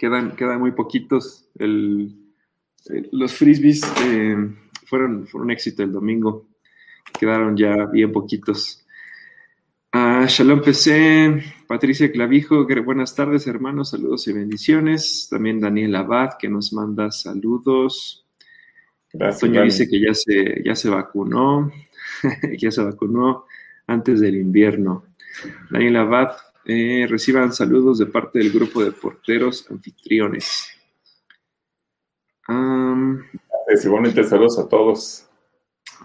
Quedan, 0.00 0.34
quedan 0.34 0.58
muy 0.58 0.72
poquitos. 0.72 1.46
los 1.58 3.34
frisbees 3.34 3.82
eh, 4.06 4.34
fueron, 4.86 5.26
fueron 5.26 5.48
un 5.48 5.50
éxito 5.50 5.82
el 5.82 5.92
domingo. 5.92 6.48
Quedaron 7.18 7.54
ya 7.54 7.84
bien 7.84 8.10
poquitos. 8.10 8.86
Ah, 9.92 10.24
Shalom 10.26 10.62
PC, 10.62 11.42
Patricia 11.68 12.10
Clavijo, 12.10 12.66
buenas 12.82 13.14
tardes 13.14 13.46
hermanos, 13.46 13.90
saludos 13.90 14.26
y 14.28 14.32
bendiciones. 14.32 15.28
También 15.30 15.60
Daniel 15.60 15.94
Abad 15.96 16.30
que 16.38 16.48
nos 16.48 16.72
manda 16.72 17.10
saludos. 17.10 18.24
Gracias, 19.12 19.52
dice 19.52 19.86
que 19.86 20.00
ya 20.00 20.14
se, 20.14 20.62
ya 20.64 20.74
se 20.76 20.88
vacunó, 20.88 21.70
ya 22.58 22.70
se 22.70 22.82
vacunó 22.82 23.44
antes 23.86 24.20
del 24.20 24.36
invierno. 24.36 25.04
Daniel 25.70 25.96
Abad, 25.96 26.30
eh, 26.64 27.06
reciban 27.08 27.52
saludos 27.52 27.98
de 27.98 28.06
parte 28.06 28.38
del 28.38 28.52
grupo 28.52 28.84
de 28.84 28.92
porteros 28.92 29.66
anfitriones. 29.70 30.68
Um, 32.48 33.22
saludos 33.76 34.58
a 34.58 34.68
todos. 34.68 35.26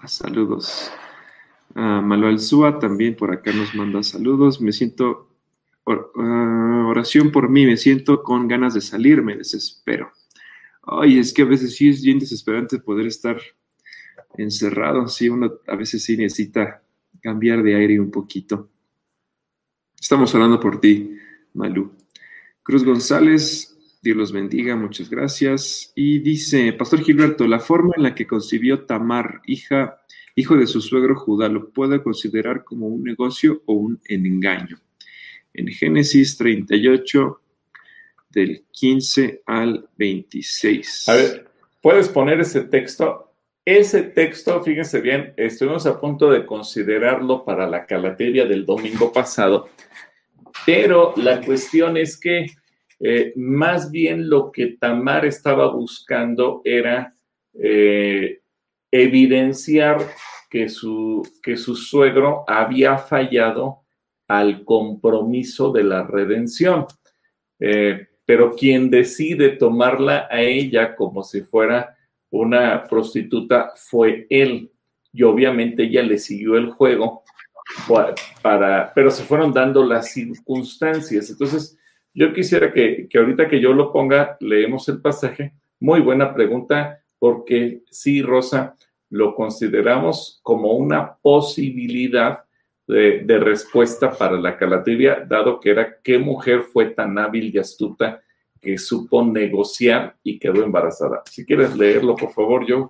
Saludos. 0.06 0.92
Uh, 1.76 2.02
Manuel 2.02 2.40
Súa 2.40 2.80
también 2.80 3.16
por 3.16 3.34
acá 3.34 3.52
nos 3.52 3.74
manda 3.76 4.02
saludos. 4.04 4.62
Me 4.62 4.72
siento, 4.72 5.30
ah, 5.88 6.86
oración 6.88 7.32
por 7.32 7.50
mí, 7.50 7.66
me 7.66 7.78
siento 7.78 8.24
con 8.24 8.48
ganas 8.48 8.76
de 8.76 8.82
salir, 8.82 9.22
me 9.22 9.36
desespero. 9.36 10.12
Ay, 10.84 11.18
es 11.18 11.34
que 11.34 11.42
a 11.42 11.46
veces 11.46 11.76
sí 11.76 11.90
es 11.90 12.04
bien 12.04 12.20
desesperante 12.20 12.80
poder 12.80 13.08
estar 13.08 13.38
encerrado. 14.38 15.08
Sí, 15.08 15.30
uno 15.30 15.52
a 15.68 15.76
veces 15.76 16.04
sí 16.04 16.16
necesita 16.16 16.84
cambiar 17.22 17.64
de 17.64 17.76
aire 17.76 18.00
un 18.00 18.12
poquito. 18.12 18.70
Estamos 20.00 20.34
orando 20.36 20.60
por 20.60 20.80
ti, 20.80 21.18
Malú. 21.54 21.92
Cruz 22.64 22.84
González, 22.84 23.78
Dios 24.02 24.18
los 24.18 24.32
bendiga, 24.32 24.76
muchas 24.76 25.10
gracias. 25.10 25.92
Y 25.96 26.20
dice, 26.20 26.74
Pastor 26.74 27.02
Gilberto, 27.02 27.48
la 27.48 27.60
forma 27.60 27.94
en 27.98 28.04
la 28.04 28.16
que 28.16 28.28
concibió 28.28 28.86
Tamar, 28.86 29.42
hija 29.46 30.00
hijo 30.36 30.58
de 30.58 30.68
su 30.68 30.82
suegro 30.82 31.16
Judá, 31.16 31.48
lo 31.48 31.70
puede 31.70 32.04
considerar 32.04 32.64
como 32.64 32.88
un 32.88 33.04
negocio 33.04 33.64
o 33.66 33.74
un 33.74 34.00
engaño. 34.06 34.80
En 35.54 35.68
Génesis 35.68 36.38
38, 36.38 37.42
del 38.30 38.66
15 38.72 39.44
al 39.46 39.88
26. 39.98 41.10
A 41.10 41.14
ver, 41.16 41.50
¿puedes 41.82 42.10
poner 42.10 42.42
ese 42.42 42.62
texto? 42.62 43.25
Ese 43.66 44.04
texto, 44.04 44.64
fíjense 44.64 45.02
bien, 45.02 45.34
estuvimos 45.38 45.88
a 45.88 46.00
punto 46.00 46.30
de 46.30 46.46
considerarlo 46.46 47.44
para 47.44 47.68
la 47.68 47.88
calateria 47.88 48.46
del 48.46 48.64
domingo 48.64 49.12
pasado, 49.12 49.70
pero 50.68 51.16
la 51.18 51.42
cuestión 51.42 51.98
es 51.98 52.16
que 52.16 52.46
eh, 53.00 53.34
más 53.36 53.90
bien 53.90 54.30
lo 54.30 54.52
que 54.52 54.78
Tamar 54.80 55.26
estaba 55.26 55.72
buscando 55.72 56.62
era 56.64 57.16
eh, 57.56 58.42
evidenciar 58.92 59.98
que 60.48 60.70
su, 60.70 61.28
que 61.42 61.58
su 61.58 61.76
suegro 61.76 62.44
había 62.48 63.00
fallado 63.00 63.82
al 64.28 64.64
compromiso 64.64 65.72
de 65.72 65.84
la 65.84 66.04
redención. 66.04 66.86
Eh, 67.60 68.10
pero 68.26 68.56
quien 68.56 68.92
decide 68.92 69.50
tomarla 69.50 70.28
a 70.30 70.42
ella 70.42 70.96
como 70.96 71.24
si 71.24 71.42
fuera 71.42 71.95
una 72.42 72.84
prostituta 72.84 73.74
fue 73.76 74.28
él. 74.30 74.72
Y 75.14 75.24
obviamente 75.24 75.84
ella 75.84 76.04
le 76.04 76.18
siguió 76.18 76.58
el 76.58 76.72
juego 76.72 77.24
para, 78.42 78.94
pero 78.94 79.10
se 79.10 79.24
fueron 79.24 79.54
dando 79.54 79.84
las 79.86 80.12
circunstancias. 80.12 81.30
Entonces, 81.30 81.78
yo 82.14 82.34
quisiera 82.34 82.72
que, 82.72 83.08
que 83.10 83.18
ahorita 83.18 83.48
que 83.48 83.60
yo 83.60 83.74
lo 83.74 83.92
ponga, 83.92 84.38
leemos 84.40 84.88
el 84.90 85.02
pasaje. 85.02 85.54
Muy 85.80 86.02
buena 86.02 86.34
pregunta, 86.34 87.02
porque 87.20 87.84
sí, 87.90 88.22
Rosa, 88.22 88.76
lo 89.10 89.36
consideramos 89.36 90.40
como 90.44 90.74
una 90.74 91.16
posibilidad 91.16 92.46
de, 92.88 93.40
respuesta 93.40 94.12
para 94.12 94.40
la 94.40 94.58
calatrivia, 94.58 95.26
dado 95.28 95.60
que 95.60 95.72
era 95.72 95.98
qué 96.04 96.20
mujer 96.20 96.62
fue 96.62 96.88
tan 96.88 97.18
hábil 97.18 97.52
y 97.54 97.58
astuta 97.58 98.22
que 98.66 98.80
supo 98.80 99.24
negociar 99.24 100.18
y 100.24 100.40
quedó 100.40 100.64
embarazada. 100.64 101.22
Si 101.30 101.46
quieres 101.46 101.78
leerlo, 101.78 102.16
por 102.16 102.34
favor, 102.34 102.66
Joe. 102.68 102.88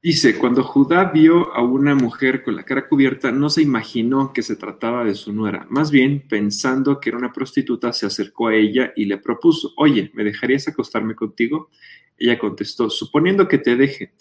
Dice, 0.00 0.38
cuando 0.38 0.62
Judá 0.62 1.06
vio 1.06 1.52
a 1.52 1.62
una 1.62 1.96
mujer 1.96 2.44
con 2.44 2.54
la 2.54 2.62
cara 2.62 2.86
cubierta, 2.86 3.32
no 3.32 3.50
se 3.50 3.60
imaginó 3.60 4.32
que 4.32 4.42
se 4.42 4.54
trataba 4.54 5.04
de 5.04 5.16
su 5.16 5.32
nuera. 5.32 5.66
Más 5.68 5.90
bien, 5.90 6.24
pensando 6.28 7.00
que 7.00 7.08
era 7.08 7.18
una 7.18 7.32
prostituta, 7.32 7.92
se 7.92 8.06
acercó 8.06 8.46
a 8.46 8.54
ella 8.54 8.92
y 8.94 9.06
le 9.06 9.18
propuso, 9.18 9.72
oye, 9.76 10.12
¿me 10.14 10.22
dejarías 10.22 10.68
acostarme 10.68 11.16
contigo? 11.16 11.70
Ella 12.16 12.38
contestó, 12.38 12.88
suponiendo 12.88 13.48
que 13.48 13.58
te 13.58 13.74
deje, 13.74 14.12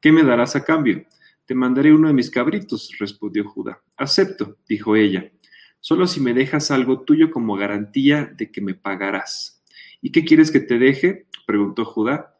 ¿qué 0.00 0.12
me 0.12 0.22
darás 0.22 0.56
a 0.56 0.64
cambio? 0.64 1.04
Te 1.44 1.54
mandaré 1.54 1.92
uno 1.92 2.08
de 2.08 2.14
mis 2.14 2.30
cabritos, 2.30 2.90
respondió 2.98 3.44
Judá. 3.44 3.82
Acepto, 3.98 4.56
dijo 4.66 4.96
ella, 4.96 5.30
solo 5.78 6.06
si 6.06 6.20
me 6.20 6.32
dejas 6.32 6.70
algo 6.70 7.02
tuyo 7.02 7.30
como 7.30 7.54
garantía 7.54 8.32
de 8.34 8.50
que 8.50 8.62
me 8.62 8.72
pagarás. 8.72 9.62
¿Y 10.04 10.12
qué 10.12 10.22
quieres 10.22 10.50
que 10.50 10.60
te 10.60 10.78
deje? 10.78 11.28
preguntó 11.46 11.86
Judá. 11.86 12.36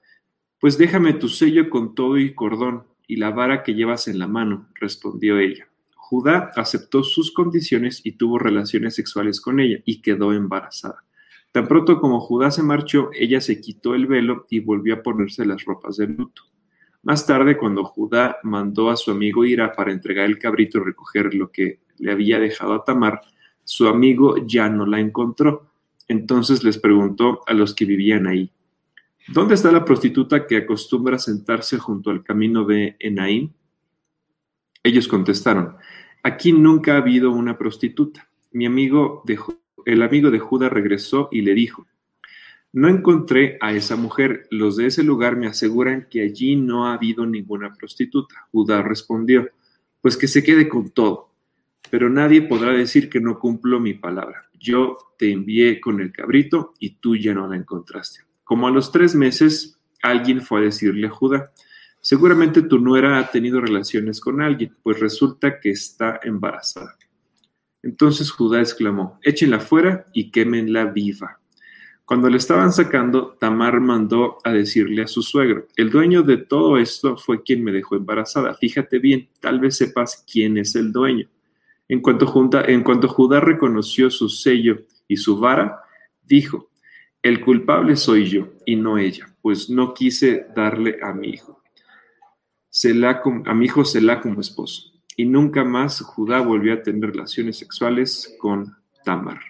Pues 0.61 0.77
déjame 0.77 1.15
tu 1.15 1.31
sello 1.31 1.71
con 1.71 1.95
todo 1.95 2.19
y 2.19 2.35
cordón 2.35 2.85
y 3.07 3.17
la 3.17 3.31
vara 3.31 3.62
que 3.62 3.73
llevas 3.73 4.07
en 4.07 4.19
la 4.19 4.27
mano, 4.27 4.69
respondió 4.75 5.39
ella. 5.39 5.67
Judá 5.97 6.53
aceptó 6.57 7.03
sus 7.03 7.33
condiciones 7.33 8.03
y 8.05 8.19
tuvo 8.19 8.39
relaciones 8.39 8.97
sexuales 8.97 9.41
con 9.41 9.61
ella 9.61 9.79
y 9.87 10.03
quedó 10.03 10.35
embarazada. 10.35 11.07
Tan 11.53 11.67
pronto 11.67 12.03
como 12.03 12.21
Judá 12.21 12.51
se 12.51 12.62
marchó, 12.62 13.09
ella 13.15 13.41
se 13.41 13.62
quitó 13.62 13.95
el 13.95 14.09
velo 14.09 14.47
y 14.51 14.61
volvió 14.61 14.97
a 14.97 15.03
ponerse 15.03 15.47
las 15.47 15.65
ropas 15.65 15.97
de 15.97 16.09
luto. 16.09 16.43
Más 17.03 17.27
tarde, 17.27 17.57
cuando 17.57 17.85
Judá 17.85 18.37
mandó 18.43 18.91
a 18.91 18.97
su 18.99 19.11
amigo 19.11 19.47
Ira 19.47 19.73
para 19.73 19.91
entregar 19.91 20.27
el 20.27 20.39
cabrito 20.39 20.77
y 20.77 20.85
recoger 20.85 21.35
lo 21.35 21.51
que 21.51 21.81
le 21.97 22.12
había 22.12 22.39
dejado 22.39 22.75
a 22.75 22.85
Tamar, 22.85 23.23
su 23.65 23.89
amigo 23.89 24.37
ya 24.47 24.69
no 24.69 24.85
la 24.85 25.01
encontró. 25.01 25.71
Entonces 26.09 26.65
les 26.65 26.79
preguntó 26.79 27.41
a 27.47 27.55
los 27.55 27.75
que 27.75 27.85
vivían 27.85 28.27
ahí, 28.27 28.51
¿dónde 29.29 29.55
está 29.55 29.73
la 29.73 29.85
prostituta 29.85 30.47
que 30.47 30.59
acostumbra 30.59 31.19
sentarse 31.19 31.79
junto 31.79 32.11
al 32.11 32.23
camino 32.23 32.65
de 32.65 32.97
Enaim? 32.99 33.53
Ellos 34.83 35.09
contestaron, 35.09 35.77
aquí 36.23 36.53
nunca 36.53 36.95
ha 36.95 36.99
habido 36.99 37.31
una 37.31 37.57
prostituta. 37.57 38.29
Mi 38.53 38.67
amigo 38.67 39.23
de, 39.25 39.39
el 39.87 40.03
amigo 40.03 40.31
de 40.31 40.39
Judá 40.39 40.69
regresó 40.69 41.29
y 41.33 41.41
le 41.41 41.55
dijo, 41.55 41.87
no 42.75 42.89
encontré 42.89 43.57
a 43.61 43.73
esa 43.73 43.95
mujer. 43.95 44.49
Los 44.51 44.77
de 44.77 44.87
ese 44.87 45.05
lugar 45.05 45.37
me 45.37 45.47
aseguran 45.47 46.09
que 46.11 46.23
allí 46.23 46.57
no 46.57 46.89
ha 46.89 46.95
habido 46.95 47.25
ninguna 47.25 47.73
prostituta. 47.73 48.49
Judá 48.51 48.83
respondió, 48.83 49.49
pues 50.01 50.17
que 50.17 50.27
se 50.27 50.43
quede 50.43 50.69
con 50.69 50.91
todo. 50.91 51.31
Pero 51.89 52.11
nadie 52.11 52.43
podrá 52.43 52.73
decir 52.73 53.09
que 53.09 53.21
no 53.21 53.39
cumplo 53.39 53.79
mi 53.79 53.95
palabra. 53.95 54.51
Yo 54.65 54.97
te 55.19 55.31
envié 55.31 55.79
con 55.79 56.01
el 56.01 56.11
cabrito 56.11 56.73
y 56.79 56.97
tú 56.97 57.17
ya 57.17 57.35
no 57.35 57.47
la 57.47 57.55
encontraste. 57.55 58.21
Como 58.45 58.67
a 58.67 58.71
los 58.71 58.91
tres 58.91 59.15
meses, 59.15 59.79
alguien 60.03 60.41
fue 60.41 60.61
a 60.61 60.65
decirle 60.65 61.09
a 61.09 61.11
Judá, 61.11 61.53
seguramente 62.01 62.62
tu 62.62 62.79
nuera 62.79 63.19
ha 63.19 63.31
tenido 63.31 63.61
relaciones 63.61 64.21
con 64.21 64.41
alguien, 64.41 64.75
pues 64.83 65.01
resulta 65.01 65.61
que 65.61 65.69
está 65.69 66.19
embarazada. 66.23 66.97
Entonces 67.83 68.31
Judá 68.31 68.61
exclamó, 68.61 69.19
échenla 69.23 69.61
fuera 69.61 70.07
y 70.15 70.31
quémenla 70.31 70.87
viva. 70.87 71.41
Cuando 72.07 72.31
le 72.31 72.39
estaban 72.39 72.73
sacando, 72.73 73.37
Tamar 73.39 73.81
mandó 73.81 74.39
a 74.45 74.53
decirle 74.53 75.03
a 75.03 75.07
su 75.07 75.23
suegro, 75.23 75.67
el 75.77 75.91
dueño 75.91 76.23
de 76.23 76.39
todo 76.39 76.79
esto 76.79 77.19
fue 77.19 77.43
quien 77.43 77.62
me 77.62 77.73
dejó 77.73 77.97
embarazada. 77.97 78.55
Fíjate 78.55 78.99
bien, 78.99 79.29
tal 79.41 79.61
vez 79.61 79.77
sepas 79.77 80.25
quién 80.27 80.57
es 80.57 80.75
el 80.75 80.91
dueño. 80.91 81.29
En 81.89 82.01
cuanto, 82.01 82.26
Judá 82.26 83.41
reconoció 83.41 84.11
su 84.11 84.28
sello 84.28 84.78
y 85.07 85.16
su 85.16 85.39
vara, 85.39 85.82
dijo, 86.22 86.70
el 87.22 87.41
culpable 87.41 87.97
soy 87.97 88.26
yo 88.26 88.49
y 88.64 88.76
no 88.76 88.99
ella, 88.99 89.26
pues 89.43 89.68
no 89.68 89.95
quise 89.95 90.47
darle 90.55 90.99
a 91.03 91.12
mi 91.12 91.28
hijo. 91.30 91.62
a 93.45 93.55
mi 93.55 93.64
hijo 93.66 93.85
Selah 93.85 94.20
como 94.20 94.41
esposo. 94.41 94.93
Y 95.16 95.26
nunca 95.26 95.62
más 95.64 96.01
Judá 96.01 96.41
volvió 96.41 96.74
a 96.74 96.82
tener 96.82 97.11
relaciones 97.11 97.59
sexuales 97.59 98.35
con 98.39 98.76
Tamar. 99.05 99.41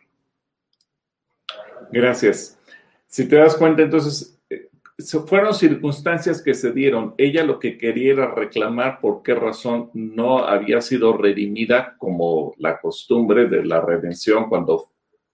Gracias. 1.91 2.59
Si 3.07 3.28
te 3.28 3.37
das 3.37 3.57
cuenta, 3.57 3.82
entonces, 3.82 4.34
fueron 5.27 5.55
circunstancias 5.55 6.43
que 6.43 6.55
se 6.55 6.73
dieron. 6.73 7.15
Ella 7.19 7.45
lo 7.45 7.59
que 7.59 7.77
quería 7.77 8.13
era 8.13 8.35
reclamar 8.35 9.01
por 9.01 9.23
qué 9.23 9.35
razón 9.35 9.91
no 9.95 10.39
había 10.39 10.81
sido 10.81 11.17
redimida 11.17 11.97
como 11.99 12.55
la 12.59 12.81
costumbre 12.81 13.47
de 13.47 13.65
la 13.65 13.81
redención 13.81 14.49
cuando 14.49 14.91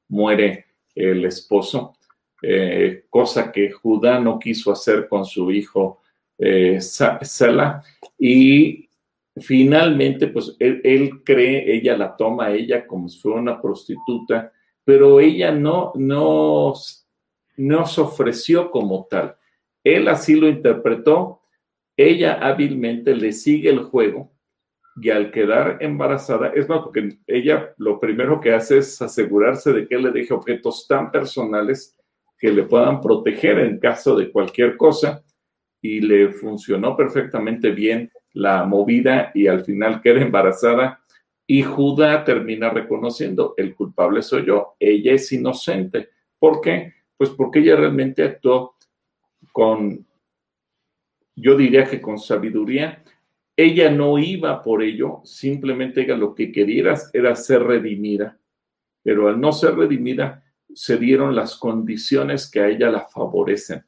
muere 0.08 0.66
el 0.94 1.24
esposo, 1.24 1.94
eh, 2.42 3.04
cosa 3.10 3.52
que 3.52 3.70
Judá 3.70 4.18
no 4.18 4.38
quiso 4.38 4.72
hacer 4.72 5.08
con 5.08 5.24
su 5.24 5.50
hijo 5.50 6.00
eh, 6.38 6.80
Sala. 6.80 7.82
Y 8.18 8.88
finalmente, 9.36 10.28
pues 10.28 10.56
él, 10.58 11.22
cree, 11.24 11.76
ella 11.76 11.96
la 11.96 12.16
toma 12.16 12.50
ella 12.50 12.86
como 12.86 13.08
si 13.08 13.20
fuera 13.20 13.40
una 13.40 13.60
prostituta 13.60 14.52
pero 14.90 15.20
ella 15.20 15.52
no, 15.52 15.92
no, 15.94 16.74
no 17.56 17.86
se 17.86 18.00
ofreció 18.00 18.70
como 18.72 19.06
tal. 19.08 19.36
Él 19.84 20.08
así 20.08 20.34
lo 20.34 20.48
interpretó, 20.48 21.40
ella 21.96 22.38
hábilmente 22.40 23.14
le 23.14 23.32
sigue 23.32 23.70
el 23.70 23.80
juego 23.80 24.32
y 24.96 25.10
al 25.10 25.30
quedar 25.30 25.78
embarazada, 25.80 26.48
es 26.48 26.68
más, 26.68 26.80
porque 26.80 27.18
ella 27.26 27.72
lo 27.78 27.98
primero 27.98 28.40
que 28.40 28.52
hace 28.52 28.78
es 28.78 29.00
asegurarse 29.00 29.72
de 29.72 29.86
que 29.86 29.98
le 29.98 30.10
deje 30.10 30.34
objetos 30.34 30.86
tan 30.88 31.10
personales 31.10 31.96
que 32.38 32.50
le 32.50 32.64
puedan 32.64 33.00
proteger 33.00 33.58
en 33.60 33.78
caso 33.78 34.16
de 34.16 34.30
cualquier 34.30 34.76
cosa 34.76 35.22
y 35.80 36.00
le 36.00 36.32
funcionó 36.32 36.96
perfectamente 36.96 37.70
bien 37.70 38.10
la 38.32 38.64
movida 38.64 39.30
y 39.34 39.46
al 39.46 39.64
final 39.64 40.00
queda 40.00 40.22
embarazada 40.22 41.00
y 41.46 41.62
Judá 41.62 42.24
termina 42.24 42.70
reconociendo, 42.70 43.54
el 43.56 43.74
culpable 43.74 44.22
soy 44.22 44.46
yo, 44.46 44.76
ella 44.78 45.14
es 45.14 45.32
inocente. 45.32 46.10
¿Por 46.38 46.60
qué? 46.60 46.94
Pues 47.16 47.30
porque 47.30 47.58
ella 47.58 47.74
realmente 47.74 48.22
actuó 48.22 48.76
con, 49.52 50.06
yo 51.36 51.56
diría 51.56 51.84
que 51.84 52.00
con 52.00 52.18
sabiduría. 52.18 53.02
Ella 53.56 53.90
no 53.90 54.18
iba 54.18 54.62
por 54.62 54.82
ello, 54.82 55.20
simplemente 55.24 56.02
ella 56.02 56.16
lo 56.16 56.34
que 56.34 56.50
quería 56.50 56.94
era 57.12 57.36
ser 57.36 57.62
redimida, 57.62 58.38
pero 59.02 59.28
al 59.28 59.38
no 59.38 59.52
ser 59.52 59.74
redimida, 59.74 60.42
se 60.74 60.96
dieron 60.96 61.34
las 61.34 61.56
condiciones 61.56 62.50
que 62.50 62.60
a 62.60 62.68
ella 62.68 62.90
la 62.90 63.06
favorecen. 63.06 63.84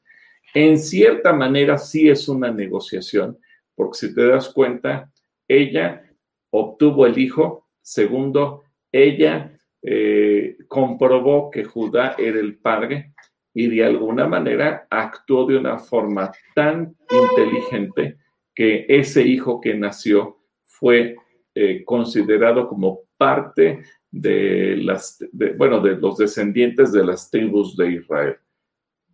En 0.54 0.78
cierta 0.78 1.32
manera 1.32 1.78
sí 1.78 2.08
es 2.10 2.28
una 2.28 2.50
negociación, 2.50 3.38
porque 3.74 3.98
si 3.98 4.14
te 4.14 4.26
das 4.26 4.50
cuenta, 4.50 5.10
ella 5.48 6.02
obtuvo 6.50 7.06
el 7.06 7.18
hijo. 7.18 7.68
Segundo, 7.80 8.64
ella 8.90 9.58
eh, 9.80 10.58
comprobó 10.68 11.50
que 11.50 11.64
Judá 11.64 12.14
era 12.18 12.38
el 12.38 12.58
padre 12.58 13.11
y 13.54 13.68
de 13.68 13.84
alguna 13.84 14.26
manera 14.26 14.86
actuó 14.90 15.46
de 15.46 15.56
una 15.56 15.78
forma 15.78 16.32
tan 16.54 16.96
inteligente 17.10 18.16
que 18.54 18.86
ese 18.88 19.22
hijo 19.22 19.60
que 19.60 19.74
nació 19.74 20.38
fue 20.64 21.16
eh, 21.54 21.84
considerado 21.84 22.68
como 22.68 23.00
parte 23.16 23.82
de 24.10 24.76
las, 24.76 25.18
bueno, 25.56 25.80
de 25.80 25.96
los 25.96 26.18
descendientes 26.18 26.92
de 26.92 27.04
las 27.04 27.30
tribus 27.30 27.76
de 27.76 27.92
Israel. 27.92 28.36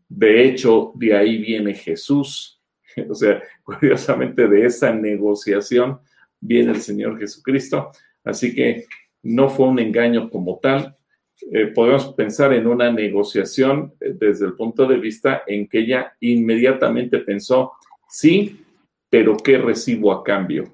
De 0.08 0.44
hecho, 0.44 0.92
de 0.94 1.16
ahí 1.16 1.38
viene 1.38 1.74
Jesús. 1.74 2.54
O 3.08 3.14
sea, 3.14 3.40
curiosamente 3.62 4.48
de 4.48 4.64
esa 4.64 4.92
negociación 4.92 6.00
viene 6.40 6.72
el 6.72 6.80
Señor 6.80 7.16
Jesucristo. 7.18 7.92
Así 8.24 8.54
que 8.54 8.86
no 9.22 9.48
fue 9.48 9.68
un 9.68 9.78
engaño 9.78 10.30
como 10.30 10.58
tal. 10.58 10.96
Eh, 11.52 11.68
podemos 11.68 12.12
pensar 12.14 12.52
en 12.52 12.66
una 12.66 12.90
negociación 12.90 13.94
eh, 14.00 14.14
desde 14.18 14.46
el 14.46 14.54
punto 14.54 14.86
de 14.86 14.96
vista 14.96 15.42
en 15.46 15.68
que 15.68 15.80
ella 15.80 16.14
inmediatamente 16.20 17.18
pensó, 17.18 17.72
sí, 18.08 18.64
pero 19.08 19.36
¿qué 19.36 19.58
recibo 19.58 20.12
a 20.12 20.24
cambio? 20.24 20.64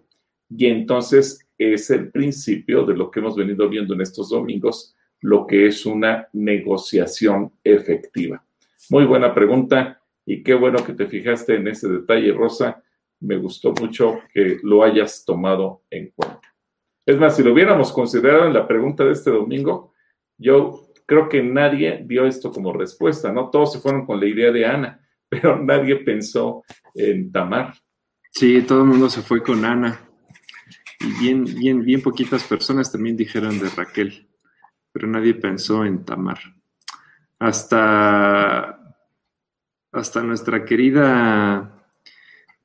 Y 0.49 0.67
entonces 0.67 1.47
es 1.59 1.91
el 1.91 2.11
principio 2.11 2.85
de 2.85 2.97
lo 2.97 3.11
que 3.11 3.21
hemos 3.21 3.37
venido 3.37 3.69
viendo 3.69 3.95
en 3.95 4.01
estos 4.01 4.31
domingos, 4.31 4.95
lo 5.21 5.47
que 5.47 5.67
es 5.67 5.87
una 5.87 6.29
negociación 6.33 7.53
efectiva. 7.63 8.45
Muy 8.91 9.05
buena 9.05 9.35
pregunta 9.35 10.01
y 10.27 10.43
qué 10.43 10.55
bueno 10.55 10.85
que 10.85 10.95
te 10.95 11.07
fijaste 11.07 11.57
en 11.57 11.69
ese 11.69 11.89
detalle, 11.89 12.33
Rosa 12.33 12.83
me 13.21 13.37
gustó 13.37 13.73
mucho 13.73 14.21
que 14.33 14.59
lo 14.63 14.83
hayas 14.83 15.25
tomado 15.25 15.83
en 15.91 16.13
cuenta. 16.15 16.41
Es 17.07 17.19
más, 17.19 17.37
si 17.37 17.43
lo 17.43 17.53
hubiéramos 17.53 17.93
considerado 17.93 18.47
en 18.47 18.55
la 18.55 18.67
pregunta 18.67 19.05
de 19.05 19.13
este 19.13 19.31
domingo, 19.31 19.94
yo 20.39 20.89
creo 21.07 21.29
que 21.29 21.43
nadie 21.43 22.03
dio 22.07 22.27
esto 22.27 22.51
como 22.51 22.73
respuesta, 22.73 23.33
¿no? 23.33 23.51
Todos 23.51 23.73
se 23.73 23.81
fueron 23.81 24.07
con 24.07 24.21
la 24.21 24.27
idea 24.27 24.51
de 24.51 24.67
Ana, 24.67 25.01
pero 25.29 25.63
nadie 25.63 25.97
pensó 25.97 26.65
en 26.95 27.31
Tamar. 27.33 27.75
Sí, 28.31 28.63
todo 28.63 28.81
el 28.81 28.89
mundo 28.89 29.09
se 29.09 29.23
fue 29.23 29.43
con 29.43 29.65
Ana. 29.65 30.01
Y 31.01 31.13
bien, 31.21 31.45
bien, 31.45 31.85
bien 31.85 32.03
poquitas 32.03 32.45
personas 32.45 32.91
también 32.91 33.17
dijeron 33.17 33.59
de 33.59 33.69
Raquel, 33.69 34.29
pero 34.93 35.07
nadie 35.07 35.35
pensó 35.35 35.85
en 35.85 36.05
Tamar. 36.05 36.39
Hasta, 37.39 38.97
hasta 39.93 40.23
nuestra 40.23 40.65
querida 40.65 41.87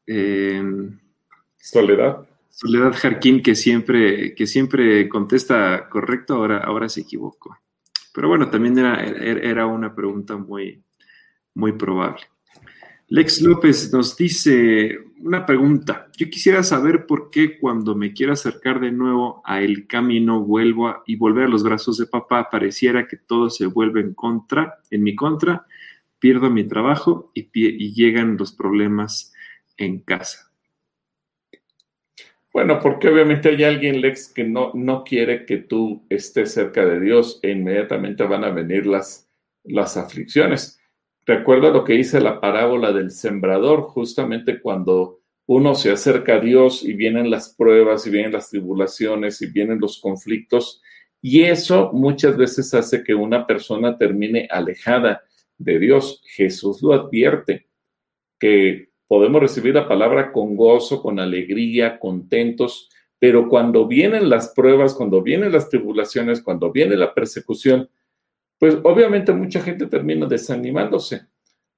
eh, 0.08 0.64
Soledad. 1.58 2.29
Soledad 2.50 2.93
Jarquín, 2.93 3.41
que 3.41 3.56
siempre, 3.56 4.36
que 4.36 4.47
siempre 4.47 5.08
contesta 5.08 5.88
correcto, 5.89 6.36
ahora, 6.36 6.58
ahora 6.58 6.89
se 6.89 7.02
equivocó. 7.02 7.58
Pero 8.14 8.28
bueno, 8.28 8.50
también 8.50 8.78
era, 8.78 9.02
era 9.04 9.66
una 9.66 9.95
pregunta 9.95 10.36
muy, 10.36 10.84
muy 11.54 11.74
probable. 11.74 12.24
Lex 13.08 13.41
López 13.41 13.91
nos 13.91 14.16
dice 14.16 15.00
una 15.22 15.45
pregunta. 15.45 16.10
Yo 16.16 16.30
quisiera 16.30 16.62
saber 16.62 17.08
por 17.08 17.32
qué 17.32 17.58
cuando 17.58 17.95
me 17.95 18.14
quiero 18.14 18.34
acercar 18.34 18.80
de 18.80 18.91
nuevo 18.91 19.41
a 19.45 19.62
el 19.62 19.88
camino 19.88 20.41
vuelvo 20.41 20.88
a, 20.88 21.04
y 21.08 21.16
volver 21.16 21.45
a 21.45 21.50
los 21.50 21.64
brazos 21.64 21.97
de 21.97 22.06
papá 22.06 22.50
pareciera 22.52 23.08
que 23.08 23.18
todo 23.18 23.50
se 23.50 23.66
vuelve 23.66 24.02
en 24.02 24.14
contra, 24.14 24.80
en 24.91 25.02
mi 25.02 25.16
contra, 25.16 25.66
pierdo 26.20 26.52
mi 26.52 26.66
trabajo 26.66 27.32
y, 27.34 27.50
y 27.54 27.93
llegan 27.93 28.38
los 28.38 28.52
problemas 28.52 29.34
en 29.76 30.02
casa. 30.02 30.49
Bueno, 32.60 32.82
porque 32.82 33.07
obviamente 33.07 33.47
hay 33.47 33.64
alguien, 33.64 34.01
Lex, 34.01 34.34
que 34.34 34.43
no, 34.43 34.72
no 34.74 35.05
quiere 35.05 35.45
que 35.45 35.60
tú 35.60 36.05
estés 36.10 36.51
cerca 36.53 36.86
de 36.86 36.99
Dios 36.99 37.39
e 37.41 37.51
inmediatamente 37.51 38.26
van 38.26 38.43
a 38.43 38.49
venir 38.49 38.86
las, 38.86 39.30
las 39.64 39.95
aflicciones. 39.95 40.78
Recuerda 41.26 41.70
lo 41.70 41.86
que 41.86 41.93
dice 41.93 42.20
la 42.20 42.41
parábola 42.41 42.91
del 42.91 43.12
sembrador, 43.12 43.84
justamente 43.84 44.60
cuando 44.60 45.22
uno 45.45 45.74
se 45.74 45.89
acerca 45.89 46.36
a 46.36 46.39
Dios 46.41 46.84
y 46.84 46.95
vienen 46.95 47.30
las 47.30 47.55
pruebas 47.55 48.05
y 48.05 48.10
vienen 48.10 48.34
las 48.34 48.49
tribulaciones 48.49 49.41
y 49.41 49.47
vienen 49.47 49.80
los 49.80 50.01
conflictos, 50.01 50.82
y 51.22 51.43
eso 51.43 51.91
muchas 51.93 52.36
veces 52.36 52.74
hace 52.74 53.05
que 53.05 53.16
una 53.16 53.47
persona 53.47 53.97
termine 53.97 54.49
alejada 54.51 55.24
de 55.57 55.80
Dios. 55.80 56.22
Jesús 56.26 56.82
lo 56.82 56.91
advierte, 56.91 57.70
que 58.38 58.89
podemos 59.10 59.41
recibir 59.41 59.74
la 59.74 59.88
palabra 59.88 60.32
con 60.32 60.55
gozo, 60.55 61.01
con 61.01 61.20
alegría, 61.20 61.97
contentos, 61.97 62.89
pero 63.18 63.49
cuando 63.49 63.88
vienen 63.88 64.30
las 64.30 64.49
pruebas, 64.49 64.93
cuando 64.93 65.24
vienen 65.24 65.51
las 65.51 65.68
tribulaciones, 65.68 66.43
cuando 66.43 66.72
viene 66.72 66.95
la 66.95 67.16
persecución, 67.16 67.89
pues 68.60 68.78
obviamente 68.84 69.34
mucha 69.34 69.62
gente 69.62 69.88
termina 69.88 70.28
desanimándose. 70.28 71.22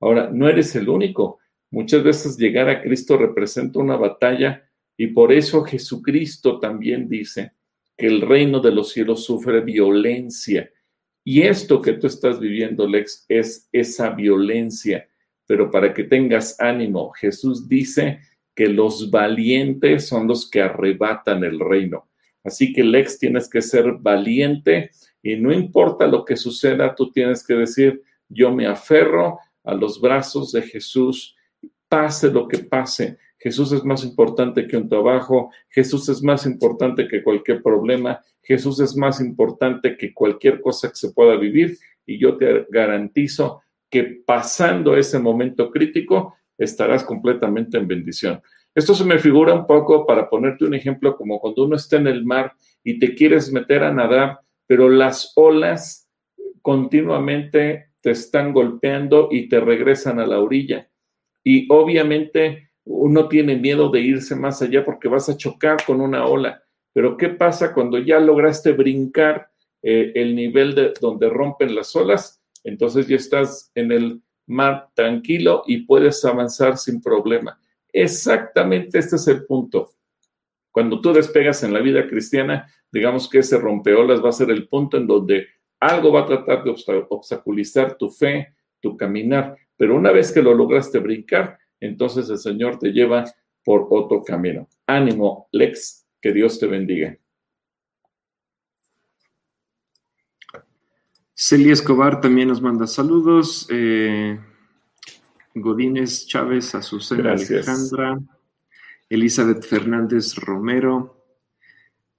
Ahora, 0.01 0.29
no 0.29 0.49
eres 0.49 0.75
el 0.75 0.89
único. 0.89 1.39
Muchas 1.69 2.03
veces 2.03 2.38
llegar 2.38 2.67
a 2.67 2.82
Cristo 2.82 3.15
representa 3.15 3.79
una 3.79 3.95
batalla 3.95 4.69
y 4.97 5.07
por 5.07 5.32
eso 5.32 5.63
Jesucristo 5.63 6.59
también 6.59 7.07
dice 7.07 7.53
que 7.95 8.07
el 8.07 8.19
reino 8.19 8.59
de 8.59 8.71
los 8.71 8.89
cielos 8.89 9.23
sufre 9.23 9.61
violencia. 9.61 10.69
Y 11.23 11.43
esto 11.43 11.82
que 11.82 11.93
tú 11.93 12.07
estás 12.07 12.41
viviendo, 12.41 12.86
Lex, 12.86 13.25
es 13.29 13.69
esa 13.71 14.09
violencia 14.09 15.07
pero 15.52 15.70
para 15.70 15.93
que 15.93 16.06
tengas 16.06 16.58
ánimo, 16.62 17.12
Jesús 17.12 17.68
dice 17.68 18.22
que 18.56 18.68
los 18.70 19.12
valientes 19.12 20.08
son 20.08 20.26
los 20.26 20.49
que 20.49 20.62
arrebatan 20.62 21.43
el 21.43 21.60
reino. 21.60 22.08
Así 22.41 22.72
que 22.72 22.86
Lex 22.86 23.20
tienes 23.20 23.49
que 23.49 23.62
ser 23.62 23.97
valiente 23.99 24.91
y 25.22 25.36
no 25.36 25.52
importa 25.52 26.08
lo 26.08 26.24
que 26.24 26.38
suceda, 26.38 26.95
tú 26.95 27.12
tienes 27.12 27.45
que 27.45 27.56
decir, 27.56 28.02
yo 28.30 28.56
me 28.56 28.66
aferro 28.66 29.39
a 29.66 29.74
los 29.74 29.99
brazos 29.99 30.54
de 30.54 30.62
Jesús, 30.62 31.36
pase 31.89 32.32
lo 32.32 32.47
que 32.47 32.60
pase. 32.60 33.18
Jesús 33.38 33.74
es 33.74 33.84
más 33.84 34.06
importante 34.06 34.66
que 34.68 34.78
un 34.78 34.88
trabajo, 34.88 35.52
Jesús 35.68 36.08
es 36.08 36.24
más 36.24 36.45
importante 36.45 37.10
que 37.10 37.22
cualquier 37.22 37.62
problema, 37.62 38.22
Jesús 38.41 38.80
es 38.80 38.95
más 38.95 39.20
importante 39.20 39.97
que 39.97 40.14
cualquier 40.14 40.62
cosa 40.62 40.88
que 40.88 40.95
se 40.95 41.12
pueda 41.12 41.36
vivir 41.36 41.78
y 42.06 42.18
yo 42.18 42.38
te 42.38 42.68
garantizo 42.70 43.64
que 43.92 44.24
pasando 44.26 44.96
ese 44.96 45.20
momento 45.20 45.70
crítico 45.70 46.36
estarás 46.58 47.04
completamente 47.04 47.78
en 47.78 47.88
bendición. 47.88 48.42
Esto 48.74 48.96
se 48.96 49.04
me 49.04 49.20
figura 49.20 49.54
un 49.54 49.68
poco 49.68 50.06
para 50.06 50.30
ponerte 50.30 50.64
un 50.64 50.74
ejemplo 50.74 51.18
como 51.18 51.39
cuando 51.39 51.66
uno 51.66 51.76
está 51.76 51.98
en 51.98 52.08
el 52.08 52.24
mar 52.24 52.54
y 52.84 53.00
te 53.00 53.14
quieres 53.14 53.52
meter 53.52 53.84
a 53.84 53.94
nadar, 53.94 54.39
pero 54.66 54.88
las 54.88 55.34
olas 55.36 56.10
continuamente 56.62 57.92
te 58.00 58.12
están 58.12 58.54
golpeando 58.54 59.28
y 59.30 59.50
te 59.50 59.60
regresan 59.60 60.20
a 60.20 60.26
la 60.26 60.39
orilla. 60.39 60.89
Y 61.44 61.72
obviamente 61.72 62.72
uno 62.86 63.28
tiene 63.28 63.58
miedo 63.58 63.89
de 63.89 64.02
irse 64.02 64.36
más 64.36 64.62
allá 64.62 64.86
porque 64.86 65.10
vas 65.10 65.28
a 65.28 65.36
chocar 65.36 65.84
con 65.86 66.00
una 66.00 66.26
ola. 66.26 66.64
Pero 66.94 67.18
¿qué 67.18 67.30
pasa 67.30 67.74
cuando 67.74 67.98
ya 67.98 68.20
lograste 68.20 68.72
brincar 68.72 69.50
eh, 69.82 70.12
el 70.16 70.36
nivel 70.36 70.76
de 70.76 70.94
donde 71.00 71.30
rompen 71.30 71.76
las 71.76 71.96
olas? 71.96 72.41
Entonces 72.64 73.07
ya 73.07 73.16
estás 73.16 73.72
en 73.76 73.91
el 73.91 74.22
mar 74.47 74.89
tranquilo 74.93 75.64
y 75.66 75.86
puedes 75.86 76.24
avanzar 76.26 76.78
sin 76.78 77.01
problema. 77.01 77.59
Exactamente 77.91 78.99
este 78.99 79.16
es 79.16 79.28
el 79.28 79.45
punto. 79.45 79.91
Cuando 80.72 81.01
tú 81.01 81.14
despegas 81.14 81.64
en 81.64 81.74
la 81.74 81.80
vida 81.80 82.07
cristiana, 82.07 82.68
digamos 82.91 83.30
que 83.30 83.39
ese 83.39 83.57
rompeolas 83.57 84.24
va 84.24 84.30
a 84.30 84.34
ser 84.34 84.49
el 84.51 84.68
punto 84.68 84.97
en 84.97 85.07
donde 85.07 85.47
algo 85.80 86.12
va 86.12 86.22
a 86.22 86.26
tratar 86.26 86.64
de 86.64 86.76
obstaculizar 87.09 87.97
tu 87.97 88.09
fe, 88.09 88.53
tu 88.80 88.95
caminar, 88.95 89.57
pero 89.76 89.95
una 89.95 90.12
vez 90.12 90.32
que 90.32 90.41
lo 90.41 90.53
lograste 90.53 90.99
brincar, 90.99 91.57
entonces 91.80 92.30
el 92.30 92.38
Señor 92.38 92.78
te 92.78 92.91
lleva 92.91 93.26
por 93.64 93.88
otro 93.89 94.24
camino. 94.24 94.68
Ánimo, 94.86 95.47
Lex, 95.51 96.07
que 96.22 96.32
Dios 96.32 96.59
te 96.59 96.68
bendiga. 96.68 97.18
Celia 101.44 101.74
Escobar 101.74 102.22
también 102.22 102.50
nos 102.50 102.62
manda 102.62 102.86
saludos. 102.86 103.66
Eh, 103.72 104.39
Godínez 105.56 106.28
Chávez, 106.28 106.76
Azucena 106.76 107.32
Alejandra, 107.32 108.20
Elizabeth 109.10 109.66
Fernández 109.66 110.36
Romero. 110.36 111.26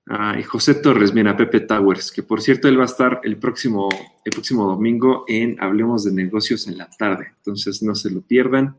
Ah, 0.09 0.37
y 0.37 0.43
José 0.43 0.75
Torres, 0.75 1.15
mira, 1.15 1.37
Pepe 1.37 1.61
Towers, 1.61 2.11
que 2.11 2.25
por 2.25 2.43
cierto 2.43 2.67
él 2.67 2.77
va 2.77 2.83
a 2.83 2.87
estar 2.87 3.21
el 3.23 3.37
próximo, 3.37 3.89
el 4.25 4.33
próximo 4.33 4.67
domingo 4.67 5.25
en 5.29 5.57
Hablemos 5.63 6.03
de 6.03 6.11
Negocios 6.11 6.67
en 6.67 6.79
la 6.79 6.91
tarde, 6.91 7.29
entonces 7.37 7.81
no 7.81 7.95
se 7.95 8.11
lo 8.11 8.23
pierdan. 8.23 8.77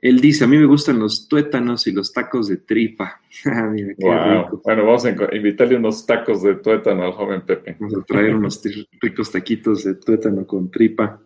Él 0.00 0.20
dice, 0.20 0.44
a 0.44 0.46
mí 0.46 0.58
me 0.58 0.66
gustan 0.66 0.98
los 0.98 1.28
tuétanos 1.28 1.86
y 1.86 1.92
los 1.92 2.12
tacos 2.12 2.48
de 2.48 2.58
tripa. 2.58 3.20
Ah, 3.46 4.48
bueno, 4.62 4.86
vamos 4.86 5.04
a 5.04 5.10
invitarle 5.34 5.76
unos 5.76 6.06
tacos 6.06 6.42
de 6.42 6.54
tuétano 6.56 7.04
al 7.04 7.12
joven 7.12 7.42
Pepe. 7.42 7.76
Vamos 7.78 7.96
a 7.96 8.02
traer 8.04 8.34
unos 8.34 8.62
ricos 9.00 9.30
taquitos 9.30 9.84
de 9.84 9.94
tuétano 9.94 10.46
con 10.46 10.70
tripa. 10.70 11.20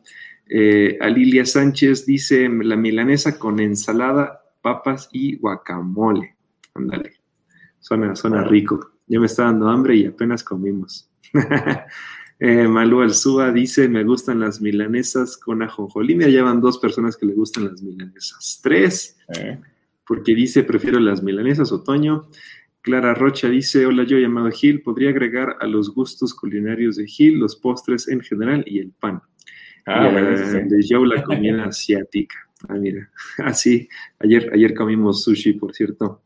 Eh, 0.48 0.96
Alilia 1.00 1.44
Sánchez 1.44 2.06
dice, 2.06 2.48
la 2.48 2.76
milanesa 2.76 3.38
con 3.38 3.60
ensalada, 3.60 4.42
papas 4.62 5.08
y 5.12 5.36
guacamole. 5.36 6.36
Ándale, 6.74 7.12
suena, 7.80 8.16
suena 8.16 8.44
rico. 8.44 8.92
Ya 9.06 9.20
me 9.20 9.26
está 9.26 9.44
dando 9.44 9.68
hambre 9.68 9.96
y 9.96 10.06
apenas 10.06 10.42
comimos. 10.42 11.10
Eh, 12.40 12.68
Malú 12.68 13.02
Alzúa 13.02 13.50
dice, 13.52 13.88
me 13.88 14.04
gustan 14.04 14.40
las 14.40 14.60
milanesas 14.60 15.36
con 15.36 15.62
ajonjolí. 15.62 16.14
Me 16.14 16.30
llevan 16.30 16.60
dos 16.60 16.78
personas 16.78 17.16
que 17.16 17.26
le 17.26 17.34
gustan 17.34 17.64
las 17.66 17.82
milanesas. 17.82 18.60
Tres, 18.62 19.16
eh. 19.36 19.58
porque 20.06 20.34
dice, 20.34 20.62
prefiero 20.62 21.00
las 21.00 21.22
milanesas 21.22 21.72
otoño. 21.72 22.28
Clara 22.80 23.12
Rocha 23.14 23.48
dice, 23.48 23.84
hola, 23.86 24.04
yo 24.04 24.18
llamado 24.18 24.50
Gil, 24.50 24.82
podría 24.82 25.10
agregar 25.10 25.56
a 25.60 25.66
los 25.66 25.92
gustos 25.92 26.32
culinarios 26.32 26.96
de 26.96 27.06
Gil 27.06 27.38
los 27.38 27.56
postres 27.56 28.08
en 28.08 28.20
general 28.20 28.62
y 28.66 28.78
el 28.78 28.92
pan. 28.92 29.20
Ah, 29.84 30.08
De 30.10 30.82
yo 30.82 31.04
la 31.04 31.22
comida 31.22 31.64
asiática. 31.64 32.36
Ah, 32.68 32.74
mira, 32.74 33.10
así, 33.38 33.88
ayer, 34.18 34.50
ayer 34.52 34.74
comimos 34.74 35.24
sushi, 35.24 35.54
por 35.54 35.74
cierto. 35.74 36.22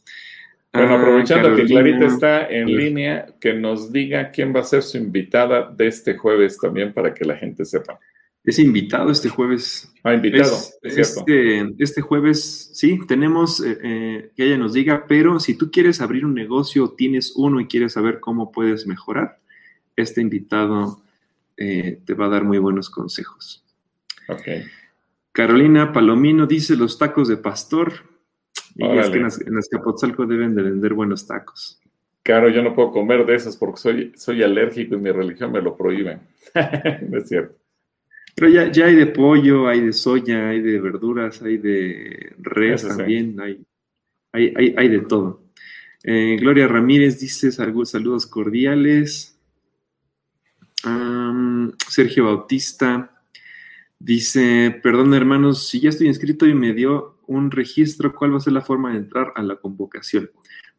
Bueno, 0.72 0.94
ah, 0.94 0.98
aprovechando 0.98 1.54
que 1.54 1.64
Clarita 1.66 2.06
está 2.06 2.48
en 2.48 2.66
línea, 2.66 3.26
que 3.40 3.52
nos 3.52 3.92
diga 3.92 4.30
quién 4.30 4.54
va 4.54 4.60
a 4.60 4.64
ser 4.64 4.82
su 4.82 4.96
invitada 4.96 5.70
de 5.70 5.86
este 5.86 6.16
jueves 6.16 6.58
también 6.58 6.94
para 6.94 7.12
que 7.12 7.26
la 7.26 7.36
gente 7.36 7.64
sepa. 7.64 7.98
Es 8.44 8.58
invitado 8.58 9.10
este 9.10 9.28
jueves. 9.28 9.92
Ah, 10.02 10.14
invitado, 10.14 10.56
este, 10.82 11.74
este, 11.78 12.00
jueves, 12.00 12.70
sí, 12.72 12.98
tenemos 13.06 13.60
eh, 13.60 13.78
eh, 13.82 14.30
que 14.34 14.46
ella 14.46 14.56
nos 14.56 14.72
diga, 14.72 15.04
pero 15.06 15.38
si 15.38 15.56
tú 15.56 15.70
quieres 15.70 16.00
abrir 16.00 16.24
un 16.24 16.34
negocio, 16.34 16.90
tienes 16.90 17.34
uno 17.36 17.60
y 17.60 17.66
quieres 17.66 17.92
saber 17.92 18.18
cómo 18.18 18.50
puedes 18.50 18.86
mejorar, 18.86 19.38
este 19.94 20.22
invitado 20.22 21.02
eh, 21.56 22.00
te 22.04 22.14
va 22.14 22.26
a 22.26 22.30
dar 22.30 22.44
muy 22.44 22.58
buenos 22.58 22.90
consejos. 22.90 23.64
Ok. 24.28 24.48
Carolina 25.30 25.92
Palomino 25.92 26.46
dice 26.46 26.76
los 26.76 26.98
tacos 26.98 27.28
de 27.28 27.36
pastor. 27.36 28.11
Y 28.74 28.98
es 28.98 29.10
que 29.10 29.18
en, 29.18 29.58
Azcapotzalco 29.58 30.26
deben 30.26 30.54
de 30.54 30.62
vender 30.62 30.94
buenos 30.94 31.26
tacos. 31.26 31.80
Claro, 32.22 32.48
yo 32.48 32.62
no 32.62 32.74
puedo 32.74 32.92
comer 32.92 33.26
de 33.26 33.34
esos 33.34 33.56
porque 33.56 33.80
soy, 33.80 34.12
soy 34.16 34.42
alérgico 34.42 34.94
y 34.94 34.98
mi 34.98 35.10
religión 35.10 35.52
me 35.52 35.60
lo 35.60 35.76
prohíbe. 35.76 36.20
no 37.08 37.18
es 37.18 37.28
cierto. 37.28 37.56
Pero 38.34 38.48
ya, 38.48 38.70
ya 38.70 38.86
hay 38.86 38.94
de 38.94 39.06
pollo, 39.06 39.68
hay 39.68 39.80
de 39.80 39.92
soya, 39.92 40.48
hay 40.48 40.60
de 40.60 40.80
verduras, 40.80 41.42
hay 41.42 41.58
de 41.58 42.34
res 42.38 42.86
también, 42.86 43.38
hay, 43.40 43.62
hay, 44.32 44.74
hay, 44.76 44.88
de 44.88 45.00
todo. 45.00 45.42
Eh, 46.02 46.38
Gloria 46.40 46.66
Ramírez 46.66 47.20
dice 47.20 47.52
saludos 47.52 48.26
cordiales. 48.26 49.38
Sergio 51.88 52.24
Bautista 52.24 53.22
dice, 53.98 54.80
perdón 54.82 55.14
hermanos, 55.14 55.68
si 55.68 55.80
ya 55.80 55.90
estoy 55.90 56.08
inscrito 56.08 56.46
y 56.46 56.54
me 56.54 56.72
dio 56.72 57.18
un 57.26 57.50
registro, 57.50 58.14
¿cuál 58.14 58.32
va 58.32 58.38
a 58.38 58.40
ser 58.40 58.52
la 58.52 58.60
forma 58.60 58.92
de 58.92 58.98
entrar 58.98 59.32
a 59.34 59.42
la 59.42 59.56
convocación? 59.56 60.30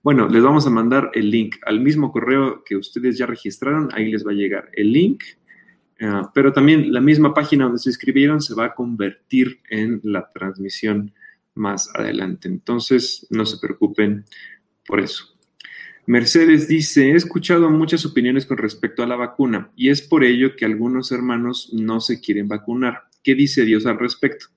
Bueno, 0.01 0.27
les 0.27 0.43
vamos 0.43 0.67
a 0.67 0.69
mandar 0.69 1.11
el 1.13 1.29
link 1.29 1.55
al 1.65 1.79
mismo 1.79 2.11
correo 2.11 2.63
que 2.65 2.75
ustedes 2.75 3.17
ya 3.17 3.25
registraron, 3.25 3.89
ahí 3.93 4.11
les 4.11 4.25
va 4.25 4.31
a 4.31 4.35
llegar 4.35 4.69
el 4.73 4.91
link, 4.91 5.23
eh, 5.97 6.21
pero 6.33 6.51
también 6.51 6.91
la 6.91 6.99
misma 6.99 7.33
página 7.33 7.65
donde 7.65 7.79
se 7.79 7.89
inscribieron 7.89 8.41
se 8.41 8.53
va 8.53 8.65
a 8.65 8.73
convertir 8.73 9.61
en 9.69 10.01
la 10.03 10.29
transmisión 10.33 11.13
más 11.55 11.89
adelante. 11.95 12.47
Entonces, 12.47 13.27
no 13.29 13.45
se 13.45 13.57
preocupen 13.59 14.25
por 14.85 14.99
eso. 14.99 15.33
Mercedes 16.05 16.67
dice, 16.67 17.11
he 17.11 17.15
escuchado 17.15 17.69
muchas 17.69 18.05
opiniones 18.05 18.45
con 18.45 18.57
respecto 18.57 19.03
a 19.03 19.07
la 19.07 19.15
vacuna 19.15 19.71
y 19.77 19.89
es 19.89 20.01
por 20.01 20.25
ello 20.25 20.57
que 20.57 20.65
algunos 20.65 21.13
hermanos 21.13 21.69
no 21.71 22.01
se 22.01 22.19
quieren 22.19 22.49
vacunar. 22.49 23.03
¿Qué 23.23 23.35
dice 23.35 23.63
Dios 23.63 23.85
al 23.85 23.97
respecto? 23.97 24.47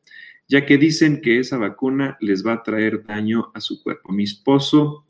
Ya 0.49 0.65
que 0.65 0.79
dicen 0.79 1.21
que 1.21 1.39
esa 1.39 1.59
vacuna 1.59 2.17
les 2.21 2.47
va 2.47 2.55
a 2.55 2.63
traer 2.63 3.05
daño 3.05 3.51
a 3.55 3.61
su 3.61 3.83
cuerpo. 3.83 4.13
Mi 4.13 4.25
esposo, 4.25 5.05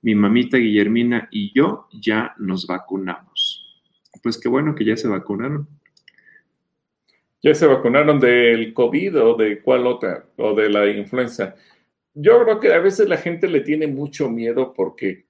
mi 0.00 0.14
mamita 0.14 0.56
Guillermina 0.56 1.28
y 1.30 1.52
yo 1.54 1.88
ya 1.92 2.34
nos 2.38 2.66
vacunamos. 2.66 3.82
Pues 4.22 4.38
qué 4.38 4.48
bueno 4.48 4.74
que 4.74 4.84
ya 4.84 4.96
se 4.96 5.08
vacunaron. 5.08 5.68
Ya 7.42 7.54
se 7.54 7.66
vacunaron 7.66 8.20
del 8.20 8.72
COVID 8.72 9.20
o 9.20 9.36
de 9.36 9.60
cuál 9.62 9.86
otra, 9.86 10.26
o 10.36 10.54
de 10.54 10.68
la 10.68 10.88
influenza. 10.88 11.56
Yo 12.14 12.42
creo 12.44 12.60
que 12.60 12.72
a 12.72 12.78
veces 12.78 13.08
la 13.08 13.16
gente 13.16 13.48
le 13.48 13.60
tiene 13.60 13.86
mucho 13.86 14.28
miedo 14.28 14.72
porque 14.72 15.26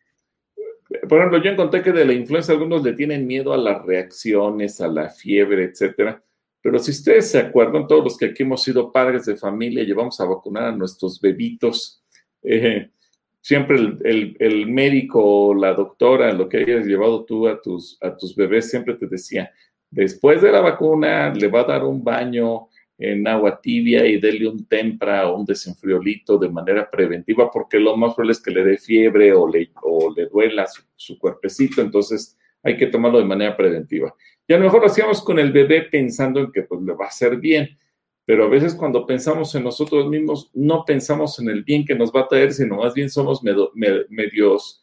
por 1.08 1.18
ejemplo, 1.18 1.42
yo 1.42 1.50
encontré 1.50 1.82
que 1.82 1.92
de 1.92 2.04
la 2.04 2.12
influenza 2.12 2.52
algunos 2.52 2.82
le 2.82 2.92
tienen 2.92 3.26
miedo 3.26 3.52
a 3.52 3.56
las 3.56 3.84
reacciones, 3.84 4.80
a 4.80 4.88
la 4.88 5.08
fiebre, 5.08 5.64
etcétera. 5.64 6.22
Pero 6.62 6.78
si 6.78 6.92
ustedes 6.92 7.30
se 7.30 7.38
acuerdan, 7.38 7.86
todos 7.86 8.04
los 8.04 8.16
que 8.16 8.26
aquí 8.26 8.44
hemos 8.44 8.62
sido 8.62 8.92
padres 8.92 9.26
de 9.26 9.36
familia, 9.36 9.84
llevamos 9.84 10.20
a 10.20 10.24
vacunar 10.24 10.64
a 10.64 10.76
nuestros 10.76 11.20
bebitos, 11.20 12.02
eh, 12.42 12.90
siempre 13.40 13.76
el, 14.04 14.66
médico 14.68 15.22
o 15.24 15.54
la 15.54 15.74
doctora, 15.74 16.32
lo 16.32 16.48
que 16.48 16.58
hayas 16.58 16.86
llevado 16.86 17.24
tú 17.24 17.48
a 17.48 17.60
tus, 17.60 17.98
a 18.00 18.16
tus 18.16 18.36
bebés, 18.36 18.70
siempre 18.70 18.94
te 18.94 19.06
decía, 19.06 19.50
después 19.90 20.40
de 20.40 20.52
la 20.52 20.60
vacuna 20.60 21.34
le 21.34 21.48
va 21.48 21.60
a 21.60 21.64
dar 21.64 21.84
un 21.84 22.04
baño, 22.04 22.68
en 23.02 23.26
agua 23.26 23.60
tibia 23.60 24.06
y 24.06 24.20
dele 24.20 24.48
un 24.48 24.64
tempra 24.66 25.28
o 25.28 25.38
un 25.38 25.44
desenfriolito 25.44 26.38
de 26.38 26.48
manera 26.48 26.88
preventiva, 26.88 27.50
porque 27.50 27.80
lo 27.80 27.96
más 27.96 28.14
probable 28.14 28.32
es 28.32 28.40
que 28.40 28.52
le 28.52 28.64
dé 28.64 28.78
fiebre 28.78 29.32
o 29.32 29.48
le, 29.48 29.72
o 29.82 30.12
le 30.14 30.26
duela 30.26 30.66
su, 30.94 31.18
cuerpecito, 31.18 31.82
entonces 31.82 32.38
hay 32.62 32.76
que 32.76 32.86
tomarlo 32.86 33.18
de 33.18 33.24
manera 33.24 33.56
preventiva. 33.56 34.14
Y 34.46 34.52
a 34.52 34.58
lo 34.58 34.64
mejor 34.64 34.80
lo 34.80 34.86
hacíamos 34.86 35.22
con 35.22 35.38
el 35.38 35.52
bebé 35.52 35.82
pensando 35.82 36.40
en 36.40 36.52
que 36.52 36.62
pues, 36.62 36.82
le 36.82 36.94
va 36.94 37.06
a 37.06 37.08
hacer 37.08 37.36
bien, 37.36 37.78
pero 38.24 38.44
a 38.44 38.48
veces 38.48 38.74
cuando 38.74 39.06
pensamos 39.06 39.54
en 39.54 39.64
nosotros 39.64 40.08
mismos, 40.08 40.50
no 40.54 40.84
pensamos 40.84 41.38
en 41.38 41.48
el 41.48 41.64
bien 41.64 41.84
que 41.84 41.94
nos 41.94 42.12
va 42.12 42.22
a 42.22 42.28
traer, 42.28 42.52
sino 42.52 42.76
más 42.76 42.94
bien 42.94 43.10
somos 43.10 43.42
medios 43.42 44.82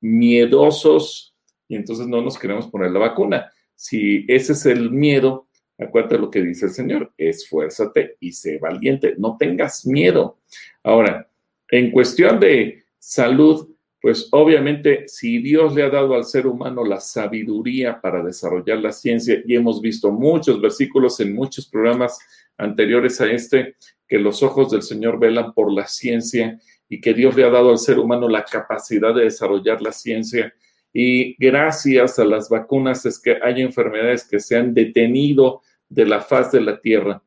miedosos 0.00 1.36
y 1.68 1.76
entonces 1.76 2.06
no 2.06 2.20
nos 2.20 2.38
queremos 2.38 2.66
poner 2.68 2.90
la 2.90 2.98
vacuna. 2.98 3.52
Si 3.74 4.24
ese 4.28 4.52
es 4.52 4.66
el 4.66 4.90
miedo, 4.90 5.48
Acuérdate 5.80 6.18
lo 6.18 6.30
que 6.30 6.42
dice 6.42 6.66
el 6.66 6.72
Señor, 6.72 7.12
esfuérzate 7.16 8.16
y 8.20 8.32
sé 8.32 8.58
valiente, 8.58 9.14
no 9.16 9.36
tengas 9.38 9.86
miedo. 9.86 10.38
Ahora, 10.82 11.30
en 11.70 11.90
cuestión 11.90 12.38
de 12.38 12.84
salud, 12.98 13.69
pues 14.00 14.28
obviamente 14.32 15.06
si 15.08 15.38
Dios 15.38 15.74
le 15.74 15.82
ha 15.82 15.90
dado 15.90 16.14
al 16.14 16.24
ser 16.24 16.46
humano 16.46 16.84
la 16.84 17.00
sabiduría 17.00 18.00
para 18.00 18.22
desarrollar 18.22 18.78
la 18.78 18.92
ciencia, 18.92 19.42
y 19.44 19.54
hemos 19.54 19.80
visto 19.80 20.10
muchos 20.10 20.60
versículos 20.60 21.20
en 21.20 21.34
muchos 21.34 21.66
programas 21.66 22.18
anteriores 22.56 23.20
a 23.20 23.30
este, 23.30 23.76
que 24.08 24.18
los 24.18 24.42
ojos 24.42 24.70
del 24.70 24.82
Señor 24.82 25.18
velan 25.18 25.52
por 25.52 25.72
la 25.72 25.86
ciencia 25.86 26.58
y 26.88 27.00
que 27.00 27.14
Dios 27.14 27.36
le 27.36 27.44
ha 27.44 27.50
dado 27.50 27.70
al 27.70 27.78
ser 27.78 27.98
humano 27.98 28.28
la 28.28 28.44
capacidad 28.44 29.14
de 29.14 29.24
desarrollar 29.24 29.80
la 29.80 29.92
ciencia. 29.92 30.52
Y 30.92 31.36
gracias 31.36 32.18
a 32.18 32.24
las 32.24 32.48
vacunas 32.48 33.06
es 33.06 33.20
que 33.20 33.38
hay 33.40 33.60
enfermedades 33.62 34.26
que 34.26 34.40
se 34.40 34.56
han 34.56 34.74
detenido 34.74 35.62
de 35.88 36.06
la 36.06 36.20
faz 36.20 36.50
de 36.52 36.60
la 36.60 36.80
tierra, 36.80 37.22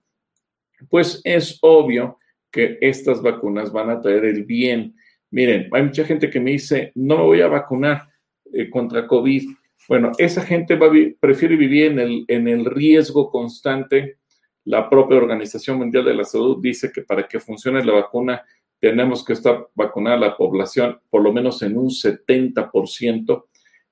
pues 0.90 1.22
es 1.24 1.60
obvio 1.62 2.20
que 2.52 2.78
estas 2.82 3.22
vacunas 3.22 3.72
van 3.72 3.90
a 3.90 4.02
traer 4.02 4.26
el 4.26 4.44
bien. 4.44 4.96
Miren, 5.34 5.68
hay 5.72 5.82
mucha 5.82 6.06
gente 6.06 6.30
que 6.30 6.40
me 6.40 6.52
dice, 6.52 6.92
no 6.94 7.18
me 7.18 7.24
voy 7.24 7.42
a 7.42 7.48
vacunar 7.48 8.08
eh, 8.54 8.70
contra 8.70 9.08
COVID. 9.08 9.50
Bueno, 9.90 10.12
esa 10.20 10.44
gente 10.44 10.76
va 10.76 10.92
prefiere 11.20 11.56
vivir 11.56 11.86
en 11.86 12.00
el, 12.00 12.26
en 12.28 12.48
el 12.48 12.66
riesgo 12.66 13.32
constante. 13.32 14.20
La 14.66 14.88
propia 14.88 15.18
Organización 15.18 15.80
Mundial 15.80 16.06
de 16.06 16.14
la 16.14 16.24
Salud 16.24 16.60
dice 16.62 16.92
que 16.92 17.02
para 17.02 17.28
que 17.28 17.40
funcione 17.40 17.84
la 17.84 17.94
vacuna 17.94 18.44
tenemos 18.80 19.26
que 19.26 19.34
estar 19.34 19.70
vacunada 19.74 20.18
la 20.18 20.38
población 20.38 21.00
por 21.10 21.24
lo 21.24 21.34
menos 21.34 21.64
en 21.64 21.78
un 21.78 21.90
70%. 21.90 23.46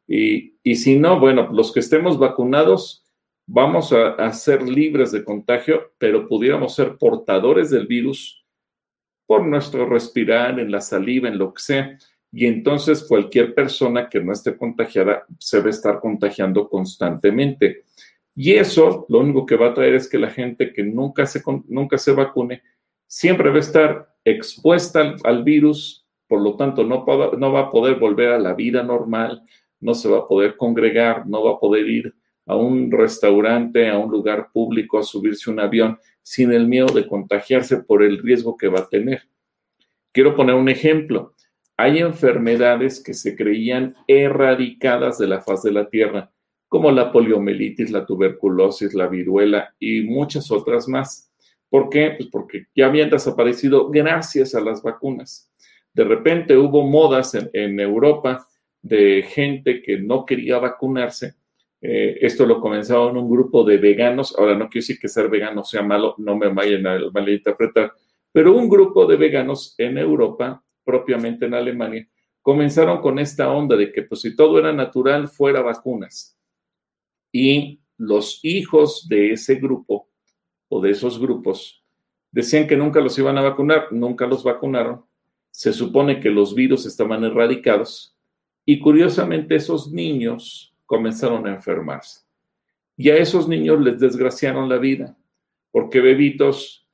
Y, 0.07 0.53
y 0.61 0.75
si 0.75 0.99
no, 0.99 1.19
bueno, 1.19 1.49
los 1.51 1.73
que 1.73 1.79
estemos 1.79 2.19
vacunados 2.19 3.01
vamos 3.47 3.91
a, 3.93 4.31
ser 4.31 4.61
libres 4.61 5.11
de 5.11 5.25
contagio, 5.25 5.91
pero 5.97 6.27
pudiéramos 6.27 6.75
ser 6.75 6.97
portadores 6.97 7.71
del 7.71 7.87
virus 7.87 8.40
por 9.32 9.47
nuestro 9.47 9.86
respirar, 9.86 10.59
en 10.59 10.69
la 10.69 10.82
saliva, 10.82 11.29
en 11.29 11.38
lo 11.38 11.53
que 11.53 11.61
sea. 11.61 11.97
Y 12.34 12.47
entonces 12.47 13.05
cualquier 13.07 13.55
persona 13.55 14.09
que 14.09 14.19
no 14.19 14.34
esté 14.34 14.57
contagiada 14.57 15.23
se 15.39 15.61
va 15.61 15.67
a 15.67 15.69
estar 15.69 16.01
contagiando 16.01 16.67
constantemente. 16.67 17.86
Y 18.36 18.51
eso 18.51 19.05
lo 19.07 19.19
único 19.19 19.45
que 19.45 19.55
va 19.55 19.69
a 19.69 19.73
traer 19.73 19.93
es 19.93 20.09
que 20.09 20.19
la 20.19 20.32
gente 20.32 20.73
que 20.73 20.84
nunca 20.84 21.25
se, 21.25 21.41
nunca 21.69 21.97
se 21.97 22.11
vacune 22.11 22.61
siempre 23.07 23.49
va 23.49 23.55
a 23.55 23.59
estar 23.59 24.15
expuesta 24.25 25.15
al, 25.23 25.43
virus, 25.45 26.05
por 26.27 26.41
lo 26.41 26.57
tanto 26.57 26.84
no, 26.84 27.05
no 27.38 27.53
va 27.53 27.59
a 27.61 27.71
poder 27.71 27.99
volver 27.99 28.34
a 28.34 28.38
la 28.38 28.53
vida 28.53 28.84
normal, 28.84 29.43
no 29.79 29.93
se 29.93 30.09
va 30.09 30.17
a 30.17 30.27
poder 30.27 30.57
congregar, 30.57 31.25
no 31.25 31.41
va 31.41 31.51
a 31.51 31.59
poder 31.61 31.88
ir 31.88 32.13
a 32.45 32.55
un 32.55 32.91
restaurante, 32.91 33.89
a 33.89 33.97
un 33.97 34.11
lugar 34.11 34.49
público, 34.51 34.97
a 34.97 35.03
subirse 35.03 35.49
un 35.49 35.59
avión, 35.59 35.97
sin 36.21 36.51
el 36.51 36.67
miedo 36.67 36.87
de 36.87 37.07
contagiarse 37.07 37.77
por 37.77 38.03
el 38.03 38.19
riesgo 38.19 38.57
que 38.57 38.67
va 38.67 38.79
a 38.79 38.89
tener. 38.89 39.23
Quiero 40.11 40.35
poner 40.35 40.55
un 40.55 40.69
ejemplo. 40.69 41.35
Hay 41.77 41.99
enfermedades 41.99 43.01
que 43.01 43.13
se 43.13 43.35
creían 43.35 43.95
erradicadas 44.07 45.17
de 45.17 45.27
la 45.27 45.41
faz 45.41 45.63
de 45.63 45.71
la 45.71 45.89
Tierra, 45.89 46.31
como 46.67 46.91
la 46.91 47.11
poliomielitis, 47.11 47.91
la 47.91 48.05
tuberculosis, 48.05 48.93
la 48.93 49.07
viruela 49.07 49.73
y 49.79 50.01
muchas 50.01 50.51
otras 50.51 50.87
más. 50.87 51.31
¿Por 51.69 51.89
qué? 51.89 52.13
Pues 52.17 52.29
porque 52.29 52.65
ya 52.75 52.87
habían 52.87 53.09
desaparecido 53.09 53.89
gracias 53.89 54.53
a 54.53 54.61
las 54.61 54.83
vacunas. 54.83 55.49
De 55.93 56.03
repente 56.03 56.57
hubo 56.57 56.85
modas 56.85 57.33
en, 57.33 57.49
en 57.53 57.79
Europa 57.79 58.47
de 58.81 59.23
gente 59.23 59.81
que 59.81 59.97
no 59.99 60.25
quería 60.25 60.59
vacunarse 60.59 61.35
eh, 61.82 62.19
esto 62.21 62.45
lo 62.45 62.61
comenzaron 62.61 63.17
un 63.17 63.29
grupo 63.29 63.63
de 63.63 63.77
veganos. 63.77 64.36
Ahora, 64.38 64.53
no 64.53 64.69
quiero 64.69 64.84
decir 64.84 64.99
que 64.99 65.09
ser 65.09 65.29
vegano 65.29 65.63
sea 65.63 65.82
malo, 65.82 66.13
no 66.19 66.38
me 66.38 66.47
vayan 66.49 66.86
a 66.86 66.99
malinterpretar, 67.11 67.93
pero 68.32 68.55
un 68.55 68.69
grupo 68.69 69.05
de 69.07 69.17
veganos 69.17 69.73
en 69.77 69.97
Europa, 69.97 70.63
propiamente 70.84 71.45
en 71.45 71.55
Alemania, 71.55 72.07
comenzaron 72.41 73.01
con 73.01 73.19
esta 73.19 73.51
onda 73.51 73.75
de 73.75 73.91
que, 73.91 74.03
pues, 74.03 74.21
si 74.21 74.36
todo 74.36 74.59
era 74.59 74.71
natural, 74.71 75.27
fuera 75.27 75.61
vacunas. 75.61 76.38
Y 77.32 77.82
los 77.97 78.39
hijos 78.43 79.07
de 79.07 79.34
ese 79.34 79.55
grupo 79.55 80.09
o 80.69 80.82
de 80.82 80.91
esos 80.91 81.19
grupos 81.19 81.84
decían 82.32 82.67
que 82.67 82.77
nunca 82.77 83.01
los 83.01 83.17
iban 83.17 83.38
a 83.38 83.41
vacunar, 83.41 83.91
nunca 83.91 84.25
los 84.25 84.43
vacunaron. 84.43 85.03
Se 85.51 85.73
supone 85.73 86.19
que 86.19 86.29
los 86.29 86.55
virus 86.55 86.86
estaban 86.86 87.23
erradicados. 87.23 88.15
Y 88.65 88.79
curiosamente, 88.79 89.55
esos 89.55 89.91
niños 89.91 90.70
comenzaron 90.91 91.47
a 91.47 91.53
enfermarse. 91.53 92.19
Y 92.97 93.09
a 93.11 93.15
esos 93.15 93.47
niños 93.47 93.79
les 93.79 93.97
desgraciaron 93.97 94.67
la 94.67 94.77
vida, 94.77 95.17
porque 95.71 96.01
bebitos 96.01 96.85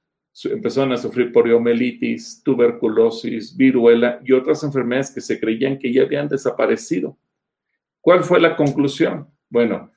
empezaron 0.43 0.91
a 0.91 0.97
sufrir 0.97 1.31
poliomielitis, 1.31 2.43
tuberculosis, 2.43 3.57
viruela 3.57 4.19
y 4.23 4.33
otras 4.33 4.63
enfermedades 4.63 5.09
que 5.09 5.21
se 5.21 5.39
creían 5.39 5.79
que 5.79 5.91
ya 5.91 6.03
habían 6.03 6.27
desaparecido. 6.27 7.17
¿Cuál 7.99 8.23
fue 8.23 8.39
la 8.39 8.55
conclusión? 8.55 9.31
Bueno, 9.49 9.91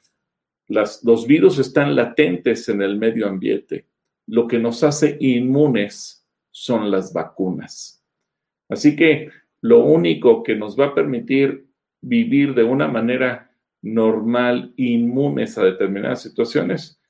las, 0.67 1.05
los 1.05 1.27
virus 1.27 1.59
están 1.59 1.95
latentes 1.95 2.71
en 2.71 2.81
el 2.81 2.97
medio 2.97 3.29
ambiente. 3.29 3.87
Lo 4.29 4.49
que 4.49 4.59
nos 4.59 4.83
hace 4.83 5.19
inmunes 5.21 6.27
son 6.51 6.91
las 6.91 7.13
vacunas. 7.13 8.03
Así 8.67 8.97
que 8.97 9.29
lo 9.61 9.85
único 9.85 10.43
que 10.43 10.57
nos 10.57 10.75
va 10.81 10.87
a 10.87 10.95
permitir 10.95 11.67
vivir 12.01 12.55
de 12.55 12.65
una 12.65 12.89
manera 12.89 13.50
normal, 13.83 14.73
inmunes 14.77 15.57
a 15.59 15.65
determinadas 15.65 16.23
situaciones, 16.23 17.01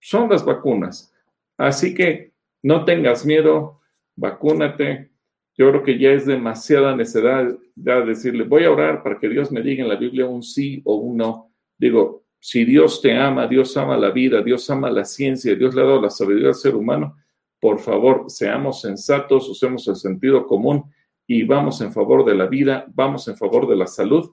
son 0.00 0.28
las 0.28 0.44
vacunas. 0.44 1.14
Así 1.56 1.94
que 1.94 2.32
no 2.62 2.84
tengas 2.84 3.24
miedo, 3.24 3.80
vacúnate. 4.16 5.10
Yo 5.56 5.70
creo 5.70 5.82
que 5.82 5.98
ya 5.98 6.10
es 6.12 6.26
demasiada 6.26 6.96
necesidad 6.96 7.56
de 7.74 8.04
decirle, 8.06 8.44
voy 8.44 8.64
a 8.64 8.70
orar 8.70 9.02
para 9.02 9.18
que 9.18 9.28
Dios 9.28 9.50
me 9.52 9.62
diga 9.62 9.82
en 9.82 9.88
la 9.88 9.96
Biblia 9.96 10.26
un 10.26 10.42
sí 10.42 10.80
o 10.84 10.94
un 10.94 11.18
no. 11.18 11.52
Digo, 11.76 12.24
si 12.38 12.64
Dios 12.64 13.02
te 13.02 13.16
ama, 13.16 13.46
Dios 13.46 13.76
ama 13.76 13.96
la 13.96 14.10
vida, 14.10 14.42
Dios 14.42 14.68
ama 14.70 14.90
la 14.90 15.04
ciencia, 15.04 15.54
Dios 15.54 15.74
le 15.74 15.82
ha 15.82 15.84
dado 15.84 16.00
la 16.00 16.10
sabiduría 16.10 16.48
al 16.48 16.54
ser 16.54 16.74
humano, 16.74 17.16
por 17.60 17.78
favor, 17.78 18.24
seamos 18.28 18.80
sensatos, 18.80 19.48
usemos 19.48 19.86
el 19.88 19.96
sentido 19.96 20.46
común 20.46 20.84
y 21.26 21.44
vamos 21.44 21.82
en 21.82 21.92
favor 21.92 22.24
de 22.24 22.34
la 22.34 22.46
vida, 22.46 22.86
vamos 22.94 23.28
en 23.28 23.36
favor 23.36 23.68
de 23.68 23.76
la 23.76 23.86
salud 23.86 24.30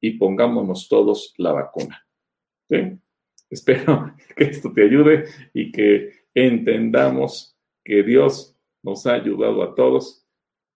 y 0.00 0.12
pongámonos 0.12 0.88
todos 0.88 1.34
la 1.36 1.52
vacuna. 1.52 2.06
Espero 3.48 4.14
que 4.36 4.44
esto 4.44 4.72
te 4.72 4.84
ayude 4.84 5.26
y 5.52 5.70
que 5.72 6.12
entendamos 6.34 7.56
que 7.84 8.02
Dios 8.02 8.56
nos 8.82 9.06
ha 9.06 9.14
ayudado 9.14 9.62
a 9.62 9.74
todos 9.74 10.26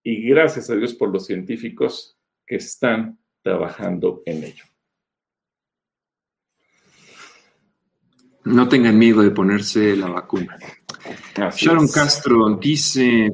y 0.03 0.29
gracias 0.29 0.69
a 0.69 0.77
Dios 0.77 0.93
por 0.95 1.11
los 1.11 1.27
científicos 1.27 2.19
que 2.47 2.57
están 2.57 3.19
trabajando 3.43 4.23
en 4.27 4.45
ello. 4.45 4.65
No 8.45 8.69
tengan 8.69 8.99
miedo 8.99 9.23
de 9.23 9.31
ponerse 9.31 9.97
la 9.97 10.09
vacuna. 10.09 10.59
Sharon 11.57 11.89
Castro 11.89 12.57
dice, 12.57 13.31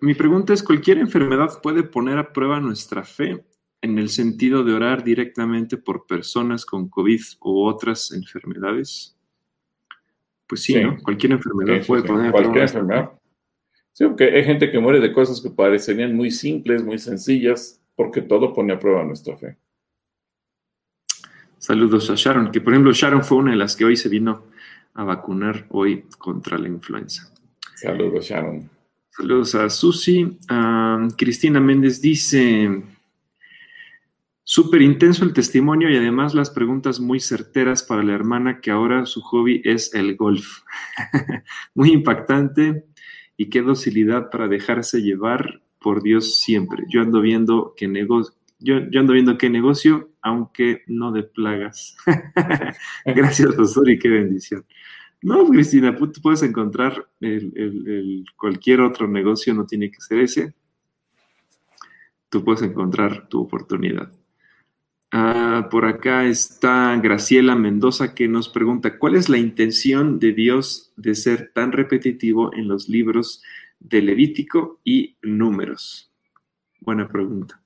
mi 0.00 0.14
pregunta 0.14 0.54
es, 0.54 0.62
¿cualquier 0.62 0.98
enfermedad 0.98 1.60
puede 1.62 1.82
poner 1.82 2.16
a 2.16 2.32
prueba 2.32 2.60
nuestra 2.60 3.04
fe 3.04 3.44
en 3.84 3.98
el 3.98 4.08
sentido 4.08 4.64
de 4.64 4.72
orar 4.72 5.04
directamente 5.04 5.76
por 5.76 6.06
personas 6.06 6.64
con 6.64 6.88
COVID 6.88 7.20
u 7.42 7.64
otras 7.64 8.12
enfermedades? 8.12 9.16
Pues 10.46 10.62
sí, 10.62 10.82
¿no? 10.82 10.96
Cualquier 11.02 11.32
enfermedad 11.32 11.86
puede 11.86 12.02
poner 12.02 12.28
a 12.28 12.32
prueba. 12.32 12.52
Cualquier 12.52 12.62
enfermedad. 12.64 13.12
Sí, 13.92 14.04
porque 14.04 14.24
hay 14.24 14.44
gente 14.44 14.70
que 14.70 14.78
muere 14.78 15.00
de 15.00 15.12
cosas 15.12 15.40
que 15.40 15.50
parecerían 15.50 16.16
muy 16.16 16.30
simples, 16.30 16.82
muy 16.82 16.98
sencillas, 16.98 17.80
porque 17.94 18.22
todo 18.22 18.52
pone 18.52 18.72
a 18.72 18.78
prueba 18.78 19.04
nuestra 19.04 19.36
fe. 19.36 19.56
Saludos 21.58 22.10
a 22.10 22.14
Sharon, 22.14 22.50
que 22.50 22.60
por 22.60 22.72
ejemplo 22.72 22.92
Sharon 22.92 23.22
fue 23.22 23.38
una 23.38 23.52
de 23.52 23.56
las 23.56 23.76
que 23.76 23.84
hoy 23.84 23.96
se 23.96 24.08
vino 24.08 24.44
a 24.94 25.04
vacunar 25.04 25.66
hoy 25.70 26.04
contra 26.18 26.58
la 26.58 26.68
influenza. 26.68 27.32
Saludos, 27.74 28.26
Sharon. 28.26 28.68
Saludos 29.10 29.54
a 29.54 29.70
Susi. 29.70 30.38
Cristina 31.16 31.60
Méndez 31.60 32.00
dice, 32.00 32.82
súper 34.44 34.82
intenso 34.82 35.24
el 35.24 35.32
testimonio 35.32 35.90
y 35.90 35.96
además 35.96 36.34
las 36.34 36.50
preguntas 36.50 37.00
muy 37.00 37.18
certeras 37.18 37.82
para 37.82 38.02
la 38.02 38.12
hermana 38.12 38.60
que 38.60 38.70
ahora 38.70 39.06
su 39.06 39.22
hobby 39.22 39.62
es 39.64 39.94
el 39.94 40.16
golf. 40.16 40.60
muy 41.74 41.92
impactante 41.92 42.84
y 43.36 43.48
qué 43.48 43.62
docilidad 43.62 44.30
para 44.30 44.46
dejarse 44.46 45.00
llevar 45.00 45.62
por 45.80 46.02
Dios 46.02 46.38
siempre. 46.38 46.84
Yo 46.88 47.00
ando 47.00 47.20
viendo 47.20 47.74
qué 47.76 47.88
negocio, 47.88 48.34
yo, 48.60 48.76
ando 48.76 49.12
viendo 49.14 49.36
qué 49.36 49.50
negocio, 49.50 50.10
aunque 50.22 50.82
no 50.86 51.10
de 51.10 51.24
plagas. 51.24 51.96
Gracias, 53.04 53.54
pastor, 53.54 53.90
y 53.90 53.98
qué 53.98 54.08
bendición. 54.08 54.64
No, 55.22 55.46
Cristina, 55.48 55.96
tú 55.96 56.12
puedes 56.22 56.42
encontrar 56.42 57.08
cualquier 58.36 58.82
otro 58.82 59.08
negocio, 59.08 59.54
no 59.54 59.64
tiene 59.66 59.90
que 59.90 60.00
ser 60.00 60.18
ese. 60.18 60.54
Tú 62.28 62.44
puedes 62.44 62.62
encontrar 62.62 63.28
tu 63.28 63.40
oportunidad. 63.40 64.12
Ah, 65.16 65.68
por 65.70 65.84
acá 65.84 66.24
está 66.24 66.98
Graciela 67.00 67.54
Mendoza 67.54 68.16
que 68.16 68.26
nos 68.26 68.48
pregunta, 68.48 68.98
¿cuál 68.98 69.14
es 69.14 69.28
la 69.28 69.38
intención 69.38 70.18
de 70.18 70.32
Dios 70.32 70.92
de 70.96 71.14
ser 71.14 71.52
tan 71.54 71.70
repetitivo 71.70 72.52
en 72.52 72.66
los 72.66 72.88
libros 72.88 73.40
de 73.78 74.02
Levítico 74.02 74.80
y 74.82 75.16
Números? 75.22 76.12
Buena 76.80 77.06
pregunta. 77.06 77.62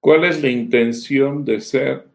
¿Cuál 0.00 0.26
es 0.26 0.42
la 0.42 0.50
intención 0.50 1.46
de 1.46 1.62
ser 1.62 2.06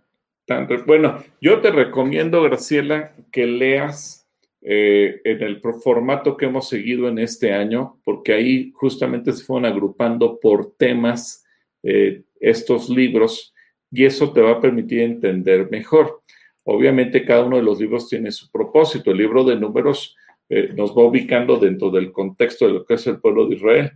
tan... 0.45 0.67
Bueno, 0.85 1.23
yo 1.41 1.61
te 1.61 1.71
recomiendo, 1.71 2.43
Graciela, 2.43 3.15
que 3.31 3.47
leas 3.47 4.29
eh, 4.61 5.21
en 5.23 5.41
el 5.41 5.59
formato 5.59 6.37
que 6.37 6.45
hemos 6.45 6.69
seguido 6.69 7.07
en 7.07 7.17
este 7.17 7.51
año, 7.51 7.99
porque 8.03 8.33
ahí 8.33 8.71
justamente 8.75 9.31
se 9.31 9.43
fueron 9.43 9.65
agrupando 9.65 10.39
por 10.39 10.73
temas 10.73 11.43
eh, 11.81 12.25
estos 12.39 12.89
libros 12.89 13.53
y 13.91 14.05
eso 14.05 14.31
te 14.31 14.41
va 14.41 14.51
a 14.51 14.61
permitir 14.61 15.01
entender 15.01 15.69
mejor. 15.69 16.21
Obviamente 16.63 17.25
cada 17.25 17.43
uno 17.43 17.57
de 17.57 17.63
los 17.63 17.79
libros 17.79 18.07
tiene 18.07 18.31
su 18.31 18.51
propósito. 18.51 19.11
El 19.11 19.17
libro 19.17 19.43
de 19.43 19.55
números 19.55 20.15
eh, 20.49 20.71
nos 20.75 20.91
va 20.91 21.03
ubicando 21.03 21.57
dentro 21.57 21.89
del 21.89 22.11
contexto 22.11 22.67
de 22.67 22.73
lo 22.73 22.85
que 22.85 22.95
es 22.95 23.07
el 23.07 23.19
pueblo 23.19 23.47
de 23.47 23.55
Israel. 23.55 23.91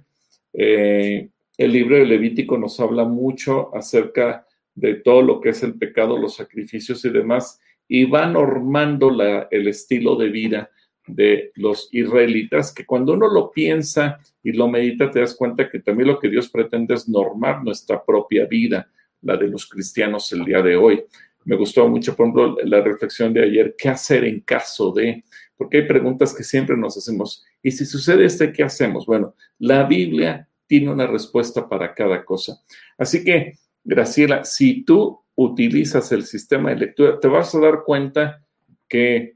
Eh, 0.54 1.30
el 1.58 1.72
libro 1.72 1.98
de 1.98 2.06
Levítico 2.06 2.58
nos 2.58 2.80
habla 2.80 3.06
mucho 3.06 3.76
acerca 3.76 4.48
de 4.76 4.96
todo 4.96 5.22
lo 5.22 5.40
que 5.40 5.50
es 5.50 5.62
el 5.62 5.76
pecado, 5.76 6.18
los 6.18 6.36
sacrificios 6.36 7.06
y 7.06 7.10
demás, 7.10 7.60
y 7.88 8.06
va 8.06 8.26
normando 8.26 9.12
la, 9.12 9.48
el 9.52 9.68
estilo 9.68 10.16
de 10.16 10.30
vida 10.30 10.72
de 11.08 11.52
los 11.56 11.90
israelitas, 11.92 12.74
que 12.74 12.86
cuando 12.86 13.14
uno 13.14 13.28
lo 13.28 13.52
piensa 13.52 14.20
y 14.42 14.54
lo 14.54 14.68
medita, 14.68 15.12
te 15.12 15.20
das 15.20 15.36
cuenta 15.36 15.70
que 15.70 15.80
también 15.80 16.08
lo 16.08 16.20
que 16.20 16.30
Dios 16.30 16.50
pretende 16.50 16.94
es 16.94 17.08
normar 17.08 17.64
nuestra 17.64 18.04
propia 18.04 18.46
vida, 18.46 18.90
la 19.22 19.38
de 19.38 19.48
los 19.48 19.68
cristianos 19.68 20.32
el 20.32 20.46
día 20.46 20.62
de 20.62 20.76
hoy. 20.76 21.04
Me 21.46 21.56
gustó 21.56 21.88
mucho, 21.88 22.16
por 22.16 22.26
ejemplo, 22.26 22.58
la 22.64 22.82
reflexión 22.82 23.34
de 23.34 23.44
ayer, 23.44 23.76
¿qué 23.78 23.90
hacer 23.90 24.24
en 24.24 24.40
caso 24.42 24.92
de? 24.92 25.24
Porque 25.58 25.78
hay 25.78 25.88
preguntas 25.88 26.34
que 26.34 26.44
siempre 26.44 26.78
nos 26.78 26.98
hacemos. 26.98 27.44
¿Y 27.62 27.72
si 27.72 27.86
sucede 27.86 28.26
este, 28.26 28.52
qué 28.52 28.64
hacemos? 28.64 29.06
Bueno, 29.06 29.36
la 29.60 29.84
Biblia 29.84 30.48
tiene 30.68 30.92
una 30.92 31.06
respuesta 31.06 31.68
para 31.68 31.94
cada 31.94 32.24
cosa. 32.24 32.62
Así 32.98 33.24
que, 33.24 33.58
Graciela, 33.84 34.46
si 34.46 34.84
tú 34.84 35.20
utilizas 35.36 36.12
el 36.12 36.24
sistema 36.24 36.70
de 36.70 36.78
lectura, 36.78 37.20
te 37.20 37.28
vas 37.28 37.54
a 37.54 37.60
dar 37.60 37.84
cuenta 37.86 38.44
que 38.88 39.36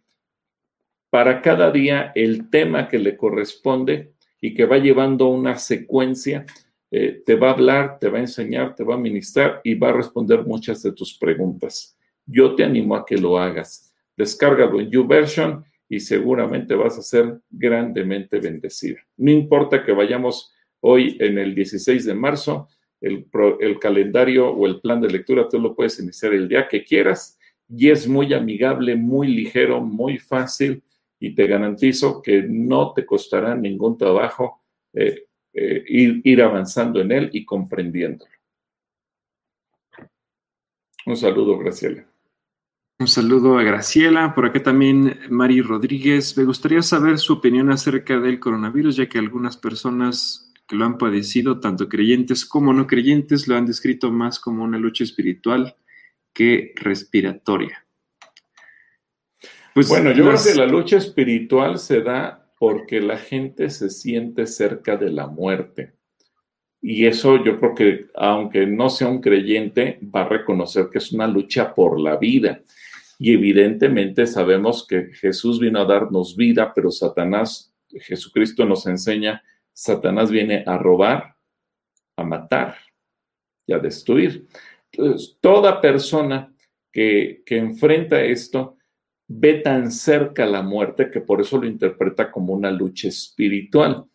para 1.09 1.41
cada 1.41 1.71
día 1.71 2.11
el 2.15 2.49
tema 2.49 2.87
que 2.87 2.99
le 2.99 3.15
corresponde 3.15 4.13
y 4.41 4.53
que 4.53 4.65
va 4.65 4.77
llevando 4.77 5.27
una 5.27 5.57
secuencia, 5.57 6.45
eh, 6.91 7.21
te 7.25 7.35
va 7.35 7.49
a 7.49 7.53
hablar, 7.53 7.99
te 7.99 8.09
va 8.09 8.17
a 8.17 8.21
enseñar, 8.21 8.75
te 8.75 8.83
va 8.83 8.95
a 8.95 8.99
ministrar 8.99 9.61
y 9.63 9.75
va 9.75 9.89
a 9.89 9.93
responder 9.93 10.45
muchas 10.45 10.83
de 10.83 10.93
tus 10.93 11.17
preguntas. 11.17 11.97
Yo 12.25 12.55
te 12.55 12.63
animo 12.63 12.95
a 12.95 13.05
que 13.05 13.17
lo 13.17 13.37
hagas. 13.37 13.93
Descárgalo 14.15 14.79
en 14.79 14.89
YouVersion 14.89 15.65
y 15.89 15.99
seguramente 15.99 16.75
vas 16.75 16.97
a 16.97 17.01
ser 17.01 17.39
grandemente 17.49 18.39
bendecida. 18.39 18.99
No 19.15 19.31
importa 19.31 19.83
que 19.83 19.93
vayamos 19.93 20.53
hoy 20.81 21.17
en 21.19 21.37
el 21.37 21.55
16 21.55 22.05
de 22.05 22.13
marzo, 22.13 22.67
el, 22.99 23.27
el 23.59 23.79
calendario 23.79 24.49
o 24.49 24.67
el 24.67 24.81
plan 24.81 24.99
de 24.99 25.09
lectura 25.09 25.47
tú 25.47 25.59
lo 25.59 25.75
puedes 25.75 25.99
iniciar 25.99 26.33
el 26.33 26.47
día 26.49 26.67
que 26.67 26.83
quieras 26.83 27.37
y 27.69 27.89
es 27.89 28.07
muy 28.07 28.33
amigable, 28.33 28.95
muy 28.95 29.27
ligero, 29.27 29.81
muy 29.81 30.17
fácil 30.17 30.83
y 31.19 31.33
te 31.33 31.47
garantizo 31.47 32.21
que 32.21 32.43
no 32.43 32.93
te 32.93 33.05
costará 33.05 33.55
ningún 33.55 33.97
trabajo 33.97 34.63
eh, 34.93 35.27
eh, 35.53 35.83
ir, 36.23 36.41
avanzando 36.41 37.01
en 37.01 37.11
él 37.11 37.29
y 37.33 37.43
comprendiéndolo. 37.43 38.31
Un 41.05 41.17
saludo, 41.17 41.57
Graciela. 41.57 42.05
Un 42.99 43.07
saludo 43.07 43.57
a 43.57 43.63
Graciela. 43.63 44.35
Por 44.35 44.45
acá 44.45 44.61
también 44.61 45.19
Mari 45.29 45.61
Rodríguez. 45.61 46.37
Me 46.37 46.43
gustaría 46.43 46.81
saber 46.81 47.17
su 47.17 47.33
opinión 47.33 47.71
acerca 47.71 48.19
del 48.19 48.39
coronavirus, 48.39 48.97
ya 48.97 49.09
que 49.09 49.17
algunas 49.17 49.57
personas 49.57 50.53
que 50.67 50.75
lo 50.75 50.85
han 50.85 50.97
padecido, 50.97 51.59
tanto 51.59 51.87
creyentes 51.87 52.45
como 52.45 52.73
no 52.73 52.85
creyentes, 52.85 53.47
lo 53.47 53.55
han 53.55 53.65
descrito 53.65 54.11
más 54.11 54.39
como 54.39 54.63
una 54.63 54.77
lucha 54.77 55.03
espiritual 55.03 55.75
que 56.33 56.73
respiratoria. 56.75 57.86
Pues 59.77 59.89
bueno, 59.89 60.11
yo 60.11 60.23
creo 60.23 60.43
que 60.43 60.55
la 60.55 60.65
lucha 60.65 60.97
espiritual 60.97 61.77
se 61.77 62.01
da 62.01 62.51
porque 62.57 62.99
la 62.99 63.15
gente 63.15 63.69
se 63.69 63.91
siente 63.91 64.47
cerca 64.47 64.97
de 64.97 65.11
la 65.11 65.27
muerte. 65.27 65.93
Y 66.81 67.05
eso 67.05 67.43
yo 67.43 67.59
creo 67.59 67.75
que, 67.75 68.07
aunque 68.15 68.65
no 68.65 68.89
sea 68.89 69.07
un 69.07 69.21
creyente, 69.21 69.99
va 70.01 70.21
a 70.21 70.29
reconocer 70.29 70.87
que 70.91 70.97
es 70.97 71.11
una 71.11 71.27
lucha 71.27 71.75
por 71.75 71.99
la 71.99 72.17
vida. 72.17 72.63
Y 73.19 73.33
evidentemente 73.33 74.25
sabemos 74.25 74.83
que 74.87 75.13
Jesús 75.13 75.59
vino 75.59 75.79
a 75.79 75.85
darnos 75.85 76.35
vida, 76.35 76.73
pero 76.73 76.89
Satanás, 76.89 77.71
Jesucristo 77.87 78.65
nos 78.65 78.87
enseña, 78.87 79.43
Satanás 79.73 80.31
viene 80.31 80.63
a 80.65 80.79
robar, 80.79 81.35
a 82.15 82.23
matar 82.23 82.77
y 83.67 83.73
a 83.73 83.77
destruir. 83.77 84.47
Entonces, 84.91 85.37
toda 85.39 85.79
persona 85.79 86.51
que, 86.91 87.43
que 87.45 87.57
enfrenta 87.57 88.19
esto, 88.23 88.76
ve 89.27 89.55
tan 89.55 89.91
cerca 89.91 90.45
la 90.45 90.61
muerte 90.61 91.11
que 91.11 91.21
por 91.21 91.41
eso 91.41 91.57
lo 91.57 91.67
interpreta 91.67 92.31
como 92.31 92.53
una 92.53 92.71
lucha 92.71 93.07
espiritual. 93.09 94.05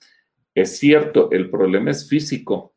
Es 0.54 0.78
cierto, 0.78 1.30
el 1.30 1.50
problema 1.50 1.90
es 1.90 2.08
físico, 2.08 2.74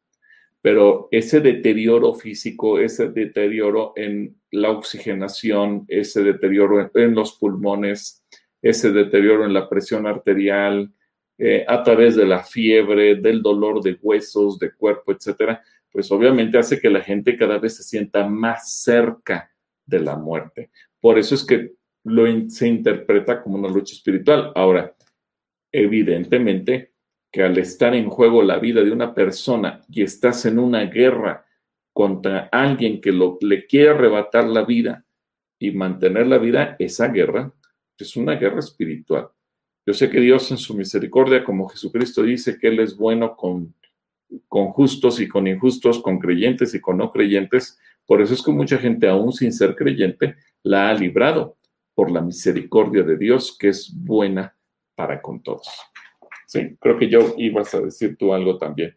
pero 0.61 1.07
ese 1.11 1.41
deterioro 1.41 2.13
físico, 2.13 2.79
ese 2.79 3.09
deterioro 3.09 3.93
en 3.95 4.35
la 4.51 4.71
oxigenación, 4.71 5.85
ese 5.87 6.23
deterioro 6.23 6.89
en 6.93 7.15
los 7.15 7.33
pulmones, 7.33 8.25
ese 8.61 8.91
deterioro 8.91 9.45
en 9.45 9.53
la 9.53 9.69
presión 9.69 10.07
arterial, 10.07 10.91
eh, 11.37 11.65
a 11.67 11.83
través 11.83 12.15
de 12.15 12.25
la 12.25 12.43
fiebre, 12.43 13.15
del 13.15 13.41
dolor 13.41 13.81
de 13.81 13.97
huesos, 14.01 14.57
de 14.57 14.71
cuerpo, 14.73 15.11
etcétera, 15.11 15.61
pues 15.91 16.11
obviamente 16.11 16.57
hace 16.57 16.79
que 16.79 16.89
la 16.89 17.01
gente 17.01 17.37
cada 17.37 17.57
vez 17.57 17.75
se 17.75 17.83
sienta 17.83 18.27
más 18.27 18.81
cerca 18.81 19.51
de 19.85 19.99
la 19.99 20.15
muerte. 20.15 20.71
Por 20.99 21.19
eso 21.19 21.35
es 21.35 21.45
que 21.45 21.73
lo 22.05 22.25
se 22.49 22.67
interpreta 22.67 23.41
como 23.41 23.57
una 23.57 23.67
lucha 23.67 23.93
espiritual. 23.93 24.51
Ahora, 24.55 24.95
evidentemente 25.71 26.93
que 27.31 27.43
al 27.43 27.57
estar 27.57 27.93
en 27.93 28.09
juego 28.09 28.41
la 28.43 28.59
vida 28.59 28.81
de 28.81 28.91
una 28.91 29.13
persona 29.13 29.81
y 29.89 30.03
estás 30.03 30.45
en 30.45 30.57
una 30.57 30.85
guerra 30.85 31.45
contra 31.91 32.47
alguien 32.51 33.01
que 33.01 33.11
le 33.41 33.65
quiere 33.65 33.89
arrebatar 33.89 34.45
la 34.45 34.63
vida 34.63 35.05
y 35.59 35.71
mantener 35.71 36.27
la 36.27 36.37
vida, 36.37 36.75
esa 36.79 37.07
guerra 37.07 37.53
es 37.97 38.15
una 38.15 38.35
guerra 38.35 38.59
espiritual. 38.59 39.29
Yo 39.85 39.93
sé 39.93 40.09
que 40.09 40.19
Dios 40.19 40.49
en 40.51 40.57
su 40.57 40.75
misericordia, 40.75 41.43
como 41.43 41.67
Jesucristo 41.67 42.23
dice 42.23 42.57
que 42.57 42.67
Él 42.67 42.79
es 42.79 42.95
bueno 42.95 43.35
con, 43.35 43.73
con 44.47 44.67
justos 44.67 45.19
y 45.19 45.27
con 45.27 45.47
injustos, 45.47 46.01
con 46.01 46.19
creyentes 46.19 46.73
y 46.73 46.81
con 46.81 46.97
no 46.97 47.11
creyentes, 47.11 47.79
por 48.05 48.21
eso 48.21 48.33
es 48.33 48.41
que 48.41 48.51
mucha 48.51 48.77
gente, 48.77 49.07
aún 49.07 49.33
sin 49.33 49.51
ser 49.51 49.75
creyente, 49.75 50.35
la 50.63 50.89
ha 50.89 50.93
librado 50.93 51.57
por 51.95 52.11
la 52.11 52.21
misericordia 52.21 53.03
de 53.03 53.17
Dios, 53.17 53.55
que 53.57 53.69
es 53.69 53.91
buena 53.95 54.55
para 54.93 55.21
con 55.21 55.41
todos. 55.41 55.67
Sí, 56.45 56.77
creo 56.79 56.99
que 56.99 57.09
yo 57.09 57.33
ibas 57.37 57.73
a 57.73 57.81
decir 57.81 58.17
tú 58.17 58.33
algo 58.33 58.57
también. 58.57 58.95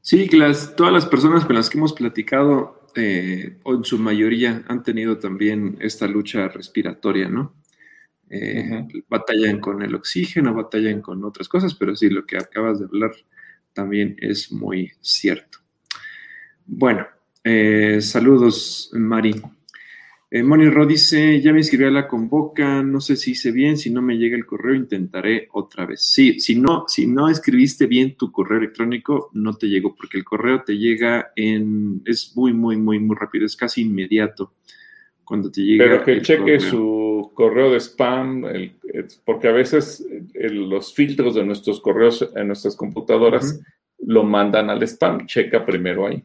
Sí, 0.00 0.28
que 0.28 0.38
todas 0.76 0.92
las 0.92 1.06
personas 1.06 1.44
con 1.44 1.56
las 1.56 1.68
que 1.68 1.78
hemos 1.78 1.92
platicado, 1.92 2.86
eh, 2.94 3.58
o 3.64 3.74
en 3.74 3.84
su 3.84 3.98
mayoría, 3.98 4.64
han 4.68 4.84
tenido 4.84 5.18
también 5.18 5.76
esta 5.80 6.06
lucha 6.06 6.46
respiratoria, 6.48 7.28
¿no? 7.28 7.54
Eh, 8.28 8.86
batallan 9.08 9.60
con 9.60 9.82
el 9.82 9.94
oxígeno, 9.94 10.54
batallan 10.54 11.00
con 11.00 11.24
otras 11.24 11.48
cosas, 11.48 11.74
pero 11.74 11.96
sí, 11.96 12.08
lo 12.08 12.24
que 12.24 12.36
acabas 12.36 12.78
de 12.78 12.86
hablar 12.86 13.12
también 13.72 14.16
es 14.20 14.52
muy 14.52 14.92
cierto. 15.00 15.58
Bueno, 16.64 17.06
eh, 17.42 18.00
saludos, 18.00 18.90
Mari. 18.92 19.40
Eh, 20.28 20.42
Moni 20.42 20.68
Ro 20.68 20.86
dice, 20.86 21.40
ya 21.40 21.52
me 21.52 21.60
inscribí 21.60 21.84
a 21.84 21.90
la 21.90 22.08
convoca, 22.08 22.82
no 22.82 23.00
sé 23.00 23.14
si 23.14 23.30
hice 23.30 23.52
bien, 23.52 23.76
si 23.76 23.90
no 23.90 24.02
me 24.02 24.18
llega 24.18 24.36
el 24.36 24.44
correo 24.44 24.74
intentaré 24.74 25.48
otra 25.52 25.86
vez. 25.86 26.02
Sí, 26.02 26.40
si 26.40 26.56
no, 26.56 26.84
si 26.88 27.06
no 27.06 27.28
escribiste 27.28 27.86
bien 27.86 28.16
tu 28.16 28.32
correo 28.32 28.58
electrónico, 28.58 29.30
no 29.34 29.54
te 29.54 29.68
llegó, 29.68 29.94
porque 29.94 30.18
el 30.18 30.24
correo 30.24 30.62
te 30.64 30.76
llega 30.76 31.32
en, 31.36 32.02
es 32.04 32.32
muy, 32.36 32.52
muy, 32.52 32.76
muy, 32.76 32.98
muy 32.98 33.14
rápido, 33.14 33.46
es 33.46 33.54
casi 33.54 33.82
inmediato 33.82 34.54
cuando 35.22 35.48
te 35.48 35.60
llega. 35.60 35.84
Pero 35.84 36.04
que 36.04 36.22
cheque 36.22 36.58
su 36.58 37.30
correo 37.32 37.70
de 37.70 37.78
spam, 37.78 38.44
porque 39.24 39.46
a 39.46 39.52
veces 39.52 40.04
los 40.34 40.92
filtros 40.92 41.36
de 41.36 41.44
nuestros 41.44 41.80
correos 41.80 42.28
en 42.34 42.48
nuestras 42.48 42.74
computadoras 42.74 43.60
lo 43.98 44.24
mandan 44.24 44.70
al 44.70 44.82
spam, 44.82 45.24
checa 45.26 45.64
primero 45.64 46.08
ahí. 46.08 46.24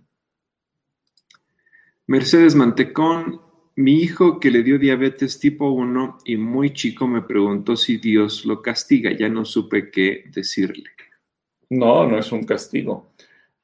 Mercedes 2.07 2.55
Mantecón, 2.55 3.50
mi 3.75 3.99
hijo 3.99 4.39
que 4.39 4.51
le 4.51 4.63
dio 4.63 4.77
diabetes 4.77 5.39
tipo 5.39 5.69
1 5.71 6.19
y 6.25 6.37
muy 6.37 6.73
chico 6.73 7.07
me 7.07 7.21
preguntó 7.21 7.75
si 7.75 7.97
Dios 7.97 8.45
lo 8.45 8.61
castiga. 8.61 9.11
Ya 9.11 9.29
no 9.29 9.45
supe 9.45 9.89
qué 9.91 10.25
decirle. 10.31 10.89
No, 11.69 12.05
no 12.07 12.17
es 12.17 12.31
un 12.31 12.43
castigo. 12.43 13.13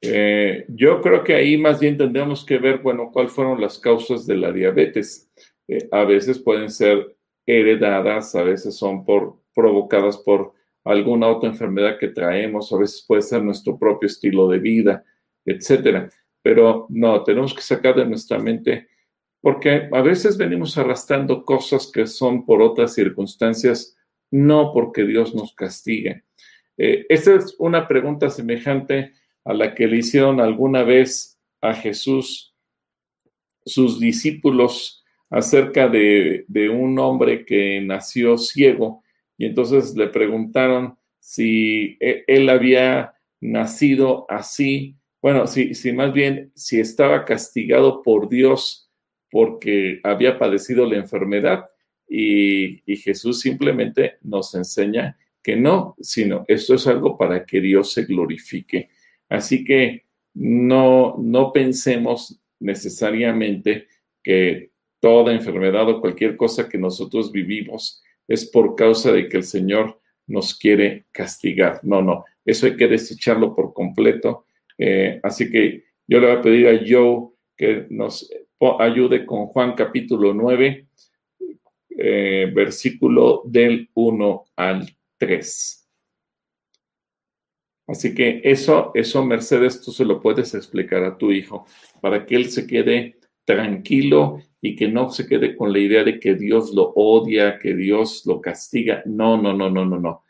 Eh, 0.00 0.64
yo 0.68 1.00
creo 1.02 1.24
que 1.24 1.34
ahí 1.34 1.58
más 1.58 1.80
bien 1.80 1.96
tendríamos 1.96 2.44
que 2.44 2.58
ver, 2.58 2.78
bueno, 2.78 3.10
cuáles 3.12 3.32
fueron 3.32 3.60
las 3.60 3.78
causas 3.78 4.26
de 4.26 4.36
la 4.36 4.52
diabetes. 4.52 5.30
Eh, 5.66 5.88
a 5.90 6.04
veces 6.04 6.38
pueden 6.38 6.70
ser 6.70 7.16
heredadas, 7.44 8.34
a 8.34 8.42
veces 8.42 8.76
son 8.76 9.04
por, 9.04 9.36
provocadas 9.54 10.16
por 10.18 10.52
alguna 10.84 11.28
otra 11.28 11.50
enfermedad 11.50 11.98
que 11.98 12.08
traemos, 12.08 12.72
a 12.72 12.78
veces 12.78 13.04
puede 13.06 13.22
ser 13.22 13.42
nuestro 13.42 13.78
propio 13.78 14.06
estilo 14.06 14.48
de 14.48 14.58
vida, 14.58 15.04
etcétera. 15.44 16.08
Pero 16.42 16.86
no, 16.88 17.24
tenemos 17.24 17.52
que 17.52 17.60
sacar 17.60 17.96
de 17.96 18.06
nuestra 18.06 18.38
mente 18.38 18.88
porque 19.40 19.88
a 19.92 20.02
veces 20.02 20.36
venimos 20.36 20.76
arrastrando 20.76 21.44
cosas 21.44 21.90
que 21.92 22.06
son 22.06 22.44
por 22.44 22.60
otras 22.60 22.94
circunstancias, 22.94 23.96
no 24.30 24.72
porque 24.72 25.04
Dios 25.04 25.34
nos 25.34 25.54
castigue. 25.54 26.24
Eh, 26.76 27.06
esta 27.08 27.34
es 27.34 27.54
una 27.58 27.86
pregunta 27.88 28.30
semejante 28.30 29.12
a 29.44 29.54
la 29.54 29.74
que 29.74 29.86
le 29.86 29.98
hicieron 29.98 30.40
alguna 30.40 30.82
vez 30.82 31.38
a 31.60 31.74
Jesús 31.74 32.54
sus 33.64 34.00
discípulos 34.00 35.04
acerca 35.30 35.88
de, 35.88 36.44
un 36.72 36.98
hombre 36.98 37.44
que 37.44 37.80
nació 37.80 38.38
ciego 38.38 39.02
y 39.36 39.46
entonces 39.46 39.94
le 39.94 40.08
preguntaron 40.08 40.96
si 41.20 41.96
e, 42.00 42.24
él 42.26 42.48
había 42.48 43.14
nacido 43.40 44.26
así, 44.28 44.96
bueno, 45.20 45.46
si, 45.46 45.74
si 45.74 45.92
más 45.92 46.12
bien 46.12 46.50
si 46.54 46.80
estaba 46.80 47.24
castigado 47.24 48.02
por 48.02 48.28
Dios 48.28 48.87
porque 49.30 50.00
había 50.02 50.38
padecido 50.38 50.86
la 50.86 50.96
enfermedad 50.96 51.66
y, 52.08 52.82
Jesús 52.96 53.40
simplemente 53.40 54.16
nos 54.22 54.54
enseña 54.54 55.18
que 55.42 55.56
no, 55.56 55.94
sino 56.00 56.44
esto 56.48 56.74
es 56.74 56.86
algo 56.86 57.16
para 57.16 57.44
que 57.44 57.60
Dios 57.60 57.92
se 57.92 58.04
glorifique. 58.04 58.88
Así 59.28 59.64
que 59.64 60.04
no, 60.34 61.16
no 61.18 61.52
pensemos 61.52 62.40
necesariamente 62.60 63.88
que 64.22 64.70
toda 65.00 65.32
enfermedad 65.32 65.88
o 65.88 66.00
cualquier 66.00 66.36
cosa 66.36 66.68
que 66.68 66.78
nosotros 66.78 67.30
vivimos 67.30 68.02
es 68.26 68.46
por 68.46 68.74
causa 68.74 69.12
de 69.12 69.28
que 69.28 69.36
el 69.38 69.44
Señor 69.44 70.00
nos 70.26 70.54
quiere 70.58 71.06
castigar. 71.12 71.80
No, 71.82 72.02
no, 72.02 72.24
eso 72.44 72.66
hay 72.66 72.76
que 72.76 72.88
desecharlo 72.88 73.54
por 73.54 73.72
completo. 73.72 74.46
Eh, 74.76 75.20
así 75.22 75.50
que 75.50 75.84
yo 76.06 76.20
le 76.20 76.26
voy 76.26 76.36
a 76.36 76.42
pedir 76.42 76.68
a 76.68 76.80
Joe 76.86 77.30
que 77.56 77.86
nos 77.90 78.30
ayude 78.80 79.24
con 79.24 79.46
Juan 79.46 79.74
capítulo 79.74 80.34
9, 80.34 80.88
eh, 81.90 82.50
versículo 82.54 83.42
del 83.44 83.90
1 83.94 84.44
al 84.56 84.88
3. 85.16 85.88
Así 87.88 88.14
que 88.14 88.42
eso, 88.44 88.90
eso, 88.94 89.24
Mercedes, 89.24 89.80
tú 89.80 89.92
se 89.92 90.04
lo 90.04 90.20
puedes 90.20 90.54
explicar 90.54 91.02
a 91.04 91.16
tu 91.16 91.32
hijo 91.32 91.66
para 92.02 92.26
que 92.26 92.36
él 92.36 92.50
se 92.50 92.66
quede 92.66 93.18
tranquilo 93.44 94.42
y 94.60 94.76
que 94.76 94.88
no 94.88 95.10
se 95.10 95.26
quede 95.26 95.56
con 95.56 95.72
la 95.72 95.78
idea 95.78 96.04
de 96.04 96.20
que 96.20 96.34
Dios 96.34 96.74
lo 96.74 96.92
odia, 96.94 97.58
que 97.58 97.74
Dios 97.74 98.26
lo 98.26 98.40
castiga. 98.42 99.02
No, 99.06 99.40
no, 99.40 99.54
no, 99.54 99.70
no, 99.70 99.86
no, 99.86 99.98
no. 99.98 100.22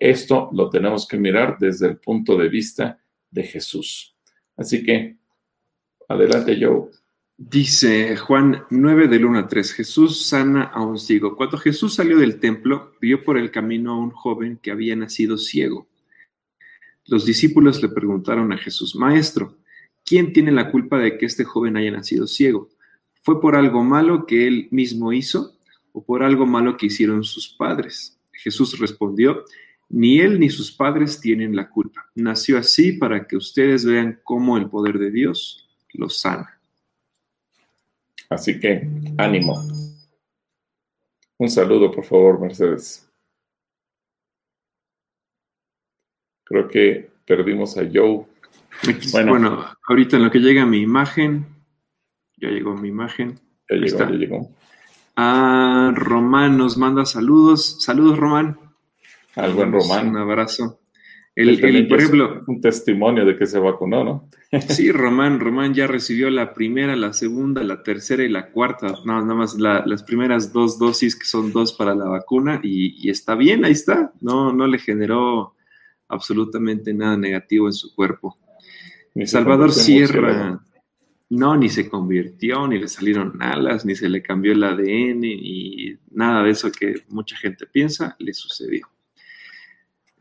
Esto 0.00 0.48
lo 0.52 0.70
tenemos 0.70 1.06
que 1.06 1.18
mirar 1.18 1.58
desde 1.58 1.86
el 1.86 1.98
punto 1.98 2.36
de 2.36 2.48
vista 2.48 2.98
de 3.30 3.42
Jesús. 3.42 4.16
Así 4.56 4.82
que, 4.82 5.18
adelante, 6.08 6.56
Joe. 6.60 6.88
Dice 7.38 8.16
Juan 8.18 8.64
9 8.70 9.08
del 9.08 9.24
1 9.24 9.38
a 9.38 9.48
3, 9.48 9.72
Jesús 9.72 10.26
sana 10.26 10.64
a 10.64 10.82
un 10.82 10.98
ciego. 10.98 11.34
Cuando 11.34 11.56
Jesús 11.56 11.94
salió 11.94 12.18
del 12.18 12.38
templo, 12.38 12.92
vio 13.00 13.24
por 13.24 13.38
el 13.38 13.50
camino 13.50 13.92
a 13.92 13.98
un 13.98 14.10
joven 14.10 14.58
que 14.62 14.70
había 14.70 14.94
nacido 14.94 15.38
ciego. 15.38 15.88
Los 17.06 17.24
discípulos 17.24 17.82
le 17.82 17.88
preguntaron 17.88 18.52
a 18.52 18.58
Jesús, 18.58 18.94
Maestro, 18.94 19.56
¿quién 20.04 20.32
tiene 20.32 20.52
la 20.52 20.70
culpa 20.70 20.98
de 20.98 21.16
que 21.16 21.26
este 21.26 21.44
joven 21.44 21.76
haya 21.76 21.90
nacido 21.90 22.26
ciego? 22.26 22.68
¿Fue 23.22 23.40
por 23.40 23.56
algo 23.56 23.82
malo 23.82 24.26
que 24.26 24.46
él 24.46 24.68
mismo 24.70 25.12
hizo 25.12 25.56
o 25.92 26.04
por 26.04 26.22
algo 26.22 26.46
malo 26.46 26.76
que 26.76 26.86
hicieron 26.86 27.24
sus 27.24 27.48
padres? 27.48 28.18
Jesús 28.32 28.78
respondió, 28.78 29.44
ni 29.88 30.20
él 30.20 30.38
ni 30.38 30.48
sus 30.48 30.70
padres 30.70 31.20
tienen 31.20 31.56
la 31.56 31.70
culpa. 31.70 32.10
Nació 32.14 32.58
así 32.58 32.92
para 32.92 33.26
que 33.26 33.36
ustedes 33.36 33.84
vean 33.84 34.20
cómo 34.22 34.58
el 34.58 34.68
poder 34.68 34.98
de 34.98 35.10
Dios 35.10 35.68
lo 35.94 36.08
sana. 36.08 36.61
Así 38.32 38.58
que 38.58 38.88
ánimo. 39.18 39.62
Un 41.38 41.50
saludo, 41.50 41.90
por 41.90 42.04
favor, 42.04 42.40
Mercedes. 42.40 43.08
Creo 46.44 46.68
que 46.68 47.10
perdimos 47.26 47.76
a 47.76 47.82
Joe. 47.92 48.26
Bueno, 49.12 49.64
ahorita 49.88 50.16
en 50.16 50.24
lo 50.24 50.30
que 50.30 50.38
llega 50.38 50.64
mi 50.66 50.80
imagen, 50.80 51.46
ya 52.36 52.48
llegó 52.48 52.74
mi 52.74 52.88
imagen. 52.88 53.38
Ya 53.68 53.76
llegó, 53.76 53.98
ya 53.98 54.10
llegó. 54.10 54.50
Ah, 55.16 55.92
Román 55.94 56.56
nos 56.56 56.76
manda 56.76 57.04
saludos. 57.04 57.82
Saludos, 57.82 58.18
Román. 58.18 58.58
Al 59.36 59.52
buen 59.52 59.72
Román. 59.72 60.08
Un 60.08 60.16
abrazo. 60.16 60.81
El, 61.34 61.88
por 61.88 61.98
ejemplo, 61.98 62.44
un 62.46 62.60
testimonio 62.60 63.24
de 63.24 63.36
que 63.36 63.46
se 63.46 63.58
vacunó, 63.58 64.04
¿no? 64.04 64.28
sí, 64.68 64.92
Román, 64.92 65.40
Román 65.40 65.72
ya 65.72 65.86
recibió 65.86 66.28
la 66.28 66.52
primera, 66.52 66.94
la 66.94 67.14
segunda, 67.14 67.62
la 67.62 67.82
tercera 67.82 68.22
y 68.22 68.28
la 68.28 68.50
cuarta, 68.50 68.94
no, 69.06 69.20
nada 69.22 69.34
más 69.34 69.56
las 69.58 70.02
primeras 70.02 70.52
dos 70.52 70.78
dosis 70.78 71.16
que 71.16 71.24
son 71.24 71.50
dos 71.52 71.72
para 71.72 71.94
la 71.94 72.04
vacuna 72.04 72.60
y, 72.62 73.08
está 73.08 73.34
bien, 73.34 73.64
ahí 73.64 73.72
está, 73.72 74.12
no, 74.20 74.52
no 74.52 74.66
le 74.66 74.78
generó 74.78 75.54
absolutamente 76.08 76.92
nada 76.92 77.16
negativo 77.16 77.66
en 77.66 77.72
su 77.72 77.94
cuerpo. 77.94 78.36
Salvador 79.24 79.72
Sierra, 79.72 80.62
no, 81.30 81.56
ni 81.56 81.70
se 81.70 81.88
convirtió, 81.88 82.68
ni 82.68 82.78
le 82.78 82.88
salieron 82.88 83.40
alas, 83.40 83.86
ni 83.86 83.94
se 83.94 84.10
le 84.10 84.22
cambió 84.22 84.52
el 84.52 84.64
ADN, 84.64 85.24
y 85.24 85.96
nada 86.10 86.42
de 86.42 86.50
eso 86.50 86.70
que 86.70 86.96
mucha 87.08 87.36
gente 87.38 87.64
piensa 87.64 88.16
le 88.18 88.34
sucedió. 88.34 88.91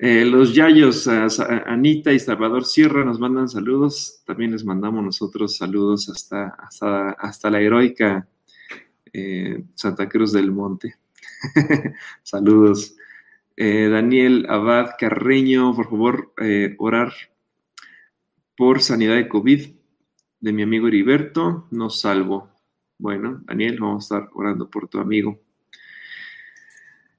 Eh, 0.03 0.25
los 0.25 0.55
Yayos, 0.55 1.07
Anita 1.07 2.11
y 2.11 2.17
Salvador 2.17 2.65
Sierra 2.65 3.05
nos 3.05 3.19
mandan 3.19 3.47
saludos. 3.47 4.23
También 4.25 4.51
les 4.51 4.65
mandamos 4.65 5.03
nosotros 5.03 5.55
saludos 5.55 6.09
hasta, 6.09 6.47
hasta, 7.19 7.49
la 7.51 7.61
heroica 7.61 8.27
eh, 9.13 9.63
Santa 9.75 10.09
Cruz 10.09 10.31
del 10.33 10.51
Monte. 10.51 10.95
saludos. 12.23 12.95
Eh, 13.55 13.89
Daniel 13.89 14.47
Abad 14.49 14.93
Carreño, 14.97 15.75
por 15.75 15.91
favor, 15.91 16.33
orar 16.79 17.13
por 18.57 18.81
sanidad 18.81 19.13
de 19.13 19.29
COVID 19.29 19.69
de 20.39 20.51
mi 20.51 20.63
amigo 20.63 20.87
Heriberto. 20.87 21.67
Nos 21.69 22.01
salvo. 22.01 22.49
Bueno, 22.97 23.43
Daniel, 23.45 23.77
vamos 23.79 24.11
a 24.11 24.15
estar 24.15 24.31
orando 24.33 24.67
por 24.67 24.87
tu 24.87 24.97
amigo. 24.97 25.39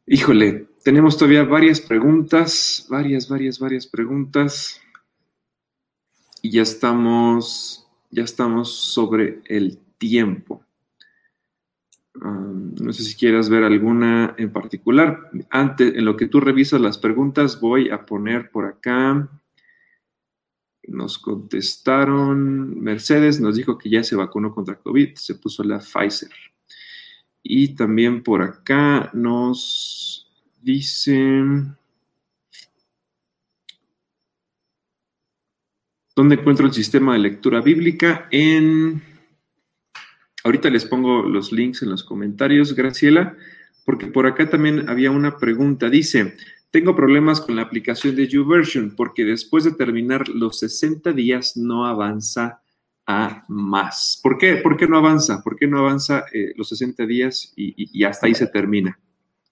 Híjole, 0.06 0.66
tenemos 0.82 1.16
todavía 1.16 1.44
varias 1.44 1.80
preguntas, 1.80 2.86
varias, 2.90 3.28
varias, 3.28 3.60
varias 3.60 3.86
preguntas. 3.86 4.80
Y 6.42 6.50
ya 6.50 6.62
estamos, 6.62 7.86
ya 8.10 8.24
estamos 8.24 8.74
sobre 8.74 9.42
el 9.46 9.78
tiempo. 9.98 10.64
no 12.14 12.92
sé 12.92 13.04
si 13.04 13.14
quieras 13.14 13.48
ver 13.48 13.62
alguna 13.62 14.34
en 14.38 14.52
particular. 14.52 15.30
Antes, 15.50 15.94
en 15.94 16.04
lo 16.04 16.16
que 16.16 16.26
tú 16.26 16.40
revisas 16.40 16.80
las 16.80 16.98
preguntas, 16.98 17.60
voy 17.60 17.88
a 17.90 18.04
poner 18.04 18.50
por 18.50 18.64
acá. 18.64 19.28
Nos 20.88 21.16
contestaron, 21.16 22.80
Mercedes 22.80 23.40
nos 23.40 23.54
dijo 23.54 23.78
que 23.78 23.88
ya 23.88 24.02
se 24.02 24.16
vacunó 24.16 24.52
contra 24.52 24.74
COVID, 24.74 25.14
se 25.14 25.36
puso 25.36 25.62
la 25.62 25.78
Pfizer. 25.78 26.51
Y 27.42 27.74
también 27.74 28.22
por 28.22 28.42
acá 28.42 29.10
nos 29.12 30.30
dicen... 30.60 31.76
¿Dónde 36.14 36.34
encuentro 36.34 36.66
el 36.66 36.74
sistema 36.74 37.14
de 37.14 37.20
lectura 37.20 37.60
bíblica? 37.60 38.28
En... 38.30 39.02
Ahorita 40.44 40.70
les 40.70 40.84
pongo 40.84 41.22
los 41.22 41.52
links 41.52 41.82
en 41.82 41.90
los 41.90 42.04
comentarios, 42.04 42.74
Graciela, 42.74 43.36
porque 43.84 44.06
por 44.06 44.26
acá 44.26 44.50
también 44.50 44.88
había 44.88 45.10
una 45.10 45.38
pregunta. 45.38 45.88
Dice, 45.88 46.36
tengo 46.72 46.96
problemas 46.96 47.40
con 47.40 47.56
la 47.56 47.62
aplicación 47.62 48.16
de 48.16 48.28
YouVersion 48.28 48.94
porque 48.96 49.24
después 49.24 49.64
de 49.64 49.72
terminar 49.72 50.28
los 50.28 50.58
60 50.58 51.12
días 51.12 51.56
no 51.56 51.86
avanza 51.86 52.61
a 53.06 53.44
más. 53.48 54.20
¿Por 54.22 54.38
qué? 54.38 54.56
¿Por 54.56 54.76
qué 54.76 54.86
no 54.86 54.98
avanza? 54.98 55.42
¿Por 55.42 55.56
qué 55.56 55.66
no 55.66 55.78
avanza 55.78 56.24
eh, 56.32 56.52
los 56.56 56.68
60 56.68 57.06
días 57.06 57.52
y, 57.56 58.04
hasta 58.04 58.26
ahí 58.26 58.34
se 58.34 58.46
termina? 58.46 58.98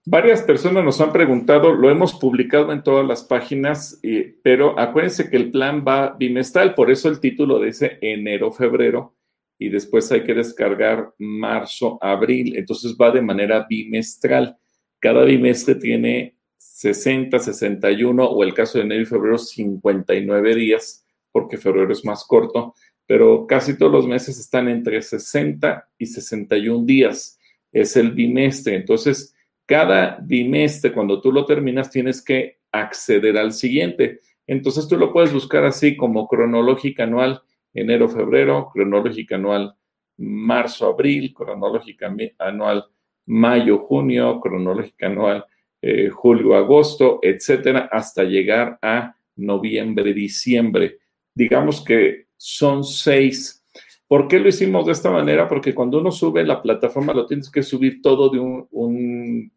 Varias 0.07 0.43
personas 0.43 0.85
nos 0.85 1.01
han 1.01 1.13
preguntado, 1.13 1.73
lo 1.73 1.91
hemos 1.91 2.15
publicado 2.15 2.73
en 2.73 2.83
todas 2.83 3.07
las 3.07 3.23
páginas, 3.23 4.01
pero 4.43 4.79
acuérdense 4.79 5.29
que 5.29 5.37
el 5.37 5.51
plan 5.51 5.85
va 5.87 6.17
bimestral, 6.19 6.75
por 6.75 6.91
eso 6.91 7.09
el 7.11 7.21
título 7.21 7.61
dice 7.61 7.99
enero-febrero 8.01 9.15
y 9.59 9.69
después 9.69 10.11
hay 10.11 10.25
que 10.25 10.33
descargar 10.33 11.13
marzo-abril, 11.19 12.57
entonces 12.57 12.97
va 12.99 13.11
de 13.11 13.21
manera 13.21 13.67
bimestral. 13.69 14.57
Cada 14.99 15.23
bimestre 15.25 15.75
tiene 15.75 16.39
60, 16.57 17.39
61 17.39 18.25
o 18.25 18.43
el 18.43 18.55
caso 18.55 18.79
de 18.79 18.85
enero 18.85 19.03
y 19.03 19.07
febrero 19.07 19.37
59 19.37 20.55
días, 20.55 21.05
porque 21.31 21.59
febrero 21.59 21.93
es 21.93 22.07
más 22.07 22.25
corto 22.25 22.75
pero 23.11 23.45
casi 23.45 23.77
todos 23.77 23.91
los 23.91 24.07
meses 24.07 24.39
están 24.39 24.69
entre 24.69 25.03
60 25.03 25.89
y 25.99 26.07
61 26.07 26.87
días. 26.87 27.41
Es 27.73 27.97
el 27.97 28.13
bimestre. 28.13 28.77
Entonces, 28.77 29.35
cada 29.67 30.21
bimestre, 30.23 30.93
cuando 30.93 31.21
tú 31.21 31.33
lo 31.33 31.45
terminas, 31.45 31.91
tienes 31.91 32.23
que 32.23 32.61
acceder 32.71 33.37
al 33.37 33.53
siguiente. 33.53 34.21
Entonces, 34.47 34.87
tú 34.87 34.97
lo 34.97 35.13
puedes 35.13 35.33
buscar 35.33 35.65
así 35.65 35.97
como 35.97 36.29
cronológica 36.29 37.03
anual, 37.03 37.43
enero, 37.75 38.09
febrero, 38.09 38.71
cronológica 38.73 39.35
anual, 39.35 39.75
marzo, 40.17 40.87
abril, 40.87 41.35
cronológica 41.35 42.15
anual, 42.39 42.85
mayo, 43.27 43.79
junio, 43.79 44.39
cronológica 44.39 45.09
anual, 45.09 45.45
eh, 45.83 46.11
julio, 46.11 46.55
agosto, 46.55 47.19
etcétera, 47.23 47.89
hasta 47.91 48.23
llegar 48.23 48.79
a 48.81 49.17
noviembre, 49.35 50.15
diciembre. 50.15 50.99
Digamos 51.35 51.85
que 51.85 52.30
son 52.43 52.85
seis. 52.85 53.63
¿Por 54.09 54.27
qué 54.27 54.39
lo 54.39 54.49
hicimos 54.49 54.87
de 54.87 54.93
esta 54.93 55.11
manera? 55.11 55.47
Porque 55.47 55.75
cuando 55.75 56.01
uno 56.01 56.11
sube 56.11 56.43
la 56.43 56.63
plataforma 56.63 57.13
lo 57.13 57.27
tienes 57.27 57.51
que 57.51 57.63
subir 57.63 58.01
todo 58.01 58.31
de 58.31 58.39
un, 58.41 59.53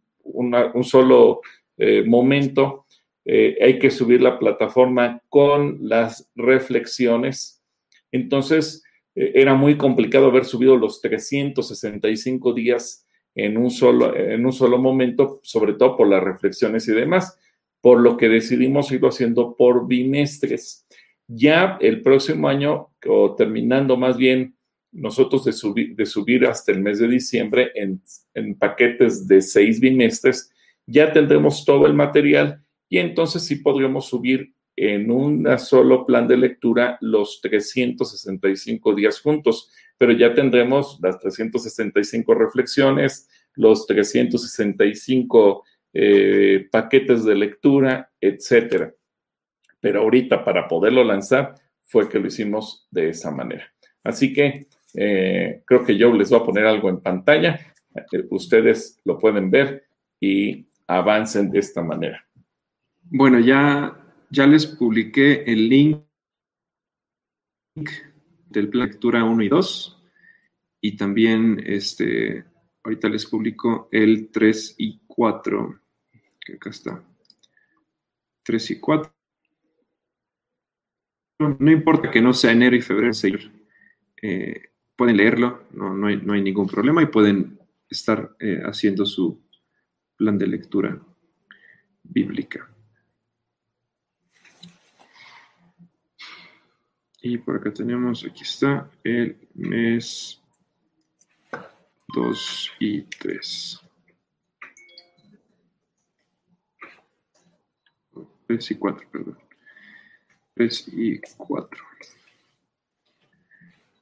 solo 0.84 1.40
eh, 1.78 2.04
momento. 2.06 2.86
Eh, 3.24 3.58
hay 3.62 3.80
que 3.80 3.90
subir 3.90 4.22
la 4.22 4.38
plataforma 4.38 5.22
con 5.30 5.78
las 5.82 6.30
reflexiones. 6.36 7.64
Entonces, 8.12 8.84
eh, 9.16 9.32
era 9.36 9.54
muy 9.54 9.78
complicado 9.78 10.28
haber 10.28 10.44
subido 10.44 10.76
los 10.76 11.00
365 11.00 12.54
días 12.54 13.08
en 13.34 13.58
un, 13.58 13.72
solo, 13.72 14.14
en 14.14 14.46
un 14.46 14.52
solo 14.52 14.78
momento, 14.78 15.40
sobre 15.42 15.74
todo 15.74 15.96
por 15.96 16.10
las 16.10 16.22
reflexiones 16.22 16.86
y 16.90 16.92
demás, 16.92 17.40
por 17.80 18.02
lo 18.02 18.18
que 18.18 18.28
decidimos 18.28 18.92
irlo 18.92 19.08
haciendo 19.08 19.56
por 19.56 19.88
bimestres. 19.88 20.86
Ya 21.28 21.78
el 21.80 22.02
próximo 22.02 22.48
año, 22.48 22.90
o 23.08 23.36
terminando 23.36 23.98
más 23.98 24.18
bien 24.18 24.56
nosotros 24.92 25.46
de 25.46 26.06
subir, 26.06 26.46
hasta 26.46 26.72
el 26.72 26.82
mes 26.82 27.00
de 27.00 27.08
diciembre 27.08 27.72
en, 27.76 28.56
paquetes 28.56 29.28
de 29.28 29.42
seis 29.42 29.80
bimestres, 29.80 30.52
ya 30.86 31.12
tendremos 31.12 31.66
todo 31.66 31.88
el 31.88 31.94
material 31.94 32.64
y 32.90 33.00
entonces 33.00 33.44
sí 33.44 33.56
podremos 33.56 34.08
subir 34.08 34.54
en 34.76 35.10
un 35.10 35.48
solo 35.58 36.06
plan 36.06 36.28
de 36.28 36.38
lectura 36.38 36.98
los 37.02 37.42
365 37.42 38.94
días 38.94 39.20
juntos, 39.20 39.72
pero 39.98 40.12
ya 40.12 40.34
tendremos 40.34 41.00
las 41.02 41.20
365 41.20 42.34
reflexiones, 42.34 43.30
los 43.56 43.88
365 43.88 45.64
eh, 45.94 46.68
paquetes 46.72 47.24
de 47.24 47.36
lectura, 47.36 48.12
etcétera 48.20 48.94
pero 49.84 50.00
ahorita 50.00 50.46
para 50.46 50.66
poderlo 50.66 51.04
lanzar 51.04 51.56
fue 51.84 52.08
que 52.08 52.18
lo 52.18 52.28
hicimos 52.28 52.88
de 52.90 53.10
esa 53.10 53.32
manera. 53.32 53.70
Así 54.02 54.32
que 54.32 54.68
eh, 54.94 55.62
creo 55.66 55.84
que 55.84 55.98
yo 55.98 56.14
les 56.14 56.30
voy 56.30 56.40
a 56.40 56.46
poner 56.46 56.66
algo 56.66 56.90
en 56.90 57.02
pantalla, 57.02 57.60
eh, 57.94 58.26
ustedes 58.30 59.02
lo 59.04 59.20
pueden 59.20 59.52
ver 59.52 59.86
y 60.22 60.66
avancen 60.88 61.52
de 61.52 61.60
esta 61.60 61.84
manera. 61.84 62.26
Bueno, 63.02 63.42
ya, 63.42 63.94
ya 64.30 64.48
les 64.48 64.66
publiqué 64.66 65.44
el 65.52 65.68
link 65.68 66.00
del 68.52 68.70
plan 68.70 68.88
lectura 68.88 69.26
1 69.26 69.44
y 69.44 69.50
2 69.50 70.02
y 70.80 70.96
también 70.96 71.62
este, 71.66 72.46
ahorita 72.86 73.10
les 73.10 73.26
publico 73.26 73.90
el 73.92 74.32
3 74.32 74.76
y 74.78 75.02
4, 75.08 75.82
que 76.40 76.54
acá 76.54 76.70
está. 76.70 77.04
3 78.44 78.72
y 78.72 78.80
4 78.80 79.23
no 81.40 81.72
importa 81.72 82.12
que 82.12 82.22
no 82.22 82.34
sea 82.34 82.52
enero 82.52 82.76
y 82.76 82.82
febrero, 82.82 83.12
eh, 84.22 84.72
pueden 84.96 85.18
leerlo, 85.18 85.64
no, 85.72 86.08
hay, 86.08 86.42
ningún 86.42 86.68
problema 86.68 87.02
y 87.02 87.08
pueden 87.08 87.60
estar 87.90 88.36
eh, 88.40 88.62
haciendo 88.64 89.06
su 89.06 89.44
plan 90.16 90.38
de 90.38 90.48
lectura 90.48 91.00
bíblica. 92.04 92.70
Y 97.22 97.38
por 97.38 97.56
acá 97.56 97.74
tenemos, 97.74 98.26
aquí 98.26 98.44
está, 98.44 98.90
el 99.04 99.48
mes 99.54 100.42
2 102.14 102.72
y 102.80 103.02
3. 103.04 103.80
3 108.48 108.72
y 108.72 108.76
4, 108.76 109.08
perdón. 109.10 109.43
3 110.56 110.88
y 110.94 111.20
4. 111.38 111.84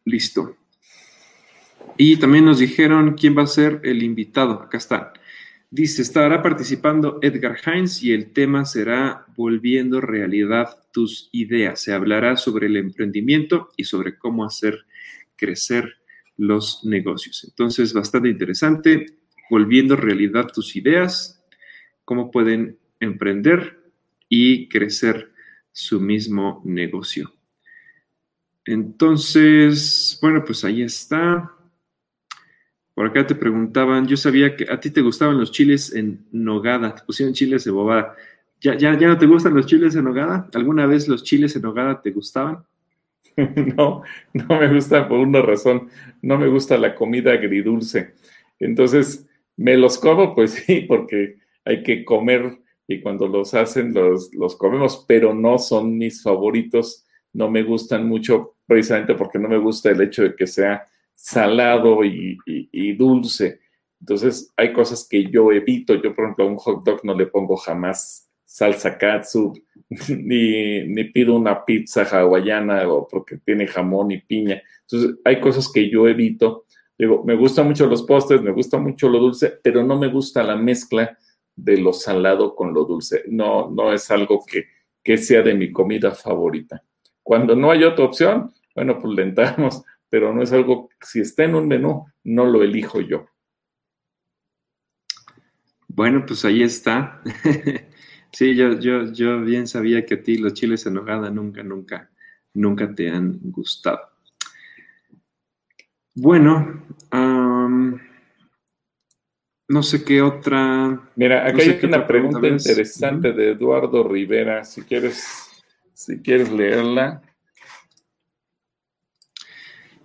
Listo. 0.06 0.58
Y 1.98 2.18
también 2.18 2.46
nos 2.46 2.60
dijeron 2.60 3.16
quién 3.16 3.38
va 3.38 3.44
a 3.44 3.48
ser 3.48 3.82
el 3.84 4.04
invitado. 4.04 4.54
Acá 4.54 4.78
está. 4.78 5.14
Dice, 5.70 6.02
estará 6.02 6.42
participando 6.42 7.20
Edgar 7.22 7.58
Heinz 7.66 8.04
y 8.04 8.12
el 8.12 8.32
tema 8.34 8.66
será 8.66 9.26
Volviendo 9.38 10.02
realidad 10.02 10.68
tus 10.92 11.30
ideas. 11.32 11.82
Se 11.82 11.94
hablará 11.94 12.36
sobre 12.36 12.68
el 12.68 12.76
emprendimiento 12.76 13.70
y 13.78 13.86
sobre 13.86 14.18
cómo 14.18 14.46
hacer 14.46 14.86
crecer 15.38 15.96
los 16.38 16.84
negocios. 16.84 17.46
Entonces, 17.46 17.94
bastante 17.94 18.30
interesante. 18.30 19.18
Volviendo 19.50 19.96
realidad 19.96 20.48
tus 20.48 20.76
ideas, 20.76 21.42
cómo 22.04 22.32
pueden 22.32 22.78
emprender 23.00 23.80
y 24.28 24.68
crecer 24.68 25.32
su 25.72 26.00
mismo 26.00 26.62
negocio. 26.66 27.32
Entonces, 28.66 30.18
bueno, 30.22 30.44
pues 30.46 30.64
ahí 30.64 30.82
está. 30.82 31.52
Por 32.94 33.08
acá 33.08 33.26
te 33.26 33.36
preguntaban, 33.36 34.08
yo 34.08 34.18
sabía 34.18 34.56
que 34.56 34.66
a 34.72 34.80
ti 34.80 34.92
te 34.92 35.02
gustaban 35.02 35.40
los 35.40 35.52
chiles 35.52 35.96
en 35.96 36.26
nogada, 36.32 36.94
te 36.94 37.04
pusieron 37.04 37.34
chiles 37.34 37.64
de 37.64 37.72
bobada. 37.72 38.16
¿Ya, 38.60 38.78
ya, 38.78 38.98
¿Ya 38.98 39.08
no 39.08 39.18
te 39.18 39.26
gustan 39.26 39.56
los 39.56 39.66
chiles 39.66 39.96
en 39.96 40.04
nogada? 40.04 40.48
¿Alguna 40.54 40.86
vez 40.86 41.08
los 41.08 41.24
chiles 41.24 41.56
en 41.56 41.64
nogada 41.64 42.02
te 42.02 42.12
gustaban? 42.12 42.64
No, 43.78 44.04
no 44.34 44.60
me 44.60 44.74
gusta 44.74 45.08
por 45.08 45.20
una 45.20 45.42
razón. 45.42 45.90
No 46.22 46.38
me 46.38 46.48
gusta 46.48 46.78
la 46.78 46.94
comida 46.96 47.32
agridulce. 47.32 48.14
Entonces, 48.60 49.26
me 49.58 49.78
los 49.78 49.98
como, 49.98 50.36
pues 50.36 50.52
sí, 50.52 50.82
porque 50.82 51.38
hay 51.66 51.82
que 51.84 52.06
comer 52.06 52.61
y 52.88 53.02
cuando 53.02 53.28
los 53.28 53.54
hacen 53.54 53.94
los, 53.94 54.34
los 54.34 54.56
comemos, 54.56 55.06
pero 55.08 55.34
no 55.34 55.58
son 55.58 55.98
mis 55.98 56.22
favoritos. 56.22 57.06
No 57.34 57.50
me 57.50 57.64
gustan 57.64 58.08
mucho 58.08 58.56
precisamente 58.66 59.16
porque 59.16 59.40
no 59.40 59.48
me 59.48 59.58
gusta 59.58 59.90
el 59.90 60.02
hecho 60.02 60.24
de 60.24 60.36
que 60.36 60.48
sea 60.48 60.88
salado 61.14 62.04
y, 62.04 62.94
dulce. 62.94 63.60
Entonces, 64.00 64.52
hay 64.58 64.74
cosas 64.74 65.08
que 65.08 65.26
yo 65.26 65.52
evito. 65.52 65.96
Yo, 65.96 66.16
por 66.16 66.26
ejemplo, 66.26 66.46
a 66.46 66.48
un 66.48 66.58
hot 66.58 66.84
dog 66.84 67.06
no 67.06 67.16
le 67.16 67.28
pongo 67.28 67.56
jamás 67.56 68.28
salsa 68.44 68.98
katsu, 68.98 69.54
ni, 70.10 70.86
ni, 70.88 71.04
pido 71.06 71.36
una 71.36 71.64
pizza 71.64 72.04
hawaiana 72.04 72.88
o 72.90 73.08
porque 73.08 73.38
tiene 73.38 73.68
jamón 73.68 74.12
y 74.12 74.18
piña. 74.18 74.62
Entonces, 74.82 75.20
hay 75.24 75.40
cosas 75.40 75.72
que 75.72 75.90
yo 75.90 76.08
evito. 76.08 76.66
Digo, 76.98 77.24
me 77.24 77.36
gustan 77.36 77.68
mucho 77.68 77.88
los 77.88 78.04
postres, 78.04 78.42
me 78.42 78.52
gusta 78.52 78.78
mucho 78.78 79.08
lo 79.08 79.20
dulce, 79.20 79.54
pero 79.64 79.84
no 79.84 79.98
me 79.98 80.08
gusta 80.08 80.44
la 80.44 80.56
mezcla 80.56 81.18
de 81.62 81.78
lo 81.78 81.94
salado 81.94 82.56
con 82.56 82.74
lo 82.74 82.86
dulce. 82.86 83.24
No, 83.28 83.70
no 83.70 83.94
es 83.94 84.10
algo 84.10 84.44
que, 84.46 84.66
que 85.04 85.18
sea 85.18 85.42
de 85.42 85.54
mi 85.54 85.72
comida 85.72 86.12
favorita. 86.12 86.84
Cuando 87.22 87.56
no 87.56 87.72
hay 87.72 87.84
otra 87.84 88.06
opción, 88.06 88.52
bueno, 88.76 88.98
pues 89.00 89.14
le 89.14 89.24
entramos, 89.24 89.84
pero 90.10 90.34
no 90.34 90.42
es 90.42 90.52
algo, 90.52 90.90
si 91.02 91.22
está 91.22 91.44
en 91.44 91.56
un 91.56 91.68
menú, 91.68 92.06
no 92.24 92.46
lo 92.46 92.64
elijo 92.64 93.00
yo. 93.02 93.26
Bueno, 95.88 96.26
pues 96.26 96.46
ahí 96.46 96.64
está. 96.64 97.22
Sí, 98.34 98.56
yo, 98.56 98.80
yo, 98.80 99.12
yo 99.12 99.42
bien 99.42 99.68
sabía 99.68 100.06
que 100.06 100.14
a 100.14 100.24
ti 100.24 100.38
los 100.38 100.54
chiles 100.54 100.86
en 100.86 100.94
nogada 100.94 101.30
nunca, 101.30 101.64
nunca, 101.64 102.10
nunca 102.54 102.96
te 102.96 103.10
han 103.10 103.38
gustado. 103.44 104.00
Bueno, 106.16 106.86
no 109.72 109.84
sé 109.84 110.04
qué 110.04 110.22
otra. 110.22 111.10
Mira, 111.16 111.48
aquí 111.48 111.62
hay 111.62 111.80
una 111.84 112.06
pregunta, 112.06 112.48
interesante 112.48 113.32
de 113.32 113.52
Eduardo 113.52 114.08
Rivera. 114.08 114.64
Si 114.64 114.82
quieres, 114.82 115.50
si 115.94 116.22
quieres 116.22 116.52
leerla. 116.52 117.22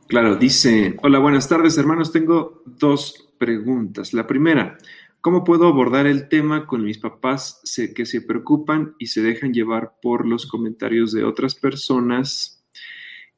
Claro, 0.06 0.36
dice: 0.36 0.96
Hola, 1.02 1.18
buenas 1.18 1.48
tardes, 1.48 1.76
hermanos. 1.76 2.12
Tengo 2.12 2.62
dos 2.64 3.34
preguntas. 3.38 4.14
La 4.14 4.26
primera, 4.26 4.78
¿Cómo 5.26 5.42
puedo 5.42 5.66
abordar 5.66 6.06
el 6.06 6.28
tema 6.28 6.66
con 6.66 6.84
mis 6.84 6.98
papás 6.98 7.60
que 7.96 8.06
se 8.06 8.20
preocupan 8.20 8.94
y 8.96 9.06
se 9.06 9.22
dejan 9.22 9.52
llevar 9.52 9.94
por 10.00 10.24
los 10.24 10.46
comentarios 10.46 11.10
de 11.10 11.24
otras 11.24 11.56
personas 11.56 12.55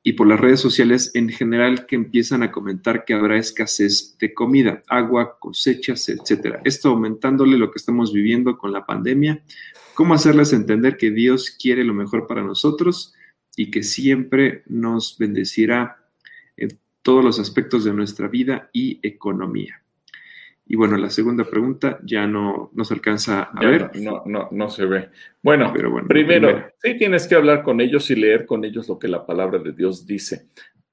y 0.09 0.15
por 0.15 0.27
las 0.27 0.41
redes 0.41 0.61
sociales 0.61 1.11
en 1.13 1.29
general 1.29 1.85
que 1.85 1.95
empiezan 1.95 2.43
a 2.43 2.51
comentar 2.51 3.05
que 3.05 3.13
habrá 3.13 3.37
escasez 3.37 4.17
de 4.19 4.33
comida, 4.33 4.83
agua, 4.89 5.39
cosechas, 5.39 6.09
etcétera? 6.09 6.63
Esto 6.65 6.89
aumentándole 6.89 7.59
lo 7.59 7.71
que 7.71 7.77
estamos 7.77 8.11
viviendo 8.11 8.57
con 8.57 8.73
la 8.73 8.87
pandemia. 8.87 9.43
¿Cómo 9.93 10.15
hacerles 10.15 10.55
entender 10.55 10.97
que 10.97 11.11
Dios 11.11 11.51
quiere 11.51 11.85
lo 11.85 11.93
mejor 11.93 12.27
para 12.27 12.43
nosotros 12.43 13.13
y 13.55 13.71
que 13.71 13.83
siempre 13.83 14.63
nos 14.65 15.19
bendecirá 15.19 15.99
en 16.57 16.79
todos 17.03 17.23
los 17.23 17.39
aspectos 17.39 17.85
de 17.85 17.93
nuestra 17.93 18.29
vida 18.29 18.71
y 18.73 19.01
economía? 19.03 19.83
Y 20.71 20.77
bueno, 20.77 20.99
la 20.99 21.09
segunda 21.09 21.45
pregunta 21.45 21.99
ya 22.05 22.27
no, 22.27 22.71
se 22.83 22.93
alcanza 22.93 23.45
a 23.45 23.65
ver. 23.65 23.91
No, 24.03 24.23
no, 24.27 24.49
no 24.53 24.69
se 24.69 24.85
ve. 24.85 25.09
Bueno, 25.43 25.73
Pero 25.75 25.91
bueno 25.91 26.07
primero, 26.07 26.63
sí 26.83 26.99
tienes 26.99 27.27
que 27.27 27.35
hablar 27.35 27.63
con 27.63 27.81
ellos 27.81 28.11
y 28.11 28.17
leer 28.17 28.45
con 28.45 28.63
ellos 28.67 28.87
lo 28.87 28.99
que 28.99 29.09
la 29.09 29.25
palabra 29.25 29.59
de 29.59 29.73
Dios 29.73 30.05
dice. 30.07 30.49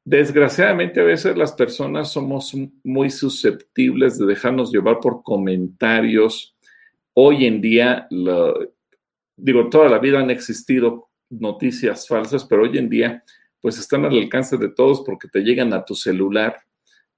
Desgraciadamente 0.06 1.02
a 1.02 1.04
veces 1.04 1.36
las 1.36 1.52
personas 1.52 2.10
somos 2.10 2.56
muy 2.86 3.10
susceptibles 3.10 4.18
de 4.18 4.26
dejarnos 4.26 4.72
llevar 4.72 5.02
por 5.02 5.24
comentarios. 5.24 6.56
Hoy 7.14 7.46
en 7.46 7.60
día, 7.60 8.08
digo, 9.36 9.70
toda 9.70 9.90
la 9.90 10.00
vida 10.00 10.22
han 10.22 10.30
existido 10.30 11.10
noticias 11.30 12.08
falsas, 12.08 12.46
pero 12.46 12.64
hoy 12.64 12.78
en 12.78 12.88
día 12.88 13.24
pues 13.60 13.78
están 13.78 14.06
al 14.06 14.18
alcance 14.18 14.58
de 14.58 14.70
todos 14.70 15.02
porque 15.06 15.28
te 15.28 15.42
llegan 15.42 15.74
a 15.74 15.84
tu 15.84 15.96
celular 15.96 16.56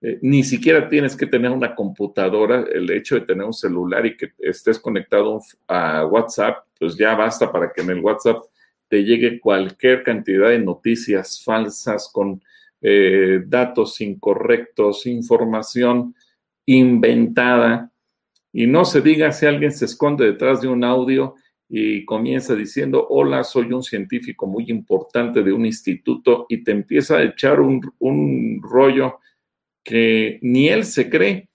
eh, 0.02 0.20
ni 0.22 0.44
siquiera 0.44 0.88
tienes 0.88 1.16
que 1.16 1.26
tener 1.26 1.50
una 1.52 1.74
computadora, 1.74 2.66
el 2.72 2.90
hecho 2.92 3.16
de 3.16 3.22
tener 3.22 3.46
un 3.46 3.54
celular 3.54 4.06
y 4.06 4.16
que 4.16 4.32
estés 4.40 4.80
conectado 4.80 5.40
a 5.68 6.06
WhatsApp, 6.06 6.66
pues 6.80 6.96
ya 6.96 7.16
basta 7.16 7.52
para 7.52 7.72
que 7.74 7.82
en 7.82 7.90
el 7.90 8.00
WhatsApp 8.00 8.38
te 8.88 9.04
llegue 9.04 9.40
cualquier 9.40 10.04
cantidad 10.04 10.50
de 10.50 10.60
noticias 10.60 11.44
falsas 11.44 12.10
con 12.14 12.42
eh, 12.82 13.42
datos 13.46 14.00
incorrectos, 14.02 15.08
información 15.08 16.14
inventada. 16.66 17.92
Y 18.54 18.68
no 18.68 18.86
se 18.86 19.02
diga 19.02 19.32
si 19.32 19.46
alguien 19.46 19.72
se 19.72 19.86
esconde 19.86 20.26
detrás 20.26 20.62
de 20.62 20.68
un 20.68 20.84
audio 20.84 21.36
y 21.68 22.06
comienza 22.06 22.56
diciendo, 22.56 23.08
hola, 23.10 23.44
soy 23.44 23.74
un 23.74 23.84
científico 23.84 24.46
muy 24.46 24.66
importante 24.70 25.44
de 25.44 25.52
un 25.52 25.66
instituto 25.66 26.46
y 26.48 26.64
te 26.64 26.72
empieza 26.72 27.18
a 27.18 27.24
echar 27.24 27.60
un, 27.60 27.82
un 28.00 28.62
rollo 28.62 29.20
que 29.88 30.38
ni 30.42 30.68
él 30.68 30.84
se 30.84 31.10
cree, 31.10 31.48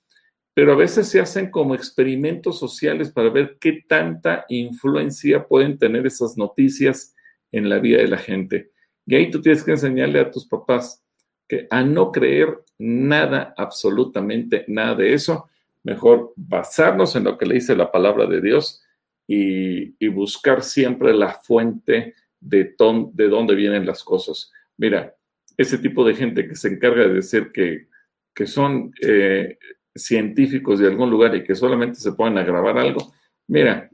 pero 0.55 0.73
a 0.73 0.77
veces 0.77 1.07
se 1.07 1.21
hacen 1.21 1.51
como 1.51 1.75
experimentos 1.75 2.59
sociales 2.59 3.11
para 3.11 3.29
ver 3.29 3.59
qué 3.61 3.85
tanta 3.87 4.47
influencia 4.49 5.47
pueden 5.47 5.77
tener 5.77 6.07
esas 6.07 6.39
noticias 6.39 7.15
en 7.53 7.69
la 7.69 7.79
vida 7.79 7.99
de 7.99 8.09
la 8.09 8.17
gente. 8.17 8.71
Y 9.05 9.17
ahí 9.17 9.31
tú 9.31 9.43
tienes 9.43 9.63
que 9.63 9.73
enseñarle 9.73 10.19
a 10.19 10.31
tus 10.31 10.47
papás 10.47 11.05
que 11.47 11.67
a 11.69 11.83
no 11.83 12.11
creer 12.11 12.59
nada, 12.79 13.53
absolutamente 13.55 14.65
nada 14.67 14.95
de 14.95 15.13
eso, 15.13 15.51
mejor 15.83 16.33
basarnos 16.35 17.15
en 17.17 17.25
lo 17.25 17.37
que 17.37 17.45
le 17.45 17.57
dice 17.57 17.77
la 17.77 17.93
palabra 17.93 18.25
de 18.25 18.41
Dios 18.41 18.83
y, 19.29 20.09
buscar 20.09 20.63
siempre 20.63 21.13
la 21.13 21.35
fuente 21.35 22.15
de, 22.41 22.75
de 23.13 23.29
dónde 23.29 23.55
vienen 23.55 23.85
las 23.85 24.03
cosas. 24.03 24.51
Mira, 24.79 25.15
ese 25.59 25.77
tipo 25.77 26.03
de 26.03 26.15
gente 26.15 26.49
que 26.49 26.55
se 26.55 26.69
encarga 26.69 27.03
de 27.03 27.15
decir 27.15 27.53
que 27.53 27.92
que 28.35 28.47
son 28.47 28.93
eh, 29.01 29.59
científicos 29.95 30.79
de 30.79 30.89
algún 30.89 31.11
lugar 31.11 31.35
y 31.35 31.45
que 31.45 31.55
solamente 31.55 32.01
se 32.01 32.13
ponen 32.13 32.39
a 32.39 32.45
grabar 32.45 32.79
algo, 32.79 33.13
mira, 33.49 33.91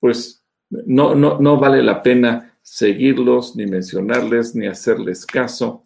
pues 0.00 0.44
no, 0.70 1.14
no, 1.14 1.38
no 1.38 1.58
vale 1.58 1.82
la 1.82 2.02
pena 2.02 2.58
seguirlos, 2.62 3.56
ni 3.56 3.66
mencionarles, 3.66 4.54
ni 4.54 4.66
hacerles 4.66 5.24
caso. 5.24 5.82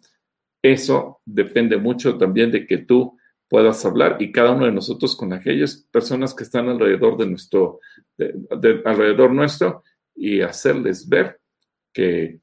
Eso 0.61 1.21
depende 1.25 1.77
mucho 1.77 2.17
también 2.17 2.51
de 2.51 2.65
que 2.65 2.79
tú 2.79 3.17
puedas 3.49 3.85
hablar 3.85 4.17
y 4.19 4.31
cada 4.31 4.51
uno 4.51 4.65
de 4.65 4.71
nosotros 4.71 5.15
con 5.15 5.31
aquellas 5.31 5.87
personas 5.91 6.33
que 6.33 6.43
están 6.43 6.67
alrededor 6.69 7.17
de 7.17 7.27
nuestro, 7.27 7.79
alrededor 8.85 9.31
nuestro 9.31 9.83
y 10.15 10.41
hacerles 10.41 11.07
ver 11.07 11.39
que 11.93 12.39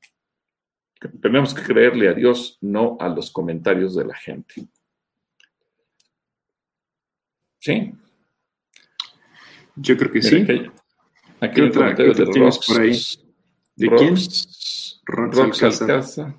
tenemos 1.20 1.54
que 1.54 1.62
creerle 1.62 2.08
a 2.08 2.12
Dios, 2.12 2.58
no 2.60 2.96
a 3.00 3.08
los 3.08 3.30
comentarios 3.30 3.96
de 3.96 4.04
la 4.04 4.14
gente. 4.14 4.68
Sí. 7.60 7.92
Yo 9.76 9.96
creo 9.96 10.10
que 10.10 10.22
sí. 10.22 10.44
Aquí 11.40 11.60
otra 11.60 11.94
que 11.94 12.12
tienes 12.12 12.58
por 12.66 12.80
ahí? 12.80 12.98
¿De 13.76 13.88
quién? 13.96 14.14
Rox 15.06 15.62
Alcázar. 15.62 16.36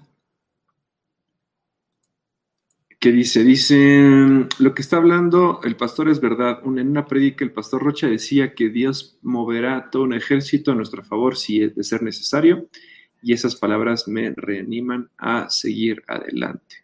¿Qué 3.00 3.12
dice? 3.12 3.44
Dice, 3.44 4.48
lo 4.60 4.76
que 4.76 4.84
está 4.84 4.98
hablando 4.98 5.60
el 5.64 5.76
pastor 5.76 6.08
es 6.08 6.22
verdad. 6.22 6.60
En 6.64 6.88
una 6.88 7.08
predica 7.08 7.44
el 7.44 7.52
pastor 7.52 7.82
Rocha 7.82 8.08
decía 8.08 8.54
que 8.54 8.70
Dios 8.70 9.18
moverá 9.24 9.90
todo 9.90 10.04
un 10.04 10.14
ejército 10.14 10.72
a 10.72 10.76
nuestro 10.76 11.04
favor 11.04 11.36
si 11.36 11.64
es 11.64 11.76
de 11.76 11.84
ser 11.84 12.04
necesario. 12.04 12.68
Y 13.24 13.34
esas 13.34 13.56
palabras 13.56 14.08
me 14.08 14.32
reaniman 14.36 15.10
a 15.18 15.50
seguir 15.50 16.04
adelante. 16.08 16.76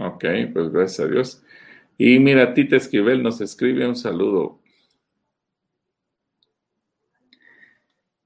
Ok, 0.00 0.24
pues 0.54 0.70
gracias 0.70 1.00
a 1.00 1.10
Dios. 1.10 1.42
Y 1.96 2.18
mira, 2.18 2.54
Tita 2.54 2.76
Esquivel 2.76 3.22
nos 3.22 3.40
escribe 3.40 3.86
un 3.86 3.96
saludo. 3.96 4.60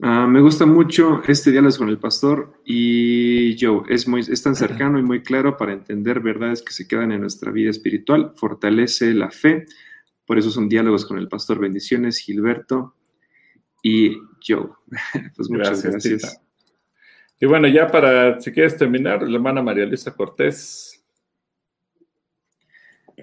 Ah, 0.01 0.29
me 0.29 0.41
gusta 0.41 0.65
mucho 0.65 1.23
este 1.27 1.51
diálogo 1.51 1.79
con 1.79 1.89
el 1.89 1.99
pastor 1.99 2.61
y 2.65 3.57
yo. 3.57 3.83
Es, 3.89 4.07
muy, 4.07 4.21
es 4.21 4.43
tan 4.43 4.55
cercano 4.55 4.99
y 4.99 5.03
muy 5.03 5.23
claro 5.23 5.57
para 5.57 5.73
entender 5.73 6.21
verdades 6.21 6.63
que 6.63 6.73
se 6.73 6.87
quedan 6.87 7.11
en 7.11 7.21
nuestra 7.21 7.51
vida 7.51 7.71
espiritual. 7.71 8.33
Fortalece 8.37 9.13
la 9.13 9.31
fe. 9.31 9.67
Por 10.25 10.39
eso 10.39 10.51
son 10.51 10.69
diálogos 10.69 11.05
con 11.05 11.19
el 11.19 11.29
pastor. 11.29 11.59
Bendiciones, 11.59 12.19
Gilberto 12.19 12.95
y 13.83 14.19
yo. 14.41 14.79
Pues 15.37 15.51
muchas 15.51 15.83
gracias. 15.83 16.41
Y 17.41 17.47
bueno, 17.47 17.69
ya 17.69 17.89
para, 17.89 18.41
si 18.41 18.53
quieres 18.53 18.77
terminar, 18.77 19.23
la 19.23 19.37
hermana 19.37 19.63
María 19.63 19.87
Luisa 19.87 20.15
Cortés 20.15 20.98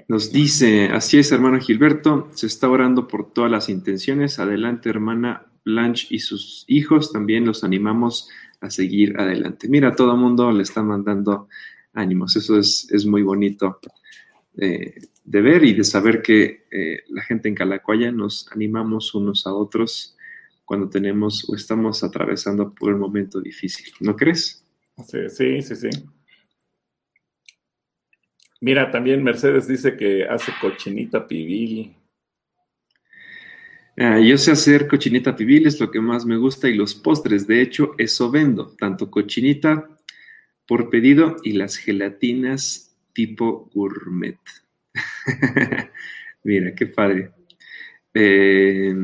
nos 0.07 0.31
dice, 0.31 0.85
así 0.85 1.17
es, 1.17 1.31
hermano 1.31 1.59
Gilberto, 1.59 2.29
se 2.33 2.47
está 2.47 2.69
orando 2.69 3.07
por 3.07 3.31
todas 3.31 3.51
las 3.51 3.69
intenciones. 3.69 4.39
Adelante, 4.39 4.89
hermana 4.89 5.45
Blanche 5.63 6.07
y 6.09 6.19
sus 6.19 6.63
hijos, 6.67 7.11
también 7.11 7.45
los 7.45 7.63
animamos 7.63 8.29
a 8.61 8.69
seguir 8.69 9.19
adelante. 9.19 9.67
Mira, 9.67 9.95
todo 9.95 10.11
el 10.13 10.19
mundo 10.19 10.51
le 10.51 10.63
está 10.63 10.83
mandando 10.83 11.47
ánimos. 11.93 12.35
Eso 12.35 12.57
es, 12.57 12.87
es 12.91 13.05
muy 13.05 13.23
bonito 13.23 13.79
eh, 14.57 14.95
de 15.23 15.41
ver 15.41 15.63
y 15.63 15.73
de 15.73 15.83
saber 15.83 16.21
que 16.21 16.65
eh, 16.71 17.03
la 17.09 17.23
gente 17.23 17.49
en 17.49 17.55
Calacoya 17.55 18.11
nos 18.11 18.51
animamos 18.51 19.13
unos 19.15 19.47
a 19.47 19.53
otros 19.53 20.15
cuando 20.65 20.89
tenemos 20.89 21.47
o 21.49 21.55
estamos 21.55 22.03
atravesando 22.03 22.73
por 22.73 22.93
un 22.93 22.99
momento 22.99 23.41
difícil. 23.41 23.91
¿No 23.99 24.15
crees? 24.15 24.63
Sí, 25.07 25.61
sí, 25.61 25.75
sí. 25.75 25.89
Mira, 28.61 28.89
también 28.89 29.23
Mercedes 29.23 29.67
dice 29.67 29.97
que 29.97 30.25
hace 30.25 30.51
cochinita 30.61 31.27
pibil. 31.27 31.95
Ah, 33.97 34.19
yo 34.19 34.37
sé 34.37 34.51
hacer 34.51 34.87
cochinita 34.87 35.35
pibil, 35.35 35.67
es 35.67 35.79
lo 35.79 35.91
que 35.91 36.01
más 36.01 36.25
me 36.25 36.37
gusta, 36.37 36.67
y 36.67 36.73
los 36.73 36.95
postres. 36.95 37.47
De 37.47 37.61
hecho, 37.61 37.93
eso 37.97 38.31
vendo, 38.31 38.75
tanto 38.77 39.11
cochinita 39.11 39.89
por 40.67 40.89
pedido 40.89 41.37
y 41.43 41.53
las 41.53 41.77
gelatinas 41.77 42.97
tipo 43.13 43.69
gourmet. 43.73 44.39
Mira, 46.43 46.73
qué 46.75 46.87
padre. 46.87 47.31
Eh, 48.13 48.95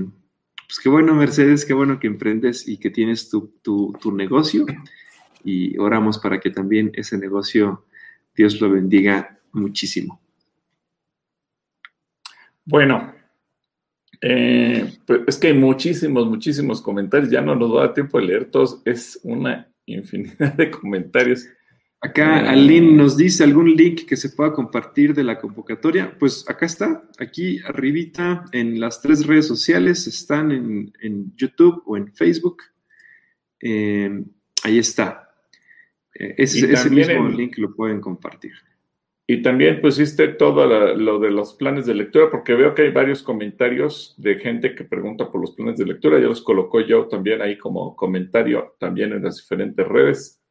pues 0.67 0.79
qué 0.81 0.89
bueno, 0.89 1.13
Mercedes, 1.13 1.65
qué 1.65 1.73
bueno 1.73 1.99
que 1.99 2.07
emprendes 2.07 2.67
y 2.67 2.77
que 2.77 2.89
tienes 2.89 3.29
tu, 3.29 3.53
tu 3.61 4.11
negocio. 4.15 4.65
Y 5.43 5.77
oramos 5.77 6.19
para 6.19 6.39
que 6.39 6.49
también 6.49 6.91
ese 6.95 7.17
negocio 7.17 7.85
Dios 8.35 8.59
lo 8.61 8.69
bendiga 8.69 9.40
muchísimo. 9.53 10.21
Bueno, 12.65 13.13
eh, 14.21 14.93
pues 15.05 15.21
es 15.27 15.37
que 15.37 15.47
hay 15.47 15.53
muchísimos, 15.53 16.27
muchísimos 16.27 16.81
comentarios. 16.81 17.31
Ya 17.31 17.41
no 17.41 17.55
nos 17.55 17.73
da 17.73 17.93
tiempo 17.93 18.19
de 18.19 18.25
leer 18.25 18.45
todos. 18.45 18.81
Es 18.85 19.19
una 19.23 19.67
infinidad 19.85 20.53
de 20.53 20.69
comentarios. 20.69 21.47
Acá 21.99 22.43
eh, 22.43 22.49
Aline 22.49 22.93
nos 22.93 23.17
dice 23.17 23.43
algún 23.43 23.75
link 23.75 24.05
que 24.05 24.15
se 24.15 24.29
pueda 24.29 24.53
compartir 24.53 25.13
de 25.13 25.23
la 25.23 25.39
convocatoria. 25.39 26.15
Pues 26.17 26.47
acá 26.47 26.65
está, 26.65 27.03
aquí 27.19 27.59
arribita 27.65 28.45
en 28.51 28.79
las 28.79 29.01
tres 29.01 29.25
redes 29.25 29.47
sociales, 29.47 30.07
están 30.07 30.51
en, 30.51 31.33
YouTube 31.35 31.81
o 31.85 31.97
en 31.97 32.13
Facebook. 32.13 32.63
Eh, 33.59 34.23
ahí 34.63 34.77
está. 34.77 35.29
ese, 36.13 36.71
ese 36.71 36.89
mismo 36.89 37.27
link 37.27 37.57
lo 37.57 37.75
pueden 37.75 38.01
compartir. 38.01 38.53
Y 39.31 39.41
también 39.41 39.79
pusiste 39.79 40.27
todo 40.27 40.65
lo 40.93 41.17
de 41.17 41.31
los 41.31 41.53
planes 41.53 41.85
de 41.85 41.93
lectura, 41.93 42.29
porque 42.29 42.53
veo 42.53 42.75
que 42.75 42.81
hay 42.81 42.91
varios 42.91 43.23
comentarios 43.23 44.13
de 44.17 44.35
gente 44.35 44.75
que 44.75 44.83
pregunta 44.83 45.31
por 45.31 45.39
los 45.39 45.51
planes 45.51 45.77
de 45.77 45.85
lectura. 45.85 46.19
Ya 46.19 46.27
los 46.27 46.41
colocó 46.41 46.81
yo 46.81 47.07
también 47.07 47.41
ahí 47.41 47.57
como 47.57 47.95
comentario 47.95 48.75
también 48.77 49.13
en 49.13 49.23
las 49.23 49.37
diferentes 49.37 49.87
redes. 49.87 50.41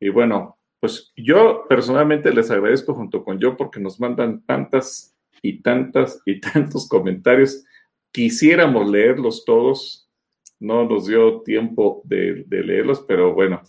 Y 0.00 0.08
bueno, 0.08 0.58
pues 0.80 1.12
yo 1.14 1.66
personalmente 1.68 2.34
les 2.34 2.50
agradezco 2.50 2.94
junto 2.94 3.22
con 3.22 3.38
yo 3.38 3.56
porque 3.56 3.78
nos 3.78 4.00
mandan 4.00 4.44
tantas 4.44 5.16
y 5.40 5.62
tantas 5.62 6.20
y 6.26 6.40
tantos 6.40 6.88
comentarios. 6.88 7.64
Quisiéramos 8.10 8.90
leerlos 8.90 9.44
todos. 9.44 10.10
No 10.58 10.84
nos 10.84 11.06
dio 11.06 11.42
tiempo 11.42 12.02
de, 12.02 12.42
de 12.48 12.64
leerlos, 12.64 13.04
pero 13.06 13.34
bueno, 13.34 13.62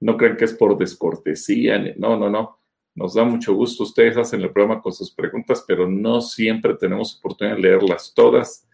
no 0.00 0.18
crean 0.18 0.36
que 0.36 0.44
es 0.44 0.52
por 0.52 0.76
descortesía. 0.76 1.94
No, 1.96 2.18
no, 2.18 2.28
no 2.28 2.58
nos 2.96 3.14
da 3.14 3.24
mucho 3.24 3.54
gusto. 3.54 3.84
Ustedes 3.84 4.16
hacen 4.16 4.40
el 4.40 4.50
programa 4.50 4.80
con 4.80 4.92
sus 4.92 5.12
preguntas, 5.12 5.62
pero 5.68 5.88
no 5.88 6.22
siempre 6.22 6.74
tenemos 6.74 7.18
oportunidad 7.18 7.56
de 7.56 7.62
leerlas 7.62 8.12
todas. 8.14 8.66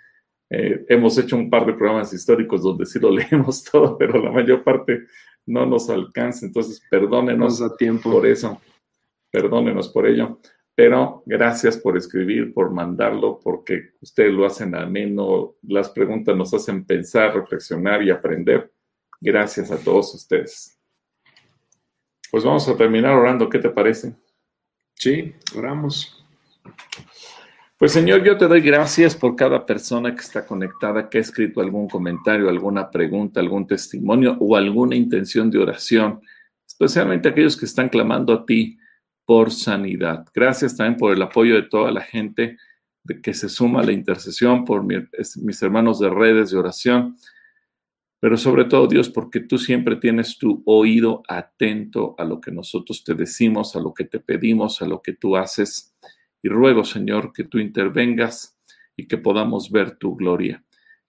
Eh, 0.49 0.87
hemos 0.89 1.19
hecho 1.19 1.37
un 1.37 1.51
par 1.51 1.67
de 1.67 1.75
programas 1.75 2.13
históricos 2.13 2.63
donde 2.63 2.87
sí 2.87 3.01
lo 3.01 3.11
leemos 3.17 3.65
todo, 3.65 3.99
pero 3.99 4.23
la 4.23 4.31
mayor 4.31 4.63
parte 4.63 5.07
no 5.45 5.67
nos 5.67 5.91
alcanza. 5.91 6.47
Entonces, 6.47 6.81
perdónenos 6.89 7.61
a 7.61 7.77
tiempo. 7.77 8.13
por 8.13 8.27
eso. 8.27 8.61
Perdónenos 9.31 9.89
por 9.89 10.07
ello. 10.07 10.39
Pero 10.75 11.23
gracias 11.27 11.77
por 11.77 11.97
escribir, 11.97 12.55
por 12.55 12.71
mandarlo, 12.71 13.41
porque 13.43 13.91
ustedes 14.01 14.33
lo 14.33 14.47
hacen 14.47 14.75
ameno. 14.75 15.57
Las 15.63 15.91
preguntas 15.91 16.37
nos 16.37 16.55
hacen 16.55 16.85
pensar, 16.85 17.35
reflexionar 17.35 18.03
y 18.03 18.11
aprender. 18.11 18.73
Gracias 19.21 19.71
a 19.71 19.79
todos 19.79 20.15
ustedes. 20.15 20.82
Pues 22.33 22.45
vamos 22.45 22.67
a 22.67 22.75
terminar 22.79 23.13
orando, 23.13 23.51
¿qué 23.51 23.59
te 23.59 23.69
parece? 23.69 24.17
Sí, 24.95 25.35
oramos. 25.55 26.25
Pues 27.77 27.93
Señor, 27.93 28.25
yo 28.25 28.39
te 28.39 28.49
doy 28.49 28.63
gracias 28.63 29.15
por 29.15 29.37
cada 29.37 29.67
persona 29.67 30.15
que 30.15 30.23
está 30.23 30.47
conectada, 30.47 31.11
que 31.11 31.19
ha 31.19 31.21
escrito 31.21 31.61
algún 31.61 31.91
comentario, 31.91 32.49
alguna 32.49 32.91
pregunta, 32.91 33.39
algún 33.39 33.67
testimonio 33.67 34.39
o 34.41 34.57
alguna 34.57 34.97
intención 34.97 35.51
de 35.51 35.59
oración, 35.59 36.23
especialmente 36.67 37.29
aquellos 37.29 37.55
que 37.55 37.67
están 37.67 37.91
clamando 37.91 38.33
a 38.33 38.47
ti 38.47 38.79
por 39.27 39.51
sanidad. 39.51 40.25
Gracias 40.35 40.75
también 40.75 40.97
por 40.97 41.13
el 41.13 41.21
apoyo 41.21 41.55
de 41.55 41.65
toda 41.65 41.91
la 41.91 42.01
gente 42.01 42.57
que 43.23 43.35
se 43.35 43.51
suma 43.51 43.81
a 43.81 43.85
la 43.85 43.93
intercesión, 43.93 44.65
por 44.65 44.83
mis 44.83 45.63
hermanos 45.63 46.01
de 46.01 46.09
redes 46.09 46.51
de 46.51 46.57
oración 46.57 47.15
pero 48.23 48.37
sobre 48.37 48.67
todo 48.67 48.87
Dios, 48.87 49.09
porque 49.09 49.41
tú 49.41 49.59
siempre 49.59 49.97
tienes 49.97 50.39
tu 50.39 50.63
oído 50.65 51.25
atento 51.27 52.15
a 52.19 52.25
lo 52.25 52.41
que 52.41 52.53
nosotros 52.53 53.03
te 53.03 53.15
decimos, 53.15 53.75
a 53.75 53.81
lo 53.81 53.93
que 53.93 54.05
te 54.05 54.21
pedimos, 54.21 54.81
a 54.81 54.87
lo 54.87 55.03
que 55.03 55.13
tú 55.13 55.37
haces. 55.37 55.93
Y 56.41 56.49
ruego, 56.49 56.85
Señor, 56.85 57.33
que 57.33 57.43
tú 57.43 57.59
intervengas 57.59 58.57
y 58.97 59.09
que 59.09 59.19
podamos 59.19 59.73
ver 59.73 59.99
tu 59.99 60.15
gloria. 60.15 60.63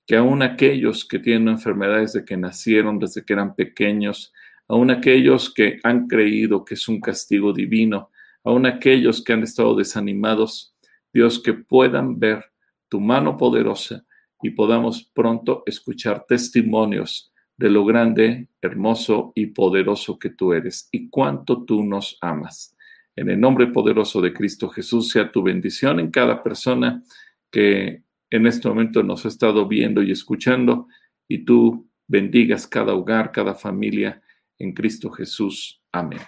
Que 0.07 0.15
aún 0.15 0.41
aquellos 0.41 1.07
que 1.07 1.19
tienen 1.19 1.49
enfermedades 1.49 2.14
de 2.14 2.26
que 2.26 2.35
nacieron, 2.35 2.98
desde 2.98 3.23
que 3.23 3.34
eran 3.34 3.53
pequeños, 3.53 4.34
aún 4.68 4.90
aquellos 4.90 5.53
que 5.53 5.80
han 5.84 6.07
creído 6.07 6.65
que 6.65 6.73
es 6.73 6.88
un 6.88 6.99
castigo 6.99 7.53
divino, 7.53 8.10
aún 8.44 8.65
aquellos 8.65 9.23
que 9.23 9.34
han 9.34 9.44
estado 9.44 9.76
desanimados, 9.76 10.76
Dios, 11.14 11.40
que 11.40 11.53
puedan 11.53 12.18
ver 12.18 12.44
tu 12.90 12.99
mano 12.99 13.38
poderosa 13.38 14.03
y 14.43 14.51
podamos 14.51 15.09
pronto 15.13 15.63
escuchar 15.65 16.25
testimonios 16.27 17.33
de 17.57 17.69
lo 17.69 17.85
grande, 17.85 18.49
hermoso 18.61 19.31
y 19.35 19.47
poderoso 19.47 20.19
que 20.19 20.29
tú 20.29 20.53
eres 20.53 20.89
y 20.91 21.09
cuánto 21.09 21.63
tú 21.63 21.83
nos 21.83 22.17
amas. 22.21 22.75
En 23.15 23.29
el 23.29 23.39
nombre 23.39 23.67
poderoso 23.67 24.21
de 24.21 24.33
Cristo 24.33 24.69
Jesús 24.69 25.09
sea 25.09 25.31
tu 25.31 25.41
bendición 25.41 25.99
en 25.99 26.11
cada 26.11 26.43
persona 26.43 27.03
que 27.49 28.03
en 28.29 28.47
este 28.47 28.67
momento 28.67 29.01
nos 29.01 29.25
ha 29.25 29.29
estado 29.29 29.67
viendo 29.67 30.03
y 30.03 30.11
escuchando 30.11 30.87
y 31.27 31.45
tú 31.45 31.87
bendigas 32.07 32.67
cada 32.67 32.93
hogar, 32.93 33.31
cada 33.31 33.55
familia 33.55 34.21
en 34.59 34.73
Cristo 34.73 35.09
Jesús. 35.09 35.81
Amén. 35.91 36.21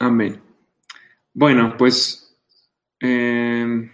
Amén. 0.00 0.40
Bueno, 1.34 1.74
pues 1.76 2.34
eh, 3.00 3.90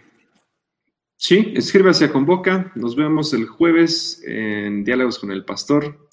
Sí, 1.25 1.53
escríbase 1.55 2.03
a 2.03 2.11
Convoca. 2.11 2.69
Nos 2.75 2.97
vemos 2.97 3.33
el 3.33 3.47
jueves 3.47 4.21
en 4.25 4.83
Diálogos 4.83 5.19
con 5.19 5.31
el 5.31 5.45
Pastor. 5.45 6.09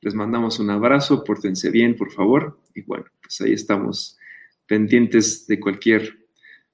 Les 0.00 0.14
mandamos 0.14 0.58
un 0.58 0.68
abrazo, 0.70 1.22
pórtense 1.22 1.70
bien, 1.70 1.94
por 1.94 2.10
favor. 2.10 2.58
Y 2.74 2.82
bueno, 2.82 3.04
pues 3.22 3.40
ahí 3.40 3.52
estamos 3.52 4.18
pendientes 4.66 5.46
de 5.46 5.60
cualquier, 5.60 6.26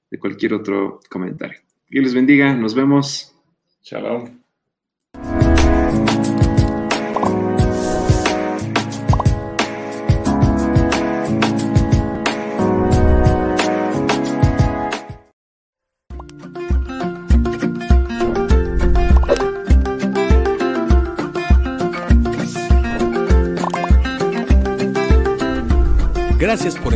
de 0.09 0.17
cualquier 0.17 0.55
otro 0.55 0.99
comentario. 1.11 1.59
Dios 1.87 2.05
les 2.05 2.15
bendiga, 2.15 2.55
nos 2.55 2.73
vemos. 2.73 3.35
Chao. 3.83 4.44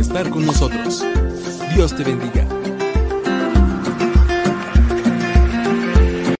Estar 0.00 0.30
con 0.30 0.46
nosotros. 0.46 1.04
Dios 1.74 1.94
te 1.94 2.02
bendiga. 2.02 2.59